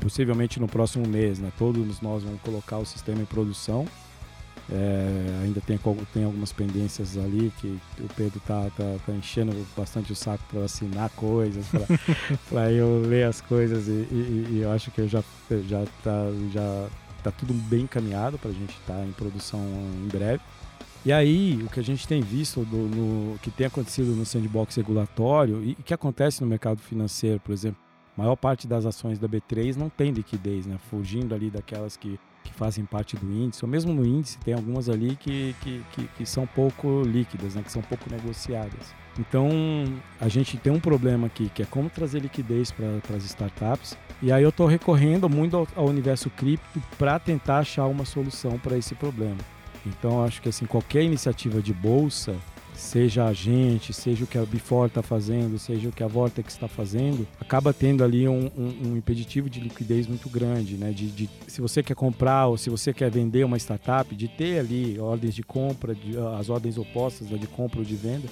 possivelmente 0.00 0.60
no 0.60 0.68
próximo 0.68 1.06
mês, 1.08 1.40
né? 1.40 1.50
Todos 1.58 2.00
nós 2.00 2.22
vamos 2.22 2.40
colocar 2.42 2.78
o 2.78 2.84
sistema 2.84 3.22
em 3.22 3.24
produção 3.24 3.86
é, 4.70 5.40
ainda 5.42 5.60
tem, 5.60 5.78
tem 6.12 6.24
algumas 6.24 6.52
pendências 6.52 7.18
ali 7.18 7.52
que 7.60 7.78
o 8.00 8.08
Pedro 8.16 8.40
tá, 8.46 8.70
tá, 8.76 8.96
tá 9.04 9.12
enchendo 9.12 9.52
bastante 9.76 10.12
o 10.12 10.16
saco 10.16 10.42
para 10.50 10.64
assinar 10.64 11.10
coisas, 11.10 11.66
para 12.48 12.72
eu 12.72 13.02
ler 13.02 13.24
as 13.24 13.40
coisas 13.42 13.88
e, 13.88 13.90
e, 13.90 14.46
e, 14.52 14.60
eu 14.62 14.72
acho 14.72 14.90
que 14.90 15.02
eu 15.02 15.08
já, 15.08 15.22
já, 15.68 15.84
tá, 16.02 16.26
já 16.52 16.88
tá 17.22 17.30
tudo 17.30 17.52
bem 17.52 17.82
encaminhado 17.82 18.38
para 18.38 18.50
a 18.50 18.54
gente 18.54 18.70
estar 18.70 18.94
tá 18.94 19.04
em 19.04 19.12
produção 19.12 19.60
em 19.60 20.08
breve. 20.08 20.40
E 21.04 21.12
aí, 21.12 21.62
o 21.62 21.68
que 21.68 21.78
a 21.78 21.82
gente 21.82 22.08
tem 22.08 22.22
visto 22.22 22.64
do, 22.64 22.78
no, 22.78 23.38
que 23.40 23.50
tem 23.50 23.66
acontecido 23.66 24.16
no 24.16 24.24
sandbox 24.24 24.74
regulatório 24.76 25.62
e 25.62 25.74
que 25.74 25.92
acontece 25.92 26.40
no 26.40 26.46
mercado 26.46 26.80
financeiro, 26.80 27.38
por 27.40 27.52
exemplo, 27.52 27.78
a 28.16 28.22
maior 28.22 28.36
parte 28.36 28.66
das 28.66 28.86
ações 28.86 29.18
da 29.18 29.28
B3 29.28 29.76
não 29.76 29.90
tem 29.90 30.10
liquidez, 30.12 30.64
né? 30.64 30.78
Fugindo 30.88 31.34
ali 31.34 31.50
daquelas 31.50 31.94
que 31.94 32.18
que 32.44 32.52
fazem 32.52 32.84
parte 32.84 33.16
do 33.16 33.26
índice, 33.26 33.64
ou 33.64 33.70
mesmo 33.70 33.92
no 33.92 34.04
índice 34.04 34.38
tem 34.38 34.54
algumas 34.54 34.88
ali 34.88 35.16
que, 35.16 35.56
que, 35.60 35.82
que, 35.92 36.04
que 36.18 36.26
são 36.26 36.46
pouco 36.46 37.02
líquidas, 37.02 37.54
né, 37.54 37.62
que 37.62 37.72
são 37.72 37.82
pouco 37.82 38.04
negociadas. 38.10 38.94
Então 39.18 39.48
a 40.20 40.28
gente 40.28 40.56
tem 40.56 40.72
um 40.72 40.80
problema 40.80 41.26
aqui 41.26 41.48
que 41.48 41.62
é 41.62 41.66
como 41.66 41.88
trazer 41.88 42.20
liquidez 42.20 42.70
para 42.70 43.16
as 43.16 43.24
startups. 43.24 43.96
E 44.20 44.32
aí 44.32 44.42
eu 44.42 44.48
estou 44.48 44.66
recorrendo 44.66 45.28
muito 45.28 45.56
ao, 45.56 45.68
ao 45.74 45.86
universo 45.86 46.30
cripto 46.30 46.80
para 46.98 47.18
tentar 47.18 47.58
achar 47.58 47.86
uma 47.86 48.04
solução 48.04 48.58
para 48.58 48.76
esse 48.76 48.94
problema. 48.94 49.38
Então 49.86 50.24
acho 50.24 50.40
que 50.42 50.48
assim 50.48 50.66
qualquer 50.66 51.02
iniciativa 51.02 51.62
de 51.62 51.72
bolsa 51.72 52.36
seja 52.74 53.24
a 53.24 53.32
gente, 53.32 53.92
seja 53.92 54.24
o 54.24 54.26
que 54.26 54.36
a 54.36 54.44
Before 54.44 54.88
está 54.88 55.02
fazendo, 55.02 55.58
seja 55.58 55.88
o 55.88 55.92
que 55.92 56.02
a 56.02 56.06
Vortex 56.06 56.52
está 56.52 56.68
fazendo, 56.68 57.26
acaba 57.40 57.72
tendo 57.72 58.02
ali 58.02 58.28
um, 58.28 58.50
um, 58.56 58.88
um, 58.88 58.96
impeditivo 58.96 59.48
de 59.48 59.60
liquidez 59.60 60.06
muito 60.06 60.28
grande, 60.28 60.76
né? 60.76 60.90
De, 60.90 61.06
de, 61.10 61.30
se 61.46 61.60
você 61.60 61.82
quer 61.82 61.94
comprar 61.94 62.46
ou 62.46 62.56
se 62.56 62.68
você 62.68 62.92
quer 62.92 63.10
vender 63.10 63.44
uma 63.44 63.56
startup, 63.56 64.14
de 64.14 64.28
ter 64.28 64.58
ali 64.58 64.98
ordens 64.98 65.34
de 65.34 65.42
compra, 65.42 65.94
de, 65.94 66.16
as 66.38 66.50
ordens 66.50 66.76
opostas 66.76 67.28
né, 67.30 67.38
de 67.38 67.46
compra 67.46 67.78
ou 67.78 67.84
de 67.84 67.94
venda. 67.94 68.28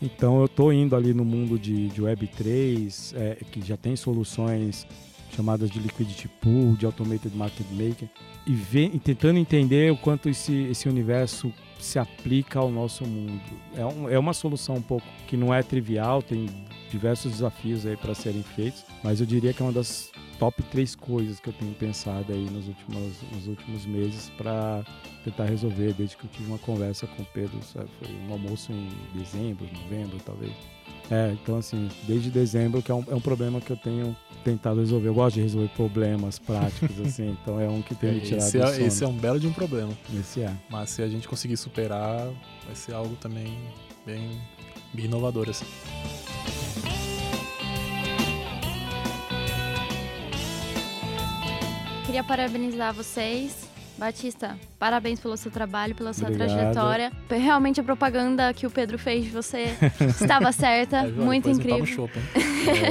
Então 0.00 0.38
eu 0.40 0.46
estou 0.46 0.72
indo 0.72 0.96
ali 0.96 1.12
no 1.12 1.24
mundo 1.24 1.58
de, 1.58 1.88
de 1.88 2.02
Web3, 2.02 3.14
é, 3.16 3.38
que 3.50 3.60
já 3.60 3.76
tem 3.76 3.96
soluções 3.96 4.86
chamadas 5.34 5.70
de 5.70 5.78
liquidity 5.78 6.28
pool, 6.40 6.74
de 6.74 6.86
automated 6.86 7.34
market 7.36 7.66
maker, 7.70 8.08
e, 8.46 8.78
e 8.94 8.98
tentando 8.98 9.38
entender 9.38 9.92
o 9.92 9.96
quanto 9.96 10.28
esse, 10.28 10.54
esse 10.70 10.88
universo 10.88 11.52
se 11.84 11.98
aplica 11.98 12.58
ao 12.58 12.70
nosso 12.70 13.06
mundo. 13.06 13.40
É, 13.76 13.84
um, 13.84 14.08
é 14.08 14.18
uma 14.18 14.32
solução 14.32 14.76
um 14.76 14.82
pouco 14.82 15.06
que 15.26 15.36
não 15.36 15.52
é 15.52 15.62
trivial, 15.62 16.22
tem 16.22 16.46
diversos 16.90 17.32
desafios 17.32 17.86
aí 17.86 17.96
para 17.96 18.14
serem 18.14 18.42
feitos, 18.42 18.84
mas 19.02 19.20
eu 19.20 19.26
diria 19.26 19.52
que 19.52 19.62
é 19.62 19.64
uma 19.64 19.72
das 19.72 20.10
top 20.38 20.62
três 20.64 20.94
coisas 20.94 21.38
que 21.38 21.48
eu 21.48 21.52
tenho 21.52 21.72
pensado 21.74 22.32
aí 22.32 22.48
nos 22.50 22.66
últimos, 22.66 23.22
nos 23.32 23.46
últimos 23.46 23.86
meses 23.86 24.30
para 24.36 24.84
tentar 25.24 25.44
resolver, 25.44 25.92
desde 25.92 26.16
que 26.16 26.24
eu 26.24 26.30
tive 26.30 26.48
uma 26.48 26.58
conversa 26.58 27.06
com 27.06 27.22
o 27.22 27.26
Pedro, 27.26 27.62
sabe? 27.62 27.88
foi 27.98 28.08
um 28.28 28.32
almoço 28.32 28.72
em 28.72 28.88
dezembro, 29.14 29.66
novembro 29.82 30.18
talvez. 30.24 30.52
É, 31.10 31.32
então 31.32 31.58
assim, 31.58 31.88
desde 32.06 32.30
dezembro 32.30 32.80
que 32.80 32.90
é 32.90 32.94
um, 32.94 33.04
é 33.08 33.14
um 33.14 33.20
problema 33.20 33.60
que 33.60 33.70
eu 33.70 33.76
tenho 33.76 34.16
tentado 34.44 34.80
resolver. 34.80 35.08
Eu 35.08 35.14
gosto 35.14 35.34
de 35.34 35.42
resolver 35.42 35.68
problemas 35.74 36.38
práticos, 36.38 36.98
assim, 37.04 37.36
então 37.42 37.60
é 37.60 37.68
um 37.68 37.82
que 37.82 37.94
tem 37.94 38.14
me 38.14 38.20
tirado 38.20 38.42
esse, 38.42 38.58
é, 38.58 38.86
esse 38.86 39.04
é 39.04 39.08
um 39.08 39.16
belo 39.16 39.40
de 39.40 39.46
um 39.46 39.52
problema. 39.52 39.92
Esse 40.18 40.42
é. 40.42 40.54
Mas 40.68 40.90
se 40.90 41.02
a 41.02 41.08
gente 41.08 41.26
conseguir 41.26 41.56
superar, 41.56 42.28
vai 42.64 42.74
ser 42.74 42.94
algo 42.94 43.16
também 43.16 43.58
bem, 44.06 44.40
bem 44.94 45.06
inovador, 45.06 45.48
assim. 45.48 45.66
Queria 52.06 52.24
parabenizar 52.24 52.92
vocês 52.92 53.69
Batista, 54.00 54.58
parabéns 54.78 55.20
pelo 55.20 55.36
seu 55.36 55.50
trabalho, 55.50 55.94
pela 55.94 56.14
sua 56.14 56.28
Obrigado. 56.28 56.48
trajetória. 56.48 57.12
Realmente 57.28 57.82
a 57.82 57.84
propaganda 57.84 58.52
que 58.54 58.66
o 58.66 58.70
Pedro 58.70 58.98
fez 58.98 59.24
de 59.24 59.30
você 59.30 59.76
estava 60.18 60.50
certa, 60.52 61.00
é, 61.00 61.08
muito 61.08 61.50
incrível. 61.50 61.84
Show, 61.84 62.08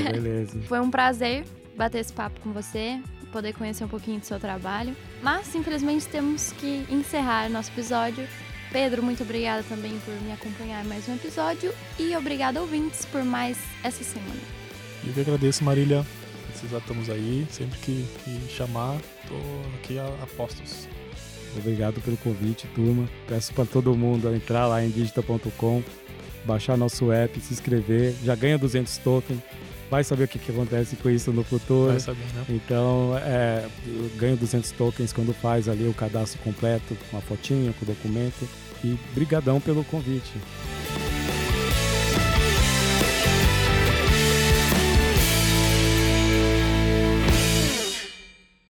é, 0.06 0.12
beleza. 0.12 0.62
Foi 0.68 0.80
um 0.80 0.92
prazer 0.92 1.46
bater 1.76 1.98
esse 1.98 2.14
papo 2.14 2.40
com 2.42 2.54
você, 2.54 3.02
poder 3.32 3.54
conhecer 3.54 3.84
um 3.84 3.88
pouquinho 3.88 4.20
do 4.20 4.26
seu 4.28 4.40
trabalho. 4.40 4.96
Mas, 5.24 5.56
infelizmente, 5.56 6.08
temos 6.08 6.52
que 6.52 6.86
encerrar 6.92 7.50
nosso 7.50 7.72
episódio. 7.72 8.28
Pedro, 8.72 9.02
muito 9.02 9.24
obrigada 9.24 9.64
também 9.64 9.98
por 10.06 10.14
me 10.22 10.32
acompanhar 10.32 10.86
em 10.86 10.88
mais 10.88 11.10
um 11.10 11.16
episódio 11.16 11.74
e 11.98 12.16
obrigada 12.16 12.62
ouvintes 12.62 13.04
por 13.06 13.24
mais 13.24 13.58
essa 13.84 14.04
semana. 14.04 14.40
Eu 15.04 15.12
que 15.12 15.22
agradeço, 15.22 15.64
Marília. 15.64 16.06
já 16.70 16.78
estamos 16.78 17.10
aí. 17.10 17.48
Sempre 17.50 17.80
que, 17.80 18.06
que 18.24 18.54
chamar, 18.54 19.00
tô 19.28 19.36
aqui 19.82 19.98
a, 19.98 20.06
a 20.06 20.28
postos. 20.38 20.88
Obrigado 21.58 22.02
pelo 22.02 22.18
convite, 22.18 22.68
turma. 22.76 23.08
Peço 23.28 23.54
para 23.54 23.66
todo 23.66 23.96
mundo 23.96 24.34
entrar 24.34 24.68
lá 24.68 24.84
em 24.84 24.90
digita.com, 24.90 25.84
baixar 26.46 26.78
nosso 26.78 27.12
app, 27.12 27.40
se 27.40 27.54
inscrever. 27.54 28.14
Já 28.24 28.36
ganha 28.36 28.58
200 28.58 28.98
tokens. 28.98 29.40
Vai 29.90 30.04
saber 30.04 30.26
o 30.26 30.28
que, 30.28 30.38
que 30.38 30.52
acontece 30.52 30.96
com 30.96 31.10
isso 31.10 31.34
no 31.34 31.44
futuro. 31.44 31.92
Vai 31.92 32.00
saber, 32.00 32.26
né? 32.36 32.46
Então, 32.48 33.18
é, 33.18 33.66
ganha 34.18 34.36
200 34.36 34.70
tokens 34.72 35.12
quando 35.12 35.34
faz 35.34 35.68
ali 35.68 35.88
o 35.88 35.94
cadastro 35.94 36.40
completo, 36.44 36.96
com 37.10 37.18
a 37.18 37.22
fotinha, 37.22 37.74
com 37.74 37.86
o 37.86 37.88
documento. 37.88 38.48
E 38.84 38.98
brigadão 39.14 39.60
pelo 39.60 39.84
convite. 39.84 40.32